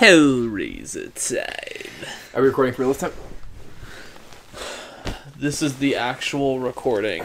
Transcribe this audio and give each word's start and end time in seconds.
Hellraiser 0.00 1.12
time. 1.12 2.08
Are 2.32 2.40
we 2.40 2.48
recording 2.48 2.72
for 2.72 2.80
real 2.80 2.94
this 2.94 3.00
time? 3.02 3.12
This 5.36 5.60
is 5.60 5.76
the 5.76 5.94
actual 5.94 6.58
recording. 6.58 7.22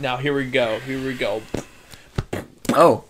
Now 0.00 0.16
here 0.16 0.34
we 0.34 0.50
go. 0.50 0.80
Here 0.80 1.00
we 1.00 1.14
go. 1.14 1.40
Oh. 2.70 3.04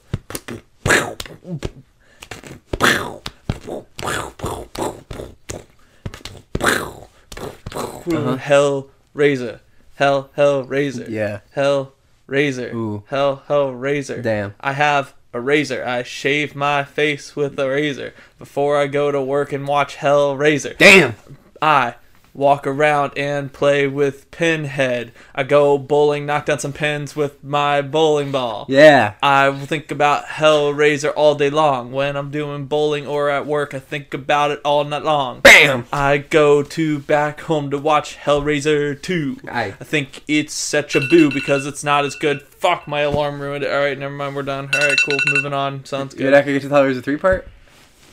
Uh-huh. 8.06 8.36
Hell 8.36 8.90
Razor. 9.14 9.62
Hell 9.94 10.28
Hell 10.34 10.64
Razor. 10.64 11.06
Yeah. 11.08 11.40
Hell 11.52 11.94
Razor. 12.26 12.70
Ooh. 12.74 13.04
Hell 13.08 13.44
Hell 13.48 13.72
Razor. 13.72 14.20
Damn. 14.20 14.54
I 14.60 14.74
have 14.74 15.14
a 15.32 15.40
razor. 15.40 15.84
I 15.84 16.02
shave 16.02 16.54
my 16.54 16.84
face 16.84 17.36
with 17.36 17.58
a 17.58 17.68
razor 17.68 18.14
before 18.38 18.76
I 18.76 18.86
go 18.86 19.10
to 19.10 19.22
work 19.22 19.52
and 19.52 19.66
watch 19.66 19.96
Hell 19.96 20.36
Razor. 20.36 20.74
Damn. 20.74 21.14
I 21.62 21.94
walk 22.32 22.66
around 22.66 23.12
and 23.16 23.52
play 23.52 23.86
with 23.86 24.30
Pinhead. 24.30 25.12
I 25.34 25.42
go 25.42 25.76
bowling, 25.78 26.26
knock 26.26 26.46
down 26.46 26.58
some 26.58 26.72
pins 26.72 27.16
with 27.16 27.42
my 27.42 27.82
bowling 27.82 28.30
ball. 28.30 28.66
Yeah. 28.68 29.14
I 29.22 29.52
think 29.66 29.90
about 29.90 30.24
Hellraiser 30.26 31.12
all 31.14 31.34
day 31.34 31.50
long. 31.50 31.92
When 31.92 32.16
I'm 32.16 32.30
doing 32.30 32.66
bowling 32.66 33.06
or 33.06 33.30
at 33.30 33.46
work, 33.46 33.74
I 33.74 33.78
think 33.78 34.14
about 34.14 34.50
it 34.50 34.60
all 34.64 34.84
night 34.84 35.02
long. 35.02 35.40
Bam. 35.40 35.86
I 35.92 36.18
go 36.18 36.62
to 36.62 36.98
back 37.00 37.40
home 37.42 37.70
to 37.70 37.78
watch 37.78 38.16
Hellraiser 38.16 39.00
2. 39.00 39.40
Aye. 39.48 39.74
I 39.80 39.84
think 39.84 40.22
it's 40.28 40.54
such 40.54 40.94
a 40.94 41.00
boo 41.00 41.30
because 41.30 41.66
it's 41.66 41.84
not 41.84 42.04
as 42.04 42.14
good. 42.14 42.46
Fuck, 42.60 42.86
my 42.86 43.00
alarm 43.00 43.40
ruined 43.40 43.64
it. 43.64 43.72
Alright, 43.72 43.98
never 43.98 44.12
mind, 44.14 44.36
we're 44.36 44.42
done. 44.42 44.66
Alright, 44.66 44.98
cool, 45.02 45.16
moving 45.28 45.54
on. 45.54 45.82
Sounds 45.86 46.14
You're 46.14 46.30
good. 46.30 46.36
not 46.36 46.40
gonna 46.44 46.52
get 46.52 46.62
to 46.62 46.68
the 46.68 46.74
Hellraiser 46.76 47.02
three 47.02 47.16
part? 47.16 47.48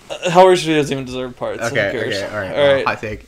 Uh, 0.09 0.29
Hellraiser 0.29 0.73
doesn't 0.73 0.93
even 0.93 1.03
deserve 1.03 1.35
parts. 1.35 1.61
Okay. 1.61 1.91
cares? 1.91 2.15
Okay. 2.15 2.25
All 2.25 2.39
right. 2.39 2.51
Alright. 2.51 2.75
Well, 2.77 2.85
hot 2.85 3.01
take. 3.01 3.27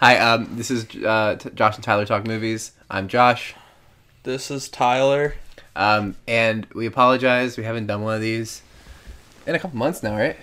Hi. 0.00 0.18
Um. 0.18 0.48
This 0.56 0.70
is 0.70 0.84
uh, 1.02 1.36
T- 1.38 1.48
Josh 1.54 1.76
and 1.76 1.84
Tyler 1.84 2.04
talk 2.04 2.26
movies. 2.26 2.72
I'm 2.90 3.08
Josh. 3.08 3.54
This 4.24 4.50
is 4.50 4.68
Tyler. 4.68 5.34
Um. 5.74 6.14
And 6.28 6.66
we 6.74 6.84
apologize. 6.84 7.56
We 7.56 7.64
haven't 7.64 7.86
done 7.86 8.02
one 8.02 8.14
of 8.14 8.20
these 8.20 8.60
in 9.46 9.54
a 9.54 9.58
couple 9.58 9.78
months 9.78 10.02
now, 10.02 10.14
right? 10.14 10.36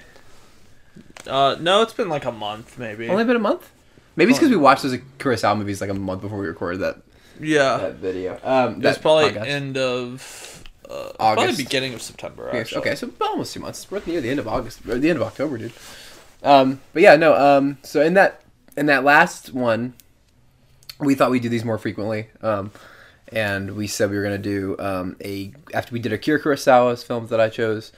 Uh, 1.28 1.58
no, 1.60 1.84
it's 1.84 1.94
been 1.94 2.10
like 2.10 2.26
a 2.26 2.32
month, 2.32 2.80
maybe. 2.80 3.08
Only 3.08 3.24
been 3.24 3.36
a 3.36 3.40
month. 3.40 3.70
Maybe 4.16 4.32
it's 4.32 4.40
because 4.40 4.50
we 4.50 4.58
watched 4.58 4.82
those 4.82 4.98
Kurosawa 5.20 5.56
movies 5.56 5.80
like 5.80 5.92
a 5.92 5.94
month 5.94 6.22
before 6.22 6.40
we 6.40 6.48
recorded 6.48 6.80
that 6.82 6.98
yeah. 7.40 7.78
that 7.78 7.96
video. 7.96 8.40
Um. 8.44 8.74
It's 8.76 8.82
That 8.84 9.02
probably 9.02 9.32
podcast. 9.32 9.46
end 9.48 9.78
of 9.78 10.64
uh, 10.90 11.12
probably 11.18 11.44
August. 11.46 11.58
beginning 11.58 11.94
of 11.94 12.02
September. 12.02 12.50
Okay, 12.50 12.60
Actually. 12.60 12.82
okay, 12.82 12.96
so 12.96 13.10
almost 13.22 13.54
two 13.54 13.60
months. 13.60 13.90
We're 13.90 14.02
near 14.06 14.22
the 14.22 14.30
end 14.30 14.40
of 14.40 14.48
August, 14.48 14.86
or 14.88 14.98
the 14.98 15.10
end 15.10 15.18
of 15.20 15.24
October, 15.24 15.58
dude. 15.58 15.74
Um, 16.44 16.82
but 16.94 17.02
yeah, 17.02 17.16
no. 17.16 17.36
Um, 17.36 17.78
so 17.84 18.02
in 18.02 18.14
that 18.16 18.42
in 18.76 18.88
that 18.88 19.04
last 19.04 19.54
one, 19.54 19.94
we 21.00 21.16
thought 21.16 21.32
we'd 21.32 21.42
do 21.44 21.50
these 21.50 21.64
more 21.66 21.78
frequently. 21.78 22.28
Um, 22.42 22.72
and 23.34 23.76
we 23.76 23.88
said 23.88 24.10
we 24.10 24.18
were 24.18 24.24
gonna 24.24 24.38
do 24.38 24.76
um, 24.80 25.16
a 25.24 25.54
after 25.74 25.94
we 25.94 26.00
did 26.00 26.12
Akira 26.14 26.42
Kurosawa's 26.42 27.04
films 27.04 27.30
that 27.30 27.40
I 27.40 27.48
chose, 27.50 27.92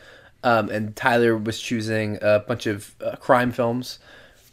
um, 0.44 0.70
and 0.70 0.96
Tyler 0.96 1.36
was 1.36 1.60
choosing 1.60 2.20
a 2.22 2.40
bunch 2.40 2.68
of 2.68 2.94
uh, 3.04 3.16
crime 3.16 3.52
films, 3.52 3.98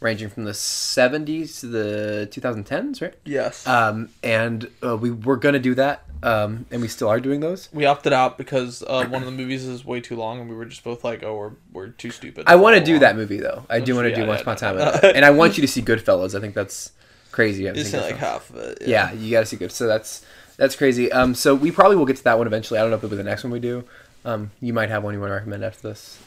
ranging 0.00 0.28
from 0.28 0.44
the 0.44 0.52
'70s 0.52 1.60
to 1.60 1.66
the 1.66 2.28
2010s, 2.32 3.00
right? 3.02 3.14
Yes. 3.24 3.66
Um, 3.66 4.08
and 4.22 4.70
uh, 4.82 4.96
we 4.96 5.10
were 5.10 5.36
gonna 5.36 5.58
do 5.58 5.74
that, 5.74 6.04
um, 6.22 6.66
and 6.70 6.80
we 6.80 6.88
still 6.88 7.08
are 7.08 7.20
doing 7.20 7.40
those. 7.40 7.68
we 7.72 7.84
opted 7.86 8.12
out 8.12 8.38
because 8.38 8.82
uh, 8.82 9.04
one 9.06 9.22
of 9.22 9.26
the 9.26 9.32
movies 9.32 9.66
is 9.66 9.84
way 9.84 10.00
too 10.00 10.16
long, 10.16 10.40
and 10.40 10.48
we 10.48 10.56
were 10.56 10.64
just 10.64 10.82
both 10.84 11.04
like, 11.04 11.22
"Oh, 11.22 11.36
we're 11.36 11.52
we're 11.72 11.88
too 11.88 12.10
stupid." 12.10 12.44
I 12.46 12.56
want 12.56 12.76
to 12.76 12.84
do 12.84 12.92
along. 12.92 13.00
that 13.00 13.16
movie 13.16 13.38
though. 13.38 13.64
I 13.68 13.80
do 13.80 13.94
want 13.94 14.06
to 14.06 14.10
yeah, 14.10 14.16
do 14.16 14.22
yeah, 14.22 14.28
Once 14.28 14.40
Upon 14.42 14.56
a 14.56 14.58
Time, 14.58 14.76
that. 14.76 15.16
and 15.16 15.24
I 15.24 15.30
want 15.30 15.56
you 15.56 15.62
to 15.62 15.68
see 15.68 15.82
Goodfellas. 15.82 16.34
I 16.34 16.40
think 16.40 16.54
that's 16.54 16.92
crazy. 17.30 17.64
Think 17.70 17.86
seen 17.86 18.00
like 18.00 18.16
half 18.16 18.50
of 18.50 18.56
it. 18.56 18.82
yeah, 18.86 19.12
you 19.12 19.30
got 19.30 19.40
to 19.40 19.46
see 19.46 19.56
good. 19.56 19.72
So 19.72 19.86
that's 19.86 20.24
that's 20.56 20.76
crazy. 20.76 21.10
Um, 21.12 21.34
so 21.34 21.54
we 21.54 21.70
probably 21.70 21.96
will 21.96 22.06
get 22.06 22.16
to 22.16 22.24
that 22.24 22.38
one 22.38 22.46
eventually. 22.46 22.78
I 22.78 22.82
don't 22.82 22.90
know 22.90 22.96
if 22.96 23.04
it'll 23.04 23.10
be 23.10 23.16
the 23.16 23.22
next 23.22 23.44
one 23.44 23.52
we 23.52 23.60
do. 23.60 23.84
Um, 24.24 24.50
you 24.60 24.72
might 24.74 24.90
have 24.90 25.02
one 25.02 25.14
you 25.14 25.20
want 25.20 25.30
to 25.30 25.34
recommend 25.34 25.64
after 25.64 25.88
this. 25.88 26.18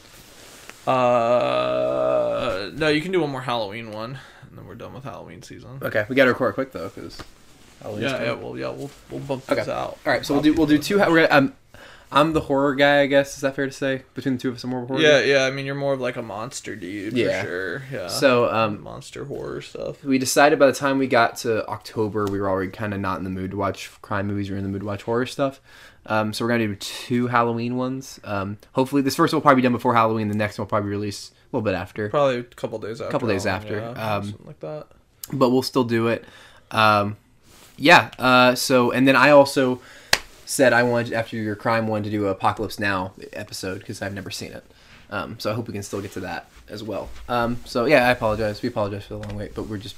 Uh, 0.86 2.23
no, 2.70 2.88
you 2.88 3.00
can 3.00 3.12
do 3.12 3.20
one 3.20 3.30
more 3.30 3.40
Halloween 3.42 3.90
one, 3.92 4.18
and 4.48 4.58
then 4.58 4.66
we're 4.66 4.74
done 4.74 4.92
with 4.94 5.04
Halloween 5.04 5.42
season. 5.42 5.78
Okay, 5.82 6.04
we 6.08 6.14
got 6.16 6.24
to 6.24 6.30
record 6.30 6.54
quick 6.54 6.72
though 6.72 6.88
because. 6.88 7.20
Yeah, 7.84 8.22
yeah, 8.22 8.32
well, 8.32 8.56
yeah, 8.56 8.70
we'll 8.70 8.90
we'll 9.10 9.20
bump 9.20 9.44
Okay. 9.50 9.56
this 9.60 9.68
out. 9.68 9.98
All 10.06 10.12
right, 10.12 10.24
so 10.24 10.32
we'll 10.32 10.42
do 10.42 10.54
we'll 10.54 10.66
do 10.66 10.78
two. 10.78 10.98
We're 11.00 11.26
gonna, 11.26 11.28
um, 11.30 11.52
I'm 12.10 12.32
the 12.32 12.40
horror 12.40 12.74
guy, 12.74 13.00
I 13.00 13.06
guess. 13.06 13.34
Is 13.34 13.42
that 13.42 13.54
fair 13.56 13.66
to 13.66 13.72
say? 13.72 14.04
Between 14.14 14.36
the 14.36 14.40
two 14.40 14.48
of 14.48 14.54
us, 14.54 14.64
I'm 14.64 14.70
more 14.70 14.86
horror. 14.86 15.00
Yeah, 15.00 15.20
guy? 15.20 15.26
yeah. 15.26 15.44
I 15.44 15.50
mean, 15.50 15.66
you're 15.66 15.74
more 15.74 15.92
of 15.92 16.00
like 16.00 16.16
a 16.16 16.22
monster 16.22 16.76
dude 16.76 17.12
Yeah. 17.14 17.42
for 17.42 17.46
sure. 17.46 17.82
Yeah. 17.92 18.06
So 18.06 18.50
um, 18.50 18.82
monster 18.82 19.26
horror 19.26 19.60
stuff. 19.60 20.02
we 20.02 20.16
decided 20.16 20.58
by 20.58 20.66
the 20.66 20.72
time 20.72 20.96
we 20.98 21.08
got 21.08 21.36
to 21.38 21.66
October, 21.68 22.24
we 22.24 22.40
were 22.40 22.48
already 22.48 22.70
kind 22.70 22.94
of 22.94 23.00
not 23.00 23.18
in 23.18 23.24
the 23.24 23.30
mood 23.30 23.50
to 23.50 23.56
watch 23.58 23.90
crime 24.00 24.28
movies. 24.28 24.48
We 24.48 24.54
were 24.54 24.58
in 24.58 24.64
the 24.64 24.70
mood 24.70 24.80
to 24.80 24.86
watch 24.86 25.02
horror 25.02 25.26
stuff. 25.26 25.60
Um, 26.06 26.32
so 26.32 26.44
we're 26.44 26.50
gonna 26.52 26.68
do 26.68 26.76
two 26.76 27.26
Halloween 27.26 27.76
ones. 27.76 28.18
Um, 28.24 28.56
hopefully, 28.72 29.02
this 29.02 29.16
first 29.16 29.32
one 29.34 29.38
will 29.38 29.42
probably 29.42 29.60
be 29.60 29.64
done 29.64 29.72
before 29.72 29.94
Halloween. 29.94 30.28
The 30.28 30.34
next 30.36 30.56
one 30.58 30.64
will 30.64 30.70
probably 30.70 30.90
a 30.90 30.92
little 31.56 31.64
bit 31.64 31.74
after, 31.74 32.08
Probably 32.08 32.38
a 32.38 32.42
couple 32.42 32.78
days 32.78 33.00
after. 33.00 33.08
A 33.08 33.12
Couple 33.12 33.28
days 33.28 33.46
after, 33.46 33.76
yeah, 33.78 34.16
um, 34.16 34.24
something 34.24 34.46
like 34.46 34.60
that. 34.60 34.86
but 35.32 35.50
we'll 35.50 35.62
still 35.62 35.84
do 35.84 36.08
it. 36.08 36.24
Um, 36.70 37.16
yeah. 37.76 38.10
Uh, 38.18 38.54
so 38.54 38.90
and 38.90 39.06
then 39.06 39.16
I 39.16 39.30
also 39.30 39.80
said 40.46 40.72
I 40.72 40.82
wanted 40.82 41.12
after 41.12 41.36
your 41.36 41.56
crime 41.56 41.86
one 41.86 42.02
to 42.02 42.10
do 42.10 42.26
Apocalypse 42.26 42.78
Now 42.78 43.12
episode 43.32 43.78
because 43.78 44.02
I've 44.02 44.14
never 44.14 44.30
seen 44.30 44.52
it. 44.52 44.64
Um, 45.10 45.38
so 45.38 45.50
I 45.50 45.54
hope 45.54 45.66
we 45.68 45.72
can 45.72 45.82
still 45.82 46.00
get 46.00 46.12
to 46.12 46.20
that 46.20 46.48
as 46.68 46.82
well. 46.82 47.08
Um, 47.28 47.60
so 47.64 47.84
yeah, 47.84 48.08
I 48.08 48.10
apologize. 48.10 48.62
We 48.62 48.68
apologize 48.68 49.04
for 49.04 49.14
the 49.14 49.26
long 49.26 49.36
wait, 49.36 49.54
but 49.54 49.64
we're 49.64 49.78
just 49.78 49.96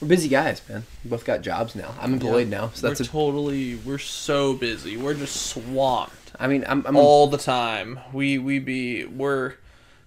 we're 0.00 0.08
busy 0.08 0.28
guys, 0.28 0.60
man. 0.68 0.84
We 1.02 1.10
both 1.10 1.24
got 1.24 1.42
jobs 1.42 1.74
now. 1.74 1.94
I'm 2.00 2.12
employed 2.14 2.48
now, 2.48 2.70
so 2.74 2.88
that's 2.88 3.00
we're 3.00 3.06
a 3.06 3.08
totally 3.08 3.76
we're 3.76 3.98
so 3.98 4.54
busy. 4.54 4.96
We're 4.96 5.14
just 5.14 5.46
swamped 5.46 6.24
I 6.38 6.46
mean, 6.48 6.64
I'm, 6.66 6.84
I'm 6.86 6.96
all 6.96 7.26
the 7.26 7.38
time. 7.38 8.00
We 8.12 8.38
we 8.38 8.58
be 8.58 9.04
we're 9.04 9.54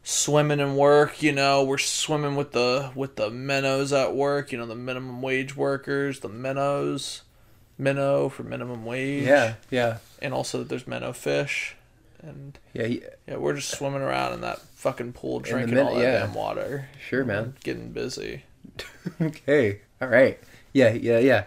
swimming 0.10 0.62
and 0.62 0.78
work, 0.78 1.22
you 1.22 1.34
know, 1.34 1.66
we're 1.66 1.78
swimming 1.78 2.38
with 2.38 2.54
the 2.54 2.92
with 2.96 3.18
the 3.18 3.30
minnows 3.30 3.92
at 3.92 4.16
work, 4.16 4.54
you 4.54 4.58
know, 4.58 4.66
the 4.66 4.74
minimum 4.76 5.22
wage 5.22 5.56
workers, 5.56 6.22
the 6.22 6.30
minnows. 6.30 7.24
Minnow 7.80 8.28
for 8.30 8.42
minimum 8.42 8.86
wage. 8.86 9.26
yeah, 9.28 9.54
yeah, 9.70 9.98
And 10.20 10.34
also 10.34 10.64
there's 10.64 10.88
minnow 10.88 11.14
fish. 11.14 11.76
And 12.24 12.58
yeah, 12.74 12.88
he- 12.88 13.04
yeah, 13.28 13.36
we're 13.36 13.54
just 13.54 13.70
swimming 13.70 14.02
around 14.02 14.34
in 14.34 14.42
that 14.42 14.60
fucking 14.62 15.14
pool 15.14 15.42
drinking 15.42 15.76
min- 15.76 15.86
all 15.86 15.94
that 15.94 16.02
yeah. 16.02 16.20
damn 16.22 16.34
water. 16.34 16.90
Sure, 17.08 17.24
man. 17.24 17.54
Getting 17.64 17.92
busy. 17.92 18.46
okay, 19.22 19.82
all 20.02 20.08
right, 20.08 20.40
yeah, 20.74 20.94
yeah, 20.94 21.20
yeah. 21.20 21.44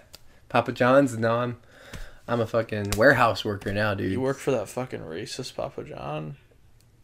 Papa 0.49 0.71
John's. 0.71 1.19
Now 1.19 1.39
I'm, 1.41 1.57
I'm 2.29 2.41
a 2.41 2.47
fucking 2.47 2.93
warehouse 2.97 3.45
worker 3.45 3.73
now, 3.73 3.95
dude. 3.95 4.13
You 4.13 4.21
work 4.21 4.39
for 4.39 4.53
that 4.53 4.69
fucking 4.69 5.01
racist 5.01 5.57
Papa 5.57 5.83
John? 5.83 6.37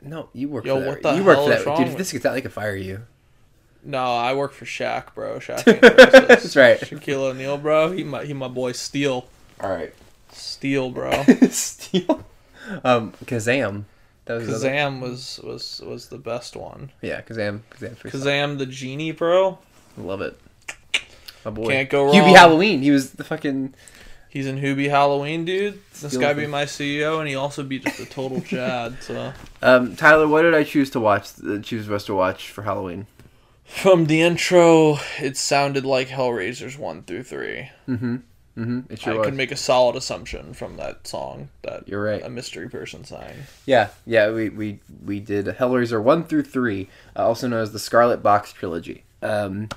No, 0.06 0.28
you 0.32 0.48
work 0.48 0.64
Yo, 0.64 0.74
for 0.76 0.80
that. 0.80 0.88
what 0.88 1.02
the 1.02 1.14
you 1.14 1.24
work 1.24 1.36
hell 1.36 1.46
for 1.46 1.52
is 1.52 1.58
that, 1.58 1.66
wrong 1.66 1.76
dude. 1.78 1.86
If 1.88 1.92
with- 1.94 1.98
this 1.98 2.12
gets 2.12 2.24
out, 2.26 2.32
they 2.34 2.40
could 2.40 2.52
fire 2.52 2.76
you. 2.76 3.02
No, 3.84 4.02
I 4.16 4.34
work 4.34 4.52
for 4.52 4.64
Shaq, 4.64 5.14
bro. 5.14 5.38
Shaq 5.38 5.66
ain't 5.72 5.80
racist. 5.82 6.26
That's 6.28 6.56
right. 6.56 6.80
Shaquille 6.80 7.30
O'Neal, 7.30 7.56
bro. 7.58 7.92
He 7.92 8.02
my 8.04 8.24
he 8.24 8.32
my 8.32 8.48
boy 8.48 8.72
Steel. 8.72 9.28
All 9.60 9.70
right. 9.70 9.94
Steel, 10.32 10.90
bro. 10.90 11.22
Steel. 11.50 12.24
Um, 12.82 13.12
Kazam. 13.26 13.84
That 14.24 14.34
was 14.34 14.46
the 14.48 14.54
other- 14.56 14.68
Kazam 14.70 15.00
was 15.00 15.38
was 15.44 15.80
was 15.86 16.08
the 16.08 16.18
best 16.18 16.56
one. 16.56 16.90
Yeah, 17.00 17.20
Kazam. 17.22 17.60
Kazam. 17.70 17.96
Kazam 17.98 18.58
the 18.58 18.66
genie, 18.66 19.12
bro. 19.12 19.58
Love 19.96 20.20
it. 20.20 20.38
My 21.44 21.52
boy. 21.52 21.68
Can't 21.68 21.88
go 21.88 22.06
Hubie 22.10 22.22
wrong. 22.24 22.34
Halloween. 22.34 22.82
He 22.82 22.90
was 22.90 23.12
the 23.12 23.22
fucking. 23.24 23.72
He's 24.28 24.46
in 24.46 24.60
Hubie 24.60 24.90
Halloween, 24.90 25.44
dude. 25.44 25.80
This 26.00 26.16
guy 26.16 26.34
be 26.34 26.46
my 26.46 26.64
CEO, 26.64 27.20
and 27.20 27.28
he 27.28 27.34
also 27.34 27.62
be 27.62 27.78
just 27.78 27.98
a 28.00 28.06
total 28.06 28.40
Chad. 28.42 29.02
So 29.02 29.32
Um, 29.62 29.96
Tyler, 29.96 30.28
what 30.28 30.42
did 30.42 30.54
I 30.54 30.62
choose 30.64 30.90
to 30.90 31.00
watch? 31.00 31.28
Uh, 31.46 31.58
choose 31.58 31.86
for 31.86 31.94
us 31.94 32.04
to 32.06 32.14
watch 32.14 32.50
for 32.50 32.62
Halloween. 32.62 33.06
from 33.64 34.06
the 34.06 34.20
intro, 34.20 34.98
it 35.18 35.36
sounded 35.36 35.84
like 35.86 36.08
Hellraisers 36.08 36.78
one 36.78 37.02
through 37.02 37.22
three. 37.22 37.70
Mm-hmm. 37.88 38.16
Mm-hmm. 38.58 38.80
It 38.92 39.00
sure 39.00 39.14
I 39.14 39.16
was. 39.18 39.26
could 39.26 39.34
make 39.34 39.52
a 39.52 39.56
solid 39.56 39.96
assumption 39.96 40.54
from 40.54 40.76
that 40.78 41.06
song 41.06 41.50
that 41.62 41.86
You're 41.88 42.02
right. 42.02 42.22
a 42.22 42.30
mystery 42.30 42.68
person 42.70 43.04
sang. 43.04 43.34
Yeah, 43.66 43.88
yeah. 44.06 44.30
We 44.30 44.48
we 44.48 44.80
we 45.04 45.20
did 45.20 45.44
Hellraiser 45.46 46.02
one 46.02 46.24
through 46.24 46.44
three, 46.44 46.88
uh, 47.14 47.26
also 47.26 47.48
known 47.48 47.60
as 47.60 47.72
the 47.72 47.78
Scarlet 47.78 48.22
Box 48.22 48.52
trilogy. 48.54 49.04
Um, 49.22 49.68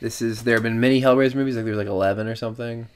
this 0.00 0.20
is 0.20 0.42
there 0.44 0.56
have 0.56 0.62
been 0.62 0.78
many 0.80 1.00
Hellraiser 1.00 1.36
movies. 1.36 1.56
Like 1.56 1.64
there's 1.64 1.78
like 1.78 1.86
eleven 1.86 2.26
or 2.26 2.34
something. 2.36 2.88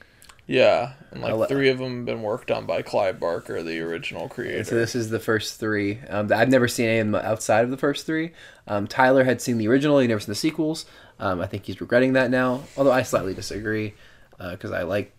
Yeah, 0.45 0.93
and 1.11 1.21
like 1.21 1.31
Ele- 1.31 1.45
three 1.45 1.69
of 1.69 1.77
them 1.77 1.97
have 1.97 2.05
been 2.05 2.21
worked 2.21 2.51
on 2.51 2.65
by 2.65 2.81
Clive 2.81 3.19
Barker, 3.19 3.63
the 3.63 3.79
original 3.79 4.27
creator. 4.27 4.63
so 4.65 4.75
this 4.75 4.93
is 4.93 5.09
the 5.09 5.19
first 5.19 5.59
three. 5.59 5.99
Um, 6.09 6.31
I've 6.33 6.49
never 6.49 6.67
seen 6.67 6.87
any 6.87 6.99
of 6.99 7.07
them 7.07 7.15
outside 7.15 7.63
of 7.63 7.71
the 7.71 7.77
first 7.77 8.05
three. 8.05 8.31
Um, 8.67 8.85
Tyler 8.87 9.23
had 9.23 9.41
seen 9.41 9.57
the 9.57 9.67
original. 9.69 9.99
He 9.99 10.07
never 10.07 10.19
seen 10.19 10.31
the 10.31 10.35
sequels. 10.35 10.85
Um, 11.19 11.39
I 11.39 11.47
think 11.47 11.65
he's 11.65 11.79
regretting 11.79 12.13
that 12.13 12.29
now. 12.29 12.63
Although 12.75 12.91
I 12.91 13.03
slightly 13.03 13.33
disagree 13.33 13.93
because 14.37 14.71
I 14.71 14.83
like 14.83 15.13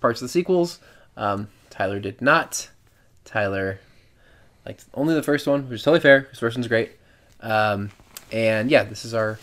parts 0.00 0.22
of 0.22 0.26
the 0.26 0.32
sequels. 0.32 0.78
Um, 1.16 1.48
Tyler 1.68 2.00
did 2.00 2.22
not. 2.22 2.70
Tyler 3.24 3.78
liked 4.64 4.84
only 4.94 5.14
the 5.14 5.22
first 5.22 5.46
one, 5.46 5.68
which 5.68 5.80
is 5.80 5.82
totally 5.82 6.00
fair. 6.00 6.20
His 6.30 6.38
first 6.38 6.56
one's 6.56 6.68
great. 6.68 6.92
Um, 7.40 7.90
and 8.30 8.70
yeah, 8.70 8.84
this 8.84 9.04
is 9.04 9.12
our 9.12 9.38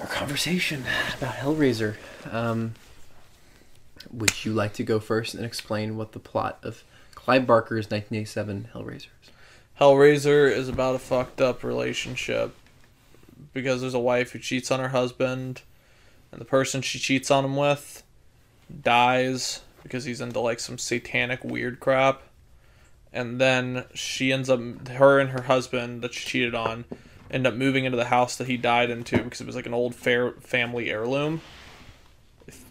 our 0.00 0.06
conversation 0.06 0.84
about 1.18 1.34
Hellraiser. 1.34 1.96
Um, 2.30 2.74
would 4.18 4.44
you 4.44 4.52
like 4.52 4.74
to 4.74 4.84
go 4.84 5.00
first 5.00 5.34
and 5.34 5.44
explain 5.44 5.96
what 5.96 6.12
the 6.12 6.18
plot 6.18 6.58
of 6.62 6.84
Clive 7.14 7.46
Barker's 7.46 7.90
1987 7.90 8.68
Hellraiser 8.74 9.08
is? 9.22 9.30
Hellraiser 9.80 10.50
is 10.50 10.68
about 10.68 10.94
a 10.94 10.98
fucked 10.98 11.40
up 11.40 11.64
relationship 11.64 12.54
because 13.52 13.80
there's 13.80 13.94
a 13.94 13.98
wife 13.98 14.32
who 14.32 14.38
cheats 14.38 14.70
on 14.70 14.80
her 14.80 14.90
husband, 14.90 15.62
and 16.30 16.40
the 16.40 16.44
person 16.44 16.80
she 16.80 16.98
cheats 16.98 17.30
on 17.30 17.44
him 17.44 17.56
with 17.56 18.02
dies 18.82 19.60
because 19.82 20.04
he's 20.04 20.20
into 20.20 20.40
like 20.40 20.60
some 20.60 20.78
satanic 20.78 21.44
weird 21.44 21.80
crap. 21.80 22.22
And 23.12 23.40
then 23.40 23.84
she 23.94 24.32
ends 24.32 24.50
up, 24.50 24.88
her 24.88 25.20
and 25.20 25.30
her 25.30 25.42
husband 25.42 26.02
that 26.02 26.14
she 26.14 26.28
cheated 26.28 26.54
on, 26.54 26.84
end 27.30 27.46
up 27.46 27.54
moving 27.54 27.84
into 27.84 27.96
the 27.96 28.06
house 28.06 28.36
that 28.36 28.48
he 28.48 28.56
died 28.56 28.90
into 28.90 29.18
because 29.18 29.40
it 29.40 29.46
was 29.46 29.54
like 29.54 29.66
an 29.66 29.74
old 29.74 29.94
fair 29.94 30.32
family 30.32 30.90
heirloom. 30.90 31.40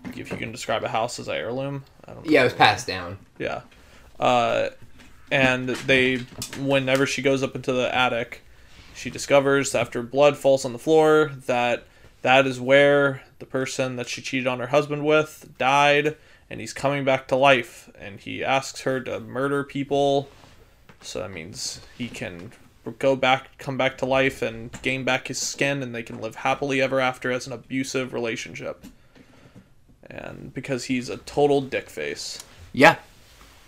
If, 0.06 0.32
you 0.32 0.38
can 0.38 0.52
describe 0.52 0.84
a 0.84 0.90
house 0.90 1.20
as 1.20 1.28
an 1.28 1.36
heirloom, 1.36 1.84
I 2.06 2.14
don't. 2.14 2.26
Yeah, 2.26 2.42
it 2.42 2.46
was 2.46 2.54
passed 2.54 2.88
down. 2.88 3.18
Yeah. 3.40 3.62
Uh, 4.20 4.70
and 5.32 5.70
they, 5.70 6.18
whenever 6.60 7.06
she 7.06 7.22
goes 7.22 7.42
up 7.42 7.56
into 7.56 7.74
the 7.74 7.94
attic, 7.94 8.42
she 8.94 9.10
discovers 9.10 9.74
after 9.74 10.04
blood 10.04 10.38
falls 10.38 10.66
on 10.66 10.74
the 10.74 10.80
floor 10.80 11.32
that 11.48 11.86
that 12.22 12.48
is 12.48 12.60
where 12.60 13.24
the 13.40 13.46
person 13.46 13.96
that 13.98 14.08
she 14.08 14.22
cheated 14.22 14.48
on 14.48 14.60
her 14.60 14.68
husband 14.68 15.06
with 15.06 15.50
died, 15.58 16.16
and 16.50 16.60
he's 16.60 16.74
coming 16.74 17.04
back 17.04 17.28
to 17.28 17.36
life. 17.36 17.90
And 18.00 18.20
he 18.20 18.44
asks 18.44 18.82
her 18.82 19.02
to 19.02 19.20
murder 19.20 19.64
people, 19.64 20.30
so 21.02 21.20
that 21.20 21.32
means 21.32 21.82
he 21.98 22.08
can 22.08 22.52
go 23.00 23.16
back, 23.16 23.58
come 23.58 23.78
back 23.78 23.98
to 23.98 24.06
life, 24.06 24.42
and 24.42 24.72
gain 24.82 25.04
back 25.04 25.28
his 25.28 25.40
skin, 25.40 25.84
and 25.84 25.94
they 25.94 26.04
can 26.04 26.22
live 26.22 26.36
happily 26.36 26.82
ever 26.82 27.00
after 27.00 27.32
as 27.32 27.48
an 27.48 27.54
abusive 27.54 28.14
relationship. 28.14 28.86
And 30.10 30.54
because 30.54 30.86
he's 30.86 31.10
a 31.10 31.18
total 31.18 31.62
dick 31.62 31.90
face 31.90 32.44
Yeah, 32.72 32.98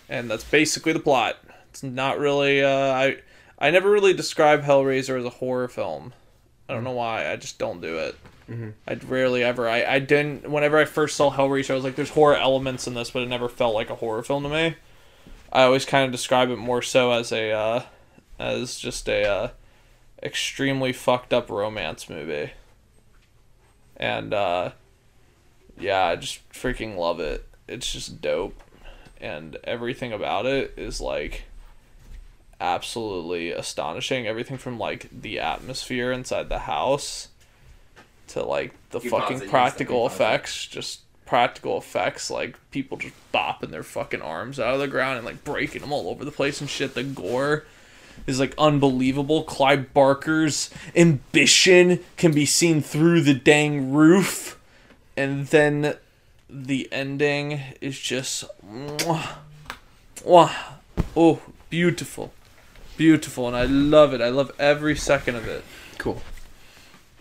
and 0.10 0.30
that's 0.30 0.44
basically 0.44 0.94
the 0.94 1.00
plot. 1.00 1.38
It's 1.70 1.84
not 1.84 2.20
really. 2.20 2.64
Uh, 2.64 2.92
I 2.92 3.18
I 3.60 3.72
never 3.72 3.90
really 3.90 4.14
describe 4.14 4.64
Hellraiser 4.64 5.18
as 5.18 5.26
a 5.26 5.30
horror 5.30 5.68
film. 5.68 6.14
I 6.68 6.74
don't 6.74 6.84
know 6.84 6.92
why. 6.92 7.32
I 7.32 7.36
just 7.36 7.58
don't 7.58 7.82
do 7.82 7.98
it. 7.98 8.16
Mm-hmm. 8.50 8.70
I'd 8.88 9.04
rarely 9.06 9.44
ever. 9.44 9.68
I 9.68 9.84
I 9.84 10.00
didn't. 10.00 10.50
Whenever 10.50 10.78
I 10.78 10.86
first 10.86 11.16
saw 11.16 11.32
Hellraiser, 11.32 11.72
I 11.72 11.76
was 11.76 11.84
like, 11.84 11.96
"There's 11.96 12.12
horror 12.12 12.36
elements 12.36 12.88
in 12.88 12.94
this," 12.94 13.12
but 13.12 13.24
it 13.24 13.30
never 13.30 13.50
felt 13.50 13.74
like 13.74 13.90
a 13.90 13.96
horror 13.96 14.24
film 14.24 14.44
to 14.44 14.50
me. 14.50 14.76
I 15.52 15.64
always 15.64 15.86
kind 15.86 16.06
of 16.06 16.12
describe 16.12 16.50
it 16.50 16.58
more 16.58 16.82
so 16.82 17.12
as 17.12 17.32
a 17.32 17.52
uh, 17.52 17.84
as 18.38 18.78
just 18.78 19.08
a 19.08 19.24
uh, 19.28 19.50
extremely 20.22 20.94
fucked 20.94 21.34
up 21.34 21.50
romance 21.50 22.10
movie. 22.10 22.52
And 23.98 24.34
uh, 24.34 24.72
yeah, 25.80 26.06
I 26.06 26.16
just 26.16 26.48
freaking 26.52 26.98
love 26.98 27.20
it. 27.20 27.48
It's 27.68 27.92
just 27.92 28.22
dope 28.22 28.62
and 29.20 29.58
everything 29.64 30.14
about 30.14 30.46
it 30.46 30.74
is 30.78 31.02
like 31.02 31.44
absolutely 32.60 33.52
astonishing. 33.52 34.28
Everything 34.28 34.58
from 34.58 34.78
like 34.78 35.10
the 35.12 35.40
atmosphere 35.40 36.12
inside 36.12 36.50
the 36.50 36.60
house 36.60 37.30
to 38.28 38.44
like 38.44 38.74
the 38.92 39.00
You 39.00 39.10
fucking 39.10 39.42
it, 39.44 39.50
practical 39.50 40.04
instantly 40.04 40.10
pause 40.10 40.12
it. 40.12 40.16
effects, 40.16 40.68
just 40.68 41.00
practical 41.26 41.78
effects 41.78 42.30
like 42.30 42.56
people 42.70 42.98
just 42.98 43.16
bopping 43.34 43.72
their 43.72 43.84
fucking 43.84 44.22
arms 44.22 44.60
out 44.60 44.76
of 44.76 44.80
the 44.80 44.88
ground 44.88 45.18
and 45.18 45.26
like 45.26 45.44
breaking 45.44 45.82
them 45.82 45.92
all 45.92 46.10
over 46.10 46.24
the 46.24 46.32
place 46.32 46.62
and 46.62 46.70
shit. 46.70 46.94
The 46.94 47.04
gore 47.04 47.66
is 48.28 48.40
like 48.40 48.54
unbelievable. 48.58 49.44
Clive 49.44 49.94
Barker's 49.94 50.70
ambition 50.96 52.00
can 52.18 52.32
be 52.32 52.46
seen 52.46 52.82
through 52.82 53.22
the 53.22 53.34
dang 53.34 53.92
roof. 53.94 54.60
And 55.18 55.48
then 55.48 55.96
the 56.50 56.88
ending 56.92 57.60
is 57.82 58.00
just 58.00 58.44
mwah. 58.66 59.38
oh 61.16 61.42
beautiful 61.70 62.32
beautiful 62.98 63.48
and 63.48 63.56
i 63.58 63.66
love 63.66 64.14
it 64.14 64.22
i 64.22 64.30
love 64.30 64.52
every 64.60 64.96
second 64.96 65.36
of 65.36 65.48
it 65.48 65.64
cool. 65.98 66.22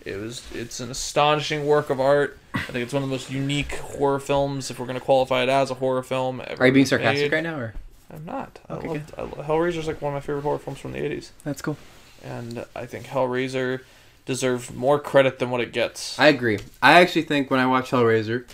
it 0.05 0.15
was 0.17 0.43
it's 0.53 0.79
an 0.79 0.89
astonishing 0.91 1.65
work 1.65 1.89
of 1.89 1.99
art 1.99 2.37
i 2.53 2.59
think 2.59 2.83
it's 2.83 2.93
one 2.93 3.03
of 3.03 3.09
the 3.09 3.13
most 3.13 3.29
unique 3.31 3.73
horror 3.75 4.19
films 4.19 4.69
if 4.71 4.79
we're 4.79 4.85
going 4.85 4.97
to 4.97 5.03
qualify 5.03 5.43
it 5.43 5.49
as 5.49 5.71
a 5.71 5.75
horror 5.75 6.03
film 6.03 6.41
Are 6.59 6.67
you 6.67 6.71
being 6.73 6.85
sarcastic 6.85 7.31
made. 7.31 7.35
right 7.35 7.43
now, 7.43 7.57
or 7.57 7.73
i'm 8.13 8.25
not 8.25 8.59
Okay, 8.69 9.01
I 9.17 9.21
love, 9.23 9.39
I 9.39 9.43
hellraiser's 9.43 9.87
like 9.87 10.01
one 10.01 10.13
of 10.13 10.17
my 10.17 10.21
favorite 10.25 10.43
horror 10.43 10.59
films 10.59 10.79
from 10.79 10.91
the 10.93 10.99
80s 10.99 11.31
that's 11.43 11.61
cool? 11.61 11.77
and 12.23 12.63
i 12.75 12.85
think 12.85 13.07
hellraiser 13.07 13.81
deserves 14.25 14.73
more 14.73 14.99
credit 14.99 15.39
than 15.39 15.49
what 15.49 15.61
it 15.61 15.71
gets 15.71 16.17
I 16.19 16.27
agree. 16.27 16.59
I 16.81 17.01
actually 17.01 17.23
think 17.23 17.51
when 17.51 17.59
I 17.59 17.67
watch 17.67 17.91
Hellraiser, 17.91 18.45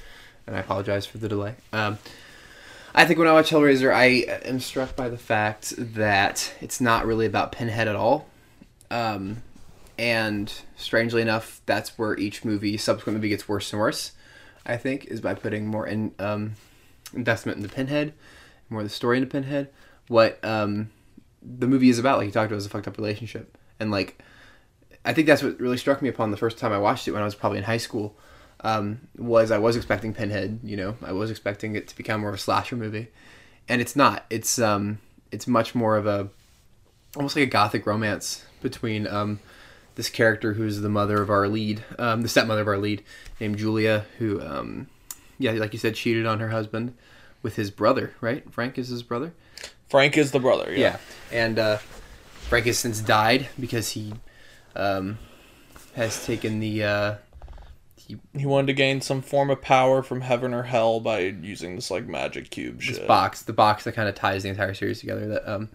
and 0.45 0.55
I 0.55 0.59
apologize 0.59 1.05
for 1.05 1.17
the 1.17 1.29
delay. 1.29 1.55
Um, 1.71 1.97
I 2.93 3.05
think 3.05 3.19
when 3.19 3.27
I 3.27 3.33
watch 3.33 3.51
Hellraiser, 3.51 3.93
I 3.93 4.05
am 4.45 4.59
struck 4.59 4.95
by 4.95 5.07
the 5.07 5.17
fact 5.17 5.73
that 5.77 6.53
it's 6.59 6.81
not 6.81 7.05
really 7.05 7.25
about 7.25 7.53
Pinhead 7.53 7.87
at 7.87 7.95
all. 7.95 8.27
Um, 8.89 9.43
and 9.97 10.51
strangely 10.75 11.21
enough, 11.21 11.61
that's 11.65 11.97
where 11.97 12.17
each 12.17 12.43
movie, 12.43 12.75
subsequent 12.75 13.15
movie, 13.15 13.29
gets 13.29 13.47
worse 13.47 13.71
and 13.71 13.79
worse. 13.79 14.11
I 14.65 14.75
think 14.77 15.05
is 15.05 15.21
by 15.21 15.33
putting 15.33 15.67
more 15.67 15.87
in 15.87 16.13
um, 16.19 16.55
investment 17.13 17.57
into 17.57 17.73
Pinhead, 17.73 18.13
more 18.69 18.81
of 18.81 18.85
the 18.85 18.93
story 18.93 19.17
into 19.17 19.29
Pinhead. 19.29 19.69
What 20.07 20.43
um, 20.43 20.89
the 21.41 21.67
movie 21.67 21.89
is 21.89 21.97
about, 21.97 22.17
like 22.17 22.25
you 22.25 22.31
talked 22.31 22.51
about, 22.51 22.57
is 22.57 22.65
a 22.65 22.69
fucked 22.69 22.87
up 22.87 22.97
relationship, 22.97 23.57
and 23.79 23.89
like 23.89 24.19
I 25.03 25.13
think 25.13 25.27
that's 25.27 25.43
what 25.43 25.59
really 25.59 25.77
struck 25.77 26.01
me 26.01 26.09
upon 26.09 26.31
the 26.31 26.37
first 26.37 26.57
time 26.57 26.71
I 26.71 26.77
watched 26.77 27.07
it 27.07 27.11
when 27.11 27.21
I 27.21 27.25
was 27.25 27.35
probably 27.35 27.57
in 27.57 27.63
high 27.63 27.77
school. 27.77 28.15
Um, 28.63 29.07
was 29.17 29.49
I 29.49 29.57
was 29.57 29.75
expecting 29.75 30.13
Pinhead, 30.13 30.59
you 30.63 30.77
know, 30.77 30.95
I 31.03 31.13
was 31.13 31.31
expecting 31.31 31.75
it 31.75 31.87
to 31.87 31.97
become 31.97 32.21
more 32.21 32.29
of 32.29 32.35
a 32.35 32.39
slasher 32.39 32.75
movie, 32.75 33.07
and 33.67 33.81
it's 33.81 33.95
not. 33.95 34.25
It's 34.29 34.59
um, 34.59 34.99
it's 35.31 35.47
much 35.47 35.73
more 35.73 35.97
of 35.97 36.05
a, 36.05 36.29
almost 37.15 37.35
like 37.35 37.43
a 37.43 37.49
gothic 37.49 37.87
romance 37.87 38.45
between 38.61 39.07
um, 39.07 39.39
this 39.95 40.09
character 40.09 40.53
who's 40.53 40.81
the 40.81 40.89
mother 40.89 41.21
of 41.21 41.29
our 41.29 41.47
lead, 41.47 41.83
um, 41.97 42.21
the 42.21 42.29
stepmother 42.29 42.61
of 42.61 42.67
our 42.67 42.77
lead, 42.77 43.03
named 43.39 43.57
Julia, 43.57 44.05
who, 44.19 44.41
um, 44.41 44.87
yeah, 45.39 45.51
like 45.51 45.73
you 45.73 45.79
said, 45.79 45.95
cheated 45.95 46.25
on 46.25 46.39
her 46.39 46.49
husband 46.49 46.95
with 47.41 47.55
his 47.55 47.71
brother, 47.71 48.13
right? 48.21 48.43
Frank 48.53 48.77
is 48.77 48.89
his 48.89 49.03
brother. 49.03 49.33
frank 49.89 50.17
is 50.17 50.31
the 50.31 50.39
brother 50.39 50.71
yeah, 50.71 50.77
Yeah, 50.79 50.97
and 51.31 51.59
uh, 51.59 51.77
Frank 51.77 52.65
has 52.65 52.77
since 52.77 52.99
died 53.01 53.49
because 53.59 53.91
he 53.91 54.13
um, 54.75 55.17
has 55.95 56.25
taken 56.25 56.59
the. 56.59 56.83
Uh, 56.83 57.15
he 58.37 58.45
wanted 58.45 58.67
to 58.67 58.73
gain 58.73 58.99
some 58.99 59.21
form 59.21 59.49
of 59.49 59.61
power 59.61 60.03
from 60.03 60.21
heaven 60.21 60.53
or 60.53 60.63
hell 60.63 60.99
by 60.99 61.19
using 61.19 61.75
this 61.75 61.89
like 61.89 62.07
magic 62.07 62.49
cube 62.49 62.77
this 62.77 62.97
shit. 62.97 63.07
box, 63.07 63.43
the 63.43 63.53
box 63.53 63.85
that 63.85 63.93
kind 63.93 64.09
of 64.09 64.15
ties 64.15 64.43
the 64.43 64.49
entire 64.49 64.73
series 64.73 64.99
together. 64.99 65.27
That 65.27 65.49
um, 65.49 65.69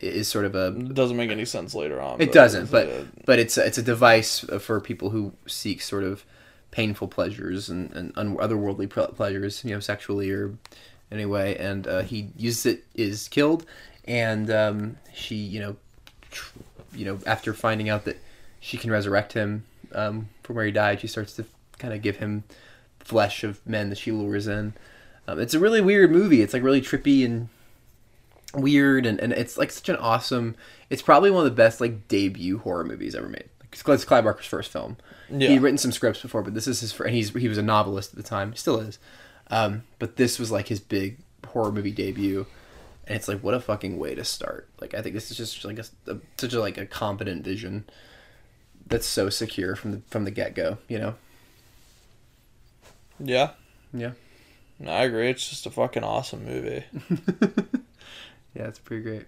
is 0.00 0.28
sort 0.28 0.44
of 0.44 0.54
a. 0.54 0.68
It 0.68 0.94
doesn't 0.94 1.16
make 1.16 1.30
any 1.30 1.44
sense 1.44 1.74
later 1.74 2.00
on. 2.00 2.20
It 2.20 2.32
doesn't, 2.32 2.70
but 2.70 2.88
uh, 2.88 3.04
but 3.24 3.38
it's 3.38 3.56
it's 3.56 3.78
a 3.78 3.82
device 3.82 4.40
for 4.40 4.80
people 4.80 5.10
who 5.10 5.32
seek 5.46 5.80
sort 5.80 6.04
of 6.04 6.24
painful 6.70 7.08
pleasures 7.08 7.68
and, 7.68 7.92
and 7.92 8.12
un- 8.16 8.36
otherworldly 8.36 8.88
pleasures, 8.88 9.64
you 9.64 9.72
know, 9.72 9.80
sexually 9.80 10.30
or 10.30 10.54
anyway. 11.10 11.56
And 11.56 11.86
uh, 11.86 12.02
he 12.02 12.28
uses 12.36 12.66
it, 12.66 12.84
is 12.94 13.28
killed, 13.28 13.66
and 14.04 14.50
um, 14.50 14.96
she, 15.12 15.36
you 15.36 15.60
know, 15.60 15.76
tr- 16.30 16.58
you 16.94 17.04
know, 17.04 17.18
after 17.26 17.54
finding 17.54 17.88
out 17.88 18.04
that 18.04 18.18
she 18.60 18.76
can 18.76 18.90
resurrect 18.90 19.32
him 19.32 19.64
um, 19.92 20.28
from 20.42 20.56
where 20.56 20.64
he 20.64 20.72
died, 20.72 21.00
she 21.00 21.06
starts 21.06 21.34
to 21.36 21.44
kind 21.78 21.94
of 21.94 22.02
give 22.02 22.16
him 22.16 22.44
flesh 22.98 23.42
of 23.42 23.66
men 23.66 23.88
that 23.90 23.98
she 23.98 24.12
lures 24.12 24.46
in. 24.46 24.74
Um, 25.26 25.40
it's 25.40 25.54
a 25.54 25.58
really 25.58 25.80
weird 25.80 26.10
movie. 26.10 26.42
It's 26.42 26.54
like 26.54 26.62
really 26.62 26.80
trippy 26.80 27.24
and 27.24 27.48
weird, 28.54 29.06
and, 29.06 29.18
and 29.20 29.32
it's 29.32 29.56
like 29.56 29.70
such 29.70 29.88
an 29.88 29.96
awesome. 29.96 30.56
It's 30.88 31.02
probably 31.02 31.30
one 31.30 31.44
of 31.46 31.50
the 31.50 31.56
best 31.56 31.80
like 31.80 32.08
debut 32.08 32.58
horror 32.58 32.84
movies 32.84 33.14
ever 33.14 33.28
made. 33.28 33.48
It's 33.72 33.82
Clive 33.82 34.24
Barker's 34.24 34.46
first 34.46 34.72
film. 34.72 34.96
Yeah. 35.30 35.48
He'd 35.48 35.62
written 35.62 35.78
some 35.78 35.92
scripts 35.92 36.22
before, 36.22 36.42
but 36.42 36.54
this 36.54 36.66
is 36.66 36.80
his. 36.80 36.98
And 37.00 37.14
he's 37.14 37.30
he 37.30 37.48
was 37.48 37.58
a 37.58 37.62
novelist 37.62 38.12
at 38.12 38.16
the 38.16 38.28
time, 38.28 38.54
still 38.56 38.80
is. 38.80 38.98
Um, 39.50 39.84
but 39.98 40.16
this 40.16 40.38
was 40.38 40.50
like 40.50 40.68
his 40.68 40.80
big 40.80 41.18
horror 41.46 41.72
movie 41.72 41.92
debut, 41.92 42.46
and 43.06 43.16
it's 43.16 43.28
like 43.28 43.40
what 43.40 43.54
a 43.54 43.60
fucking 43.60 43.98
way 43.98 44.14
to 44.14 44.24
start. 44.24 44.68
Like 44.80 44.94
I 44.94 45.02
think 45.02 45.14
this 45.14 45.30
is 45.30 45.36
just 45.36 45.64
like 45.64 45.78
a, 45.78 45.84
a 46.10 46.18
such 46.36 46.52
a 46.52 46.60
like 46.60 46.78
a 46.78 46.86
competent 46.86 47.44
vision. 47.44 47.84
That's 48.90 49.06
so 49.06 49.30
secure 49.30 49.74
from 49.76 49.92
the 49.92 50.02
from 50.08 50.24
the 50.24 50.30
get 50.30 50.54
go. 50.54 50.78
You 50.88 50.98
know. 50.98 51.14
yeah, 53.18 53.50
Yeah. 53.94 54.12
no, 54.78 54.90
I 54.92 55.04
agree. 55.04 55.30
It's 55.30 55.48
just 55.48 55.66
a 55.66 55.70
fucking 55.70 56.04
awesome 56.04 56.44
movie. 56.44 56.84
Yeah, 58.52 58.66
it's 58.66 58.80
pretty 58.80 59.04
great. 59.04 59.26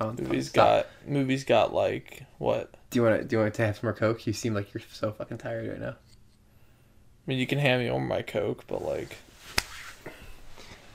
Oh, 0.00 0.12
Movie's 0.12 0.48
stop. 0.48 0.64
got 0.66 0.86
movies 1.06 1.44
got 1.44 1.74
like 1.74 2.22
what? 2.38 2.72
Do 2.88 2.98
you 2.98 3.02
want 3.04 3.20
to 3.20 3.28
do 3.28 3.36
you 3.36 3.42
want 3.42 3.52
to 3.54 3.66
have 3.66 3.76
some 3.76 3.82
more 3.88 3.92
coke? 3.92 4.26
You 4.26 4.32
seem 4.32 4.54
like 4.54 4.72
you're 4.72 4.82
so 4.90 5.12
fucking 5.12 5.36
tired 5.36 5.68
right 5.68 5.78
now. 5.80 5.90
I 5.90 7.26
mean, 7.26 7.38
you 7.38 7.46
can 7.46 7.58
hand 7.58 7.82
me 7.82 7.90
over 7.90 8.02
my 8.02 8.22
coke, 8.22 8.64
but 8.66 8.82
like, 8.82 9.18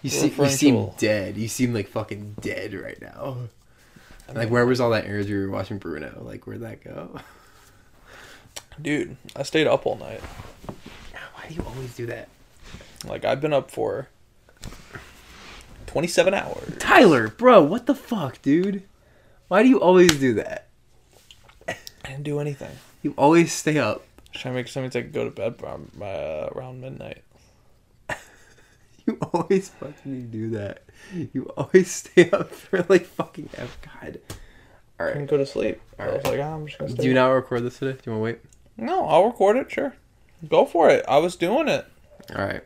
You, 0.02 0.10
You're 0.10 0.12
see, 0.30 0.34
you 0.44 0.50
seem 0.50 0.90
dead. 0.98 1.38
You 1.38 1.48
seem 1.48 1.76
like 1.76 1.90
fucking 1.90 2.38
dead 2.42 2.74
right 2.74 3.00
now. 3.00 3.38
Like, 4.34 4.50
where 4.50 4.66
was 4.66 4.80
all 4.82 4.90
that 4.90 5.06
energy 5.06 5.34
we 5.36 5.46
were 5.46 5.52
watching 5.52 5.78
Bruno? 5.78 6.24
Like, 6.24 6.48
where'd 6.48 6.62
that 6.62 6.84
go? 6.84 7.20
Dude, 8.82 9.18
I 9.36 9.44
stayed 9.44 9.68
up 9.68 9.86
all 9.86 9.98
night. 9.98 10.22
Why 11.34 11.48
do 11.48 11.54
you 11.54 11.64
always 11.64 11.96
do 11.96 12.06
that? 12.08 12.30
Like 13.06 13.26
I've 13.26 13.42
been 13.42 13.54
up 13.54 13.72
for 13.72 14.08
27 15.88 16.34
hours. 16.34 16.78
Tyler, 16.80 17.28
bro, 17.30 17.62
what 17.64 17.86
the 17.88 17.96
fuck, 17.96 18.42
dude? 18.42 18.84
Why 19.48 19.64
do 19.64 19.70
you 19.70 19.82
always 19.82 20.18
do 20.20 20.34
that? 20.36 20.68
I 21.68 21.76
didn't 22.04 22.24
do 22.24 22.40
anything. 22.40 22.72
You 23.02 23.14
always 23.18 23.52
stay 23.52 23.78
up. 23.80 24.06
Should 24.32 24.50
I 24.50 24.54
make 24.54 24.68
something 24.68 24.92
to 24.92 25.02
go 25.02 25.26
to 25.26 25.32
bed 25.32 25.56
around, 25.64 25.92
uh, 26.02 26.50
around 26.56 26.82
midnight. 26.82 27.24
You 29.08 29.18
always 29.34 29.70
fucking 29.70 30.30
do 30.30 30.52
that. 30.52 30.84
You 31.34 31.52
always 31.58 31.90
stay 31.90 32.30
up 32.30 32.52
for 32.54 32.86
like 32.90 33.08
fucking 33.08 33.50
ever. 33.58 33.72
God. 33.82 34.20
All 35.00 35.08
I 35.08 35.12
can 35.14 35.22
right. 35.22 35.30
go 35.30 35.38
to 35.38 35.48
sleep. 35.48 35.82
I 35.98 36.10
was 36.10 36.24
like, 36.26 36.40
ah, 36.40 36.54
I'm 36.54 36.68
just 36.68 36.78
gonna 36.78 36.92
stay. 36.92 37.02
Do 37.02 37.08
you 37.08 37.16
not 37.16 37.30
record 37.30 37.64
this 37.64 37.80
today? 37.80 37.94
Do 37.94 38.12
you 38.12 38.12
want 38.12 38.20
to 38.20 38.24
wait? 38.24 38.40
No, 38.80 39.06
I'll 39.06 39.26
record 39.26 39.58
it. 39.58 39.72
Sure, 39.72 39.94
go 40.48 40.66
for 40.66 40.90
it. 40.90 41.04
I 41.08 41.18
was 41.18 41.36
doing 41.36 41.68
it. 41.68 41.86
All 42.36 42.46
right. 42.46 42.62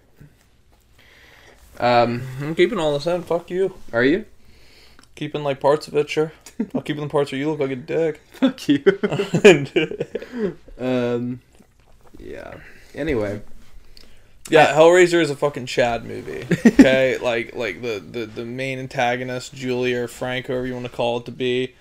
Um, 1.80 2.22
I'm 2.40 2.56
keeping 2.56 2.80
all 2.80 2.94
this 2.94 3.08
in. 3.08 3.24
Fuck 3.24 3.50
you. 3.50 3.76
are 3.92 4.04
you? 4.04 4.26
Keeping 5.16 5.44
like 5.44 5.60
parts 5.60 5.88
of 5.88 5.96
it. 5.96 6.10
Sure. 6.10 6.32
I'll 6.76 6.82
keep 6.82 6.98
the 6.98 7.08
parts 7.08 7.32
where 7.32 7.40
you 7.40 7.50
look 7.50 7.60
like 7.60 7.72
a 7.72 7.76
dick. 7.76 8.22
Fuck 8.34 8.68
you. 8.70 8.84
yeah, 9.44 10.52
um, 11.14 11.42
yeah. 12.20 12.56
Anyway, 12.94 13.42
Yeah, 14.50 14.74
Hellraiser 14.76 15.20
is 15.22 15.32
a 15.32 15.36
fucking 15.36 15.66
Chad 15.66 16.06
movie. 16.06 16.46
Okay, 16.66 17.18
like 17.18 17.56
like 17.56 17.82
the, 17.82 18.00
the 18.00 18.26
the 18.28 18.46
main 18.46 18.78
antagonist, 18.78 19.54
Julia 19.56 20.04
or 20.04 20.08
Frank, 20.08 20.46
whoever 20.48 20.68
you 20.68 20.74
want 20.74 20.86
to 20.86 20.92
call 20.92 21.18
it 21.18 21.26
to 21.26 21.32
be, 21.32 21.74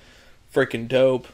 freaking 0.55 0.89
dope. 0.89 1.29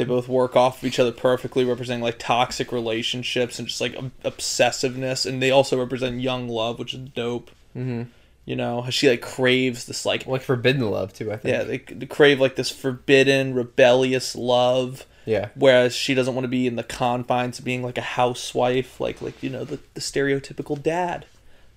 They 0.00 0.06
both 0.06 0.28
work 0.28 0.56
off 0.56 0.78
of 0.78 0.84
each 0.88 0.98
other 0.98 1.12
perfectly, 1.12 1.64
representing 1.64 2.02
like 2.02 2.18
toxic 2.18 2.72
relationships 2.72 3.58
and 3.58 3.68
just 3.68 3.80
like 3.80 3.94
ob- 3.96 4.10
obsessiveness, 4.24 5.26
and 5.26 5.42
they 5.42 5.50
also 5.50 5.78
represent 5.78 6.20
young 6.20 6.48
love, 6.48 6.78
which 6.78 6.94
is 6.94 7.00
dope. 7.10 7.50
Mhm. 7.76 8.06
You 8.46 8.56
know, 8.56 8.86
she 8.90 9.08
like 9.08 9.20
craves 9.20 9.84
this 9.84 10.04
like 10.06 10.26
like 10.26 10.42
forbidden 10.42 10.90
love 10.90 11.12
too. 11.12 11.30
I 11.30 11.36
think. 11.36 11.52
yeah, 11.54 11.62
they, 11.64 11.78
they 11.78 12.06
crave 12.06 12.40
like 12.40 12.56
this 12.56 12.70
forbidden, 12.70 13.54
rebellious 13.54 14.34
love. 14.34 15.06
Yeah. 15.26 15.50
whereas 15.54 15.94
she 15.94 16.14
doesn't 16.14 16.34
want 16.34 16.44
to 16.44 16.48
be 16.48 16.66
in 16.66 16.76
the 16.76 16.82
confines 16.82 17.58
of 17.58 17.64
being 17.64 17.82
like 17.84 17.98
a 17.98 18.00
housewife 18.00 18.98
like 18.98 19.20
like 19.20 19.40
you 19.42 19.50
know 19.50 19.64
the, 19.64 19.78
the 19.94 20.00
stereotypical 20.00 20.82
dad 20.82 21.26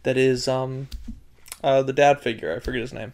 that 0.04 0.18
is 0.18 0.48
um 0.48 0.88
uh 1.62 1.84
the 1.84 1.92
dad 1.94 2.22
figure 2.22 2.56
i 2.56 2.60
forget 2.60 2.82
his 2.82 2.94
name 2.94 3.12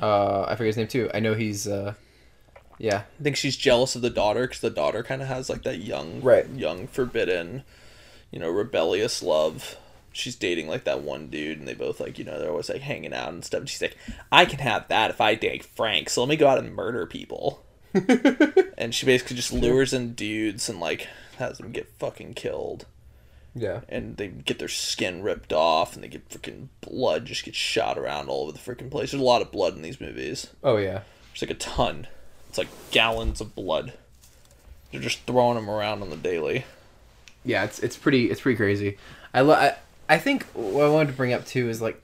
Uh, 0.00 0.42
I 0.48 0.52
forget 0.56 0.68
his 0.68 0.76
name 0.78 0.88
too. 0.88 1.10
I 1.12 1.20
know 1.20 1.34
he's. 1.34 1.68
Uh, 1.68 1.92
yeah. 2.80 3.02
i 3.18 3.22
think 3.22 3.36
she's 3.36 3.56
jealous 3.56 3.94
of 3.94 4.02
the 4.02 4.10
daughter 4.10 4.42
because 4.48 4.60
the 4.60 4.70
daughter 4.70 5.02
kind 5.04 5.22
of 5.22 5.28
has 5.28 5.48
like 5.48 5.62
that 5.62 5.78
young 5.78 6.20
Right. 6.22 6.48
young 6.50 6.86
forbidden 6.88 7.62
you 8.32 8.38
know 8.40 8.48
rebellious 8.50 9.22
love 9.22 9.76
she's 10.12 10.34
dating 10.34 10.66
like 10.66 10.82
that 10.84 11.02
one 11.02 11.28
dude 11.28 11.58
and 11.60 11.68
they 11.68 11.74
both 11.74 12.00
like 12.00 12.18
you 12.18 12.24
know 12.24 12.38
they're 12.40 12.50
always 12.50 12.68
like 12.68 12.80
hanging 12.80 13.12
out 13.14 13.32
and 13.32 13.44
stuff 13.44 13.60
and 13.60 13.68
she's 13.68 13.82
like 13.82 13.96
i 14.32 14.44
can 14.44 14.58
have 14.58 14.88
that 14.88 15.10
if 15.10 15.20
i 15.20 15.34
date 15.36 15.64
frank 15.64 16.08
so 16.10 16.20
let 16.22 16.28
me 16.28 16.36
go 16.36 16.48
out 16.48 16.58
and 16.58 16.74
murder 16.74 17.06
people 17.06 17.62
and 18.78 18.94
she 18.94 19.04
basically 19.06 19.36
just 19.36 19.52
lures 19.52 19.92
in 19.92 20.14
dudes 20.14 20.68
and 20.68 20.80
like 20.80 21.06
has 21.38 21.58
them 21.58 21.72
get 21.72 21.90
fucking 21.98 22.34
killed 22.34 22.86
Yeah. 23.54 23.80
and 23.88 24.16
they 24.16 24.28
get 24.28 24.58
their 24.58 24.68
skin 24.68 25.22
ripped 25.22 25.52
off 25.52 25.94
and 25.94 26.04
they 26.04 26.08
get 26.08 26.28
freaking 26.28 26.68
blood 26.80 27.24
just 27.26 27.44
gets 27.44 27.56
shot 27.56 27.98
around 27.98 28.28
all 28.28 28.42
over 28.44 28.52
the 28.52 28.58
freaking 28.58 28.90
place. 28.90 29.10
There's 29.10 29.20
a 29.22 29.24
lot 29.24 29.42
of 29.42 29.50
blood 29.50 29.74
in 29.74 29.82
these 29.82 30.00
movies. 30.00 30.48
Oh 30.62 30.76
yeah. 30.76 31.00
There's 31.32 31.42
like 31.42 31.50
a 31.50 31.54
ton. 31.54 32.06
It's 32.50 32.58
like 32.58 32.66
gallons 32.90 33.40
of 33.40 33.54
blood. 33.54 33.92
They're 34.90 35.00
just 35.00 35.20
throwing 35.20 35.54
them 35.54 35.70
around 35.70 36.02
on 36.02 36.10
the 36.10 36.16
daily. 36.16 36.64
Yeah. 37.44 37.62
It's 37.62 37.78
it's 37.78 37.96
pretty 37.96 38.28
it's 38.28 38.40
pretty 38.40 38.56
crazy. 38.56 38.98
I 39.32 39.42
lo- 39.42 39.54
I, 39.54 39.76
I 40.08 40.18
think 40.18 40.44
what 40.46 40.84
I 40.84 40.88
wanted 40.88 41.12
to 41.12 41.16
bring 41.16 41.32
up 41.32 41.46
too 41.46 41.68
is 41.68 41.80
like 41.80 42.02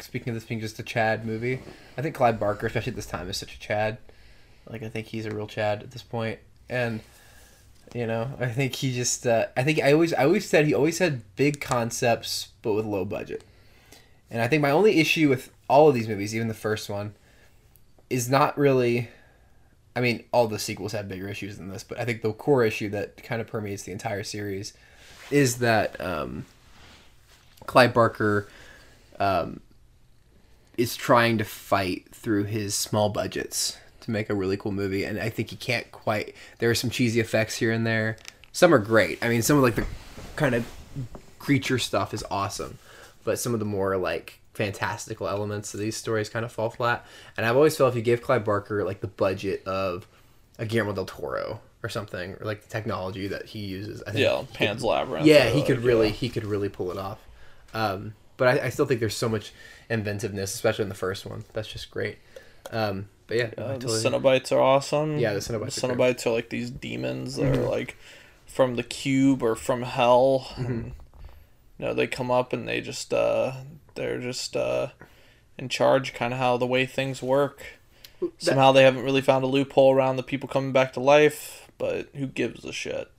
speaking 0.00 0.30
of 0.30 0.34
this 0.34 0.44
being 0.44 0.60
just 0.60 0.78
a 0.78 0.82
Chad 0.82 1.26
movie. 1.26 1.60
I 1.98 2.00
think 2.00 2.14
Clive 2.14 2.40
Barker, 2.40 2.66
especially 2.66 2.92
at 2.92 2.96
this 2.96 3.04
time, 3.04 3.28
is 3.28 3.36
such 3.36 3.54
a 3.54 3.60
Chad. 3.60 3.98
Like 4.66 4.82
I 4.82 4.88
think 4.88 5.08
he's 5.08 5.26
a 5.26 5.30
real 5.30 5.46
Chad 5.46 5.82
at 5.82 5.90
this 5.90 6.02
point, 6.02 6.38
and 6.70 7.00
you 7.94 8.06
know 8.06 8.30
I 8.40 8.46
think 8.46 8.76
he 8.76 8.94
just 8.94 9.26
uh, 9.26 9.48
I 9.58 9.62
think 9.62 9.78
I 9.82 9.92
always 9.92 10.14
I 10.14 10.24
always 10.24 10.48
said 10.48 10.64
he 10.64 10.72
always 10.72 11.00
had 11.00 11.22
big 11.36 11.60
concepts 11.60 12.48
but 12.62 12.72
with 12.72 12.86
low 12.86 13.04
budget, 13.04 13.44
and 14.30 14.40
I 14.40 14.48
think 14.48 14.62
my 14.62 14.70
only 14.70 14.98
issue 14.98 15.28
with 15.28 15.52
all 15.68 15.90
of 15.90 15.94
these 15.94 16.08
movies, 16.08 16.34
even 16.34 16.48
the 16.48 16.54
first 16.54 16.88
one, 16.88 17.14
is 18.08 18.30
not 18.30 18.56
really. 18.56 19.10
I 19.94 20.00
mean, 20.00 20.24
all 20.32 20.46
the 20.48 20.58
sequels 20.58 20.92
have 20.92 21.08
bigger 21.08 21.28
issues 21.28 21.58
than 21.58 21.68
this, 21.68 21.84
but 21.84 21.98
I 21.98 22.04
think 22.04 22.22
the 22.22 22.32
core 22.32 22.64
issue 22.64 22.88
that 22.90 23.22
kind 23.22 23.40
of 23.40 23.46
permeates 23.46 23.82
the 23.82 23.92
entire 23.92 24.22
series 24.22 24.72
is 25.30 25.58
that 25.58 26.00
um, 26.00 26.46
Clive 27.66 27.92
Barker 27.92 28.48
um, 29.20 29.60
is 30.78 30.96
trying 30.96 31.38
to 31.38 31.44
fight 31.44 32.06
through 32.14 32.44
his 32.44 32.74
small 32.74 33.08
budgets 33.10 33.76
to 34.00 34.10
make 34.10 34.30
a 34.30 34.34
really 34.34 34.56
cool 34.56 34.72
movie, 34.72 35.04
and 35.04 35.18
I 35.18 35.28
think 35.28 35.50
he 35.50 35.56
can't 35.56 35.90
quite. 35.92 36.34
There 36.58 36.70
are 36.70 36.74
some 36.74 36.90
cheesy 36.90 37.20
effects 37.20 37.56
here 37.56 37.70
and 37.70 37.86
there. 37.86 38.16
Some 38.52 38.74
are 38.74 38.78
great. 38.78 39.22
I 39.22 39.28
mean, 39.28 39.42
some 39.42 39.56
of 39.56 39.62
like 39.62 39.76
the 39.76 39.86
kind 40.36 40.54
of 40.54 40.66
creature 41.38 41.78
stuff 41.78 42.12
is 42.12 42.24
awesome, 42.30 42.78
but 43.24 43.38
some 43.38 43.52
of 43.54 43.60
the 43.60 43.66
more 43.66 43.96
like 43.96 44.40
fantastical 44.54 45.28
elements 45.28 45.72
of 45.74 45.80
these 45.80 45.96
stories 45.96 46.28
kind 46.28 46.44
of 46.44 46.52
fall 46.52 46.70
flat. 46.70 47.04
And 47.36 47.46
I've 47.46 47.56
always 47.56 47.76
felt 47.76 47.90
if 47.90 47.96
you 47.96 48.02
give 48.02 48.22
Clive 48.22 48.44
Barker 48.44 48.84
like 48.84 49.00
the 49.00 49.06
budget 49.08 49.66
of 49.66 50.06
a 50.58 50.66
Guillermo 50.66 50.92
del 50.92 51.06
Toro 51.06 51.60
or 51.82 51.88
something, 51.88 52.32
or 52.34 52.44
like 52.44 52.62
the 52.62 52.68
technology 52.68 53.26
that 53.28 53.46
he 53.46 53.60
uses, 53.60 54.02
I 54.06 54.12
think 54.12 54.22
Yeah, 54.22 54.44
Pan's 54.54 54.84
Labyrinth. 54.84 55.26
yeah, 55.26 55.48
he 55.48 55.62
could 55.62 55.78
like, 55.78 55.86
really 55.86 56.06
yeah. 56.08 56.12
he 56.14 56.28
could 56.28 56.44
really 56.44 56.68
pull 56.68 56.90
it 56.90 56.98
off. 56.98 57.18
Um, 57.74 58.14
but 58.36 58.60
I, 58.60 58.66
I 58.66 58.68
still 58.68 58.86
think 58.86 59.00
there's 59.00 59.16
so 59.16 59.28
much 59.28 59.52
inventiveness, 59.90 60.54
especially 60.54 60.84
in 60.84 60.88
the 60.88 60.94
first 60.94 61.26
one. 61.26 61.44
That's 61.54 61.68
just 61.68 61.90
great. 61.90 62.18
Um, 62.70 63.08
but 63.26 63.36
yeah, 63.36 63.50
I 63.56 63.60
Uh, 63.60 63.72
the 63.78 63.88
totally- 63.88 64.02
Cenobites 64.02 64.52
are 64.52 64.60
awesome. 64.60 65.18
Yeah, 65.18 65.32
the 65.32 65.40
Cenobites 65.40 65.80
The 65.80 65.88
are. 65.88 65.96
Cenobites 65.96 66.26
are 66.26 66.30
like 66.30 66.50
these 66.50 66.70
demons 66.70 67.36
that 67.36 67.56
are 67.56 67.62
like 67.68 67.96
from 68.46 68.76
the 68.76 68.82
cube 68.82 69.42
or 69.42 69.56
from 69.56 69.82
hell. 69.82 70.46
Mm-hmm. 70.50 70.64
And, 70.66 70.84
you 71.78 71.86
know, 71.86 71.94
they 71.94 72.06
come 72.06 72.30
up 72.30 72.52
and 72.52 72.68
they 72.68 72.80
just 72.80 73.12
uh 73.12 73.52
they're 73.94 74.18
just 74.20 74.56
uh 74.56 74.88
in 75.58 75.68
charge 75.68 76.14
kind 76.14 76.32
of 76.32 76.38
how 76.38 76.56
the 76.56 76.66
way 76.66 76.86
things 76.86 77.22
work. 77.22 77.62
Somehow 78.38 78.70
they 78.72 78.84
haven't 78.84 79.04
really 79.04 79.20
found 79.20 79.42
a 79.44 79.48
loophole 79.48 79.92
around 79.94 80.16
the 80.16 80.22
people 80.22 80.48
coming 80.48 80.72
back 80.72 80.92
to 80.92 81.00
life, 81.00 81.68
but 81.78 82.08
who 82.14 82.26
gives 82.26 82.64
a 82.64 82.72
shit? 82.72 83.10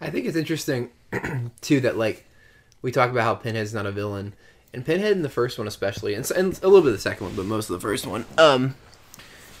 I 0.00 0.10
think 0.10 0.26
it's 0.26 0.36
interesting 0.36 0.90
too 1.62 1.80
that 1.80 1.96
like 1.96 2.26
we 2.82 2.92
talk 2.92 3.10
about 3.10 3.24
how 3.24 3.34
Pinhead's 3.34 3.72
not 3.72 3.86
a 3.86 3.92
villain, 3.92 4.34
and 4.74 4.84
Pinhead 4.84 5.12
in 5.12 5.22
the 5.22 5.30
first 5.30 5.56
one 5.58 5.66
especially, 5.66 6.12
and, 6.14 6.30
and 6.32 6.52
a 6.62 6.68
little 6.68 6.82
bit 6.82 6.88
of 6.88 6.94
the 6.94 6.98
second 7.00 7.26
one, 7.28 7.36
but 7.36 7.46
most 7.46 7.70
of 7.70 7.74
the 7.74 7.80
first 7.80 8.06
one, 8.06 8.26
um, 8.36 8.74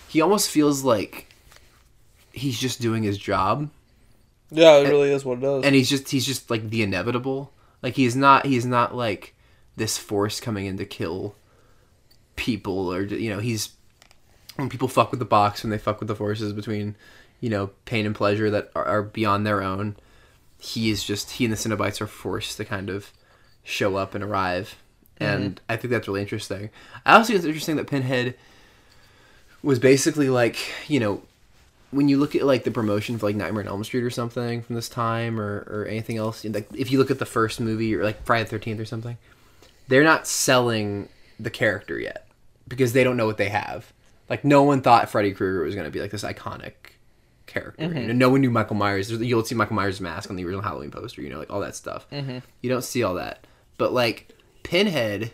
he 0.08 0.20
almost 0.20 0.50
feels 0.50 0.84
like 0.84 1.32
he's 2.32 2.58
just 2.60 2.80
doing 2.82 3.02
his 3.02 3.16
job, 3.16 3.70
Yeah, 4.50 4.76
it 4.78 4.88
really 4.88 5.10
is 5.12 5.24
what 5.24 5.38
it 5.38 5.44
is. 5.44 5.64
and 5.64 5.74
he's 5.74 5.88
just 5.88 6.10
he's 6.10 6.26
just 6.26 6.50
like 6.50 6.68
the 6.68 6.82
inevitable. 6.82 7.52
Like 7.82 7.94
he's 7.94 8.14
not 8.16 8.44
he's 8.46 8.66
not 8.66 8.94
like 8.94 9.33
this 9.76 9.98
force 9.98 10.40
coming 10.40 10.66
in 10.66 10.76
to 10.76 10.84
kill 10.84 11.34
people 12.36 12.92
or 12.92 13.02
you 13.02 13.30
know 13.30 13.38
he's 13.38 13.70
when 14.56 14.68
people 14.68 14.88
fuck 14.88 15.10
with 15.10 15.20
the 15.20 15.26
box 15.26 15.62
when 15.62 15.70
they 15.70 15.78
fuck 15.78 16.00
with 16.00 16.08
the 16.08 16.16
forces 16.16 16.52
between 16.52 16.96
you 17.40 17.48
know 17.48 17.70
pain 17.84 18.06
and 18.06 18.14
pleasure 18.14 18.50
that 18.50 18.70
are, 18.74 18.84
are 18.84 19.02
beyond 19.02 19.46
their 19.46 19.62
own 19.62 19.96
he 20.58 20.90
is 20.90 21.04
just 21.04 21.32
he 21.32 21.44
and 21.44 21.52
the 21.52 21.56
Cenobites 21.56 22.00
are 22.00 22.06
forced 22.06 22.56
to 22.56 22.64
kind 22.64 22.88
of 22.88 23.12
show 23.62 23.96
up 23.96 24.14
and 24.14 24.24
arrive 24.24 24.76
mm-hmm. 25.20 25.32
and 25.32 25.60
I 25.68 25.76
think 25.76 25.90
that's 25.90 26.08
really 26.08 26.22
interesting. 26.22 26.70
I 27.04 27.14
also 27.14 27.28
think 27.28 27.38
it's 27.38 27.46
interesting 27.46 27.76
that 27.76 27.86
Pinhead 27.86 28.34
was 29.62 29.78
basically 29.78 30.28
like 30.28 30.56
you 30.88 31.00
know 31.00 31.22
when 31.90 32.08
you 32.08 32.18
look 32.18 32.34
at 32.34 32.44
like 32.44 32.64
the 32.64 32.70
promotion 32.70 33.18
for 33.18 33.26
like 33.26 33.36
Nightmare 33.36 33.62
on 33.62 33.68
Elm 33.68 33.84
Street 33.84 34.02
or 34.02 34.10
something 34.10 34.62
from 34.62 34.74
this 34.74 34.88
time 34.88 35.38
or, 35.40 35.64
or 35.68 35.86
anything 35.88 36.16
else, 36.16 36.44
like 36.44 36.68
if 36.74 36.90
you 36.90 36.98
look 36.98 37.10
at 37.10 37.20
the 37.20 37.26
first 37.26 37.60
movie 37.60 37.94
or 37.94 38.02
like 38.02 38.24
Friday 38.24 38.44
the 38.44 38.50
Thirteenth 38.50 38.80
or 38.80 38.84
something, 38.84 39.16
they're 39.88 40.04
not 40.04 40.26
selling 40.26 41.08
the 41.38 41.50
character 41.50 41.98
yet 41.98 42.26
because 42.68 42.92
they 42.92 43.04
don't 43.04 43.16
know 43.16 43.26
what 43.26 43.36
they 43.36 43.48
have. 43.48 43.92
Like 44.28 44.44
no 44.44 44.62
one 44.62 44.80
thought 44.80 45.10
Freddy 45.10 45.32
Krueger 45.32 45.62
was 45.62 45.74
going 45.74 45.86
to 45.86 45.90
be 45.90 46.00
like 46.00 46.10
this 46.10 46.24
iconic 46.24 46.72
character. 47.46 47.84
You 47.84 48.08
know, 48.08 48.12
no 48.12 48.30
one 48.30 48.40
knew 48.40 48.50
Michael 48.50 48.76
Myers. 48.76 49.10
You'll 49.10 49.44
see 49.44 49.54
Michael 49.54 49.76
Myers' 49.76 50.00
mask 50.00 50.30
on 50.30 50.36
the 50.36 50.44
original 50.44 50.62
Halloween 50.62 50.90
poster. 50.90 51.22
You 51.22 51.30
know, 51.30 51.38
like 51.38 51.52
all 51.52 51.60
that 51.60 51.76
stuff. 51.76 52.08
Mm-hmm. 52.10 52.38
You 52.62 52.70
don't 52.70 52.84
see 52.84 53.02
all 53.02 53.14
that, 53.14 53.46
but 53.76 53.92
like 53.92 54.34
Pinhead, 54.62 55.32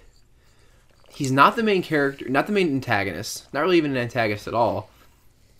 he's 1.10 1.30
not 1.30 1.54
the 1.54 1.62
main 1.62 1.82
character, 1.82 2.28
not 2.28 2.46
the 2.46 2.52
main 2.52 2.74
antagonist, 2.74 3.52
not 3.52 3.60
really 3.60 3.76
even 3.76 3.92
an 3.92 3.96
antagonist 3.96 4.48
at 4.48 4.54
all 4.54 4.90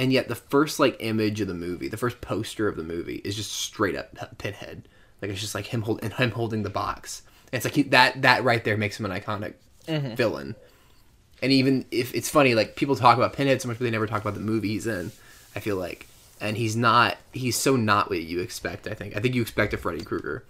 and 0.01 0.15
yet 0.15 0.29
the 0.29 0.35
first 0.35 0.81
like 0.81 0.97
image 1.01 1.43
of 1.43 1.49
the 1.49 1.53
movie, 1.53 1.87
the 1.87 1.99
first 1.99 2.23
poster 2.23 2.67
of 2.67 2.77
the 2.77 2.83
movie 2.83 3.21
is 3.23 3.37
just 3.37 3.53
straight 3.53 3.95
up 3.95 4.39
Pinhead. 4.39 4.89
Like 5.21 5.31
it's 5.31 5.43
just 5.43 5.55
like 5.55 5.67
him 5.67 5.83
holding 5.83 6.11
him 6.11 6.31
holding 6.31 6.63
the 6.63 6.71
box. 6.71 7.21
It's 7.53 7.65
like 7.65 7.75
he, 7.75 7.83
that 7.85 8.23
that 8.23 8.45
right 8.45 8.63
there 8.63 8.77
makes 8.77 8.99
him 8.99 9.07
an 9.07 9.13
iconic 9.13 9.55
mm-hmm. 9.87 10.15
villain. 10.15 10.55
And 11.43 11.53
even 11.53 11.87
if 11.91 12.15
it's 12.15 12.29
funny, 12.29 12.55
like 12.55 12.77
people 12.77 12.97
talk 12.97 13.17
about 13.17 13.33
Pinhead 13.33 13.63
so 13.63 13.69
much, 13.69 13.79
but 13.79 13.85
they 13.85 13.91
never 13.91 14.07
talk 14.07 14.21
about 14.21 14.35
the 14.35 14.41
movie 14.41 14.69
he's 14.69 14.87
in. 14.87 15.11
I 15.57 15.61
feel 15.61 15.77
like 15.77 16.07
and 16.41 16.57
he's 16.57 16.75
not. 16.75 17.19
He's 17.33 17.57
so 17.57 17.77
not 17.77 18.09
what 18.09 18.21
you 18.21 18.41
expect. 18.41 18.87
I 18.87 18.95
think. 18.95 19.17
I 19.17 19.21
think 19.21 19.35
you 19.35 19.43
expect 19.43 19.75
a 19.75 19.77
Freddy 19.77 20.03
Krueger. 20.03 20.45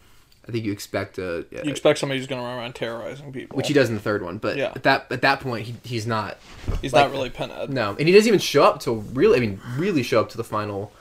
I 0.48 0.52
think 0.52 0.64
you 0.64 0.72
expect 0.72 1.18
a. 1.18 1.44
You 1.50 1.70
expect 1.70 1.98
somebody 1.98 2.18
who's 2.18 2.26
going 2.26 2.40
to 2.40 2.46
run 2.46 2.58
around 2.58 2.74
terrorizing 2.74 3.32
people. 3.32 3.56
which 3.56 3.68
he 3.68 3.74
does 3.74 3.88
in 3.88 3.94
the 3.94 4.00
third 4.00 4.22
one, 4.22 4.38
but 4.38 4.56
Yeah. 4.56 4.72
at 4.74 4.84
that 4.84 5.06
at 5.10 5.22
that 5.22 5.40
point 5.40 5.66
he, 5.66 5.74
he's 5.82 6.06
not. 6.06 6.38
He's 6.80 6.92
like- 6.92 7.06
not 7.06 7.12
really 7.12 7.30
Pinhead. 7.30 7.70
No, 7.70 7.90
and 7.90 8.08
he 8.08 8.14
doesn't 8.14 8.28
even 8.28 8.40
show 8.40 8.64
up 8.64 8.80
till 8.80 8.96
really. 8.96 9.36
I 9.36 9.40
mean, 9.40 9.60
really 9.76 10.02
show 10.02 10.20
up 10.20 10.30
to 10.30 10.36
the 10.36 10.44
final 10.44 10.92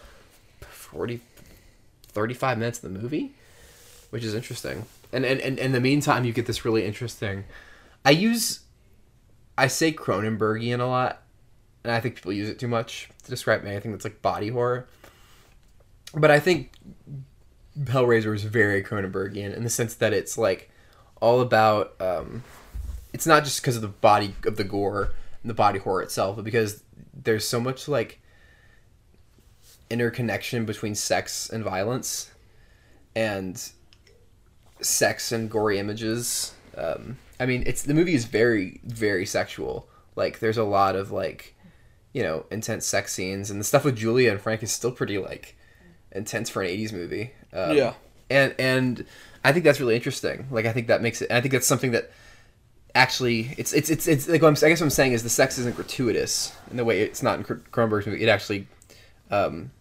40, 0.61 1.21
35 2.07 2.57
minutes 2.57 2.83
of 2.83 2.91
the 2.91 2.99
movie, 2.99 3.31
which 4.09 4.23
is 4.23 4.33
interesting. 4.33 4.85
And 5.11 5.25
and, 5.25 5.39
and 5.41 5.59
in 5.59 5.71
the 5.71 5.79
meantime, 5.79 6.25
you 6.25 6.33
get 6.33 6.45
this 6.45 6.65
really 6.65 6.85
interesting. 6.85 7.45
I 8.05 8.11
use, 8.11 8.61
I 9.57 9.67
say 9.67 9.91
Cronenbergian 9.91 10.79
a 10.79 10.85
lot, 10.85 11.23
and 11.83 11.91
I 11.91 11.99
think 11.99 12.15
people 12.15 12.31
use 12.31 12.49
it 12.49 12.59
too 12.59 12.67
much 12.67 13.09
to 13.23 13.29
describe 13.29 13.65
anything 13.65 13.91
that's 13.91 14.05
like 14.05 14.21
body 14.21 14.49
horror. 14.49 14.87
But 16.13 16.31
I 16.31 16.39
think 16.39 16.71
Hellraiser 17.77 18.33
is 18.33 18.43
very 18.43 18.83
Cronenbergian 18.83 19.55
in 19.55 19.63
the 19.63 19.69
sense 19.69 19.95
that 19.95 20.13
it's 20.13 20.37
like 20.37 20.69
all 21.21 21.41
about. 21.41 21.99
Um, 21.99 22.43
it's 23.11 23.25
not 23.25 23.43
just 23.43 23.61
because 23.61 23.75
of 23.75 23.81
the 23.81 23.87
body 23.87 24.35
of 24.45 24.55
the 24.55 24.63
gore 24.63 25.11
and 25.41 25.49
the 25.49 25.55
body 25.55 25.79
horror 25.79 26.03
itself, 26.03 26.35
but 26.35 26.45
because 26.45 26.83
there's 27.13 27.47
so 27.47 27.59
much 27.59 27.87
like 27.87 28.21
interconnection 29.89 30.65
between 30.65 30.93
sex 30.93 31.49
and 31.49 31.63
violence, 31.63 32.31
and 33.15 33.71
sex 34.81 35.31
and 35.31 35.49
gory 35.49 35.79
images. 35.79 36.53
Um, 36.77 37.17
I 37.39 37.45
mean, 37.45 37.63
it's 37.65 37.83
the 37.83 37.93
movie 37.93 38.13
is 38.15 38.25
very 38.25 38.79
very 38.83 39.25
sexual. 39.25 39.87
Like, 40.15 40.39
there's 40.39 40.57
a 40.57 40.63
lot 40.63 40.95
of 40.95 41.11
like, 41.11 41.55
you 42.13 42.23
know, 42.23 42.45
intense 42.51 42.85
sex 42.85 43.13
scenes, 43.13 43.49
and 43.49 43.59
the 43.59 43.63
stuff 43.63 43.85
with 43.85 43.95
Julia 43.95 44.31
and 44.31 44.41
Frank 44.41 44.63
is 44.63 44.71
still 44.71 44.91
pretty 44.91 45.17
like 45.17 45.55
intense 46.11 46.49
for 46.49 46.61
an 46.61 46.69
'80s 46.69 46.91
movie. 46.93 47.31
Um, 47.53 47.75
Yeah. 47.77 47.93
and 48.29 48.53
and 48.59 49.05
I 49.43 49.53
think 49.53 49.63
that's 49.63 49.79
really 49.79 49.95
interesting. 49.95 50.47
Like, 50.51 50.65
I 50.65 50.73
think 50.73 50.87
that 50.87 51.01
makes 51.01 51.21
it. 51.21 51.31
I 51.31 51.39
think 51.41 51.53
that's 51.53 51.67
something 51.67 51.91
that 51.91 52.11
actually 52.95 53.53
it's 53.57 53.71
it's 53.71 53.89
it's, 53.89 54.07
it's 54.07 54.27
like 54.27 54.41
what 54.41 54.47
I'm, 54.49 54.53
I 54.65 54.69
guess 54.69 54.81
what 54.81 54.87
I'm 54.87 54.89
saying 54.89 55.13
is 55.13 55.23
the 55.23 55.29
sex 55.29 55.57
isn't 55.59 55.75
gratuitous 55.75 56.53
in 56.71 56.77
the 56.77 56.83
way 56.85 57.01
it's 57.01 57.21
not 57.23 57.37
in 57.37 57.43
Cr- 57.45 57.53
Cronenberg's 57.71 58.07
movie. 58.07 58.23
It 58.23 58.29
actually, 58.29 58.67
um, 59.31 59.71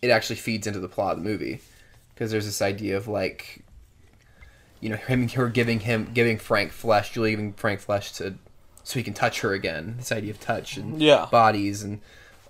it 0.00 0.10
actually 0.10 0.36
feeds 0.36 0.66
into 0.66 0.80
the 0.80 0.88
plot 0.88 1.12
of 1.16 1.22
the 1.22 1.28
movie 1.28 1.60
because 2.14 2.30
there's 2.30 2.46
this 2.46 2.62
idea 2.62 2.96
of 2.96 3.06
like, 3.06 3.62
you 4.82 4.90
know, 4.90 4.96
him 4.96 5.26
her 5.30 5.48
giving 5.48 5.80
him 5.80 6.10
giving 6.12 6.36
Frank 6.36 6.72
flesh, 6.72 7.12
Julie 7.12 7.30
giving 7.30 7.54
Frank 7.54 7.80
flesh 7.80 8.12
to 8.12 8.34
so 8.84 8.98
he 8.98 9.02
can 9.04 9.14
touch 9.14 9.40
her 9.40 9.52
again. 9.54 9.94
This 9.96 10.12
idea 10.12 10.32
of 10.32 10.40
touch 10.40 10.76
and 10.76 11.00
Yeah. 11.00 11.26
bodies 11.30 11.82
and 11.82 12.00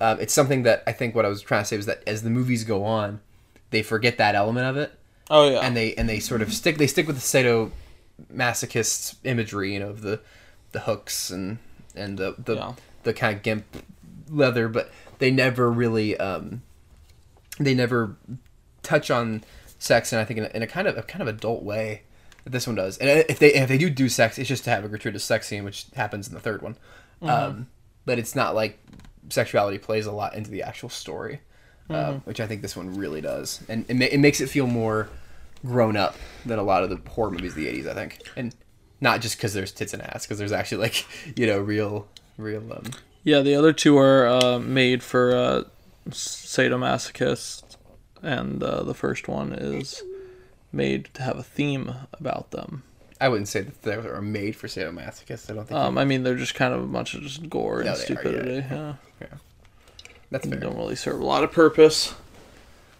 um, 0.00 0.18
it's 0.18 0.32
something 0.34 0.64
that 0.64 0.82
I 0.86 0.92
think 0.92 1.14
what 1.14 1.24
I 1.24 1.28
was 1.28 1.42
trying 1.42 1.62
to 1.62 1.66
say 1.68 1.76
was 1.76 1.86
that 1.86 2.02
as 2.08 2.22
the 2.22 2.30
movies 2.30 2.64
go 2.64 2.84
on, 2.84 3.20
they 3.70 3.82
forget 3.82 4.18
that 4.18 4.34
element 4.34 4.66
of 4.66 4.76
it 4.76 4.98
Oh 5.30 5.48
yeah. 5.50 5.60
and 5.60 5.76
they 5.76 5.94
and 5.94 6.08
they 6.08 6.18
sort 6.18 6.42
of 6.42 6.52
stick 6.52 6.78
they 6.78 6.86
stick 6.88 7.06
with 7.06 7.16
the 7.16 7.22
Sato 7.22 7.70
masochist 8.34 9.16
imagery, 9.24 9.74
you 9.74 9.80
know, 9.80 9.90
of 9.90 10.00
the 10.02 10.20
the 10.72 10.80
hooks 10.80 11.30
and 11.30 11.58
and 11.94 12.18
the 12.18 12.34
the, 12.38 12.54
Yeah. 12.56 12.72
the 13.02 13.12
kind 13.12 13.36
of 13.36 13.42
gimp 13.42 13.64
leather, 14.30 14.68
but 14.68 14.90
they 15.18 15.30
never 15.30 15.70
really 15.70 16.16
um 16.16 16.62
they 17.60 17.74
never 17.74 18.16
touch 18.82 19.10
on 19.10 19.44
sex, 19.78 20.12
and 20.12 20.20
I 20.20 20.24
think 20.24 20.38
in 20.38 20.44
a, 20.44 20.48
in 20.56 20.62
a 20.62 20.66
kind 20.66 20.88
of 20.88 20.96
a 20.96 21.02
kind 21.02 21.20
of 21.22 21.28
adult 21.28 21.62
way 21.62 22.02
this 22.44 22.66
one 22.66 22.76
does. 22.76 22.98
And 22.98 23.24
if 23.28 23.38
they 23.38 23.54
if 23.54 23.68
they 23.68 23.78
do 23.78 23.90
do 23.90 24.08
sex, 24.08 24.38
it's 24.38 24.48
just 24.48 24.64
to 24.64 24.70
have 24.70 24.84
a 24.84 24.88
gratuitous 24.88 25.24
sex 25.24 25.46
scene, 25.46 25.64
which 25.64 25.86
happens 25.94 26.28
in 26.28 26.34
the 26.34 26.40
third 26.40 26.62
one. 26.62 26.76
Um, 27.22 27.68
but 28.04 28.18
it's 28.18 28.34
not 28.34 28.54
like 28.54 28.80
sexuality 29.28 29.78
plays 29.78 30.06
a 30.06 30.12
lot 30.12 30.34
into 30.34 30.50
the 30.50 30.62
actual 30.62 30.88
story, 30.88 31.40
um, 31.88 32.20
which 32.24 32.40
I 32.40 32.46
think 32.46 32.62
this 32.62 32.76
one 32.76 32.94
really 32.94 33.20
does, 33.20 33.60
and 33.68 33.84
it, 33.88 33.94
ma- 33.94 34.06
it 34.06 34.18
makes 34.18 34.40
it 34.40 34.48
feel 34.48 34.66
more 34.66 35.08
grown 35.64 35.96
up 35.96 36.16
than 36.44 36.58
a 36.58 36.62
lot 36.64 36.82
of 36.82 36.90
the 36.90 36.98
horror 37.10 37.30
movies 37.30 37.52
of 37.52 37.56
the 37.56 37.66
'80s. 37.66 37.88
I 37.88 37.94
think, 37.94 38.18
and 38.36 38.54
not 39.00 39.20
just 39.20 39.36
because 39.36 39.54
there's 39.54 39.70
tits 39.72 39.92
and 39.92 40.02
ass, 40.02 40.24
because 40.26 40.38
there's 40.38 40.52
actually 40.52 40.82
like 40.82 41.06
you 41.36 41.46
know 41.46 41.60
real 41.60 42.08
real 42.38 42.72
um, 42.72 42.84
Yeah, 43.22 43.40
the 43.40 43.54
other 43.54 43.72
two 43.72 43.96
are 43.98 44.26
uh, 44.26 44.58
made 44.58 45.02
for 45.02 45.34
uh, 45.34 45.62
sadomasochists, 46.10 47.76
and 48.22 48.62
uh, 48.62 48.82
the 48.82 48.94
first 48.94 49.28
one 49.28 49.52
is 49.52 50.02
made 50.72 51.08
to 51.14 51.22
have 51.22 51.38
a 51.38 51.42
theme 51.42 51.94
about 52.12 52.50
them. 52.50 52.82
I 53.20 53.28
wouldn't 53.28 53.48
say 53.48 53.60
that 53.60 53.82
they 53.82 53.96
were 53.98 54.20
made 54.20 54.56
for 54.56 54.66
sadomasochists. 54.66 55.48
I 55.50 55.54
don't 55.54 55.66
think 55.68 55.78
Um, 55.78 55.96
I 55.98 56.04
mean, 56.04 56.22
they're 56.24 56.34
just 56.34 56.54
kind 56.54 56.74
of 56.74 56.82
a 56.82 56.86
bunch 56.86 57.14
of 57.14 57.22
just 57.22 57.48
gore 57.48 57.80
and 57.80 57.86
No, 57.86 57.94
they 57.94 58.00
are, 58.00 58.04
stupidity. 58.04 58.66
yeah, 58.68 58.94
that's 60.30 60.44
They 60.44 60.50
fair. 60.52 60.60
don't 60.60 60.76
really 60.76 60.96
serve 60.96 61.20
a 61.20 61.24
lot 61.24 61.44
of 61.44 61.52
purpose 61.52 62.14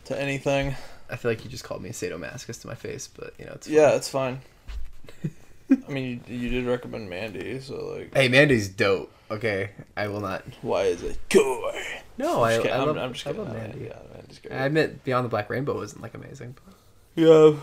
to 0.04 0.20
anything. 0.20 0.76
I 1.11 1.16
feel 1.16 1.30
like 1.30 1.44
you 1.44 1.50
just 1.50 1.64
called 1.64 1.82
me 1.82 1.88
a 1.90 1.92
sadomasochist 1.92 2.61
to 2.62 2.68
my 2.68 2.74
face, 2.74 3.08
but 3.08 3.35
you 3.38 3.46
know 3.46 3.52
it's 3.52 3.66
Yeah, 3.68 3.90
it's 3.96 4.08
fine. 4.08 4.40
I 5.88 5.90
mean, 5.90 6.22
you, 6.28 6.37
you 6.37 6.48
did 6.50 6.66
recommend 6.66 7.08
Mandy, 7.08 7.58
so 7.61 7.94
like, 7.96 8.14
Hey, 8.14 8.28
Mandy's 8.28 8.68
dope. 8.68 9.11
Okay, 9.30 9.70
I 9.96 10.06
will 10.08 10.20
not. 10.20 10.44
why 10.61 10.82
is 10.85 11.02
it 11.02 11.18
gore? 11.30 11.72
No, 12.18 12.42
I, 12.42 12.50
Just 12.52 12.62
kidding. 12.62 12.76
I 12.76 12.80
I'm, 12.82 12.87
love, 12.88 12.96
I'm 12.98 13.12
just 13.14 13.26
I 13.26 13.30
kidding. 13.32 13.44
love 13.46 13.54
I- 13.56 13.58
Mandy. 13.58 13.85
Yeah, 13.87 13.98
Mandy's 14.14 14.38
great. 14.38 14.52
I 14.54 14.66
admit 14.66 15.02
Beyond 15.04 15.24
the 15.24 15.30
Black 15.30 15.48
Rainbow 15.50 15.74
wasn't 15.74 16.02
like 16.02 16.14
amazing. 16.14 16.54
But 16.64 16.74
yeah, 17.14 17.55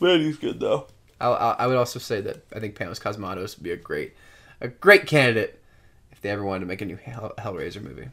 Mandy's 0.00 0.38
good 0.38 0.60
though. 0.60 0.86
I, 1.20 1.28
I, 1.28 1.50
I 1.60 1.66
would 1.66 1.76
also 1.76 1.98
say 1.98 2.20
that 2.22 2.44
I 2.54 2.60
think 2.60 2.76
Panos 2.76 3.00
Cosmatos 3.00 3.56
would 3.56 3.62
be 3.64 3.72
a 3.72 3.76
great, 3.76 4.14
a 4.60 4.68
great 4.68 5.06
candidate 5.06 5.60
if 6.12 6.20
they 6.20 6.30
ever 6.30 6.44
wanted 6.44 6.60
to 6.60 6.66
make 6.66 6.80
a 6.82 6.84
new 6.84 6.96
Hell, 6.96 7.32
Hellraiser 7.38 7.82
movie 7.82 8.08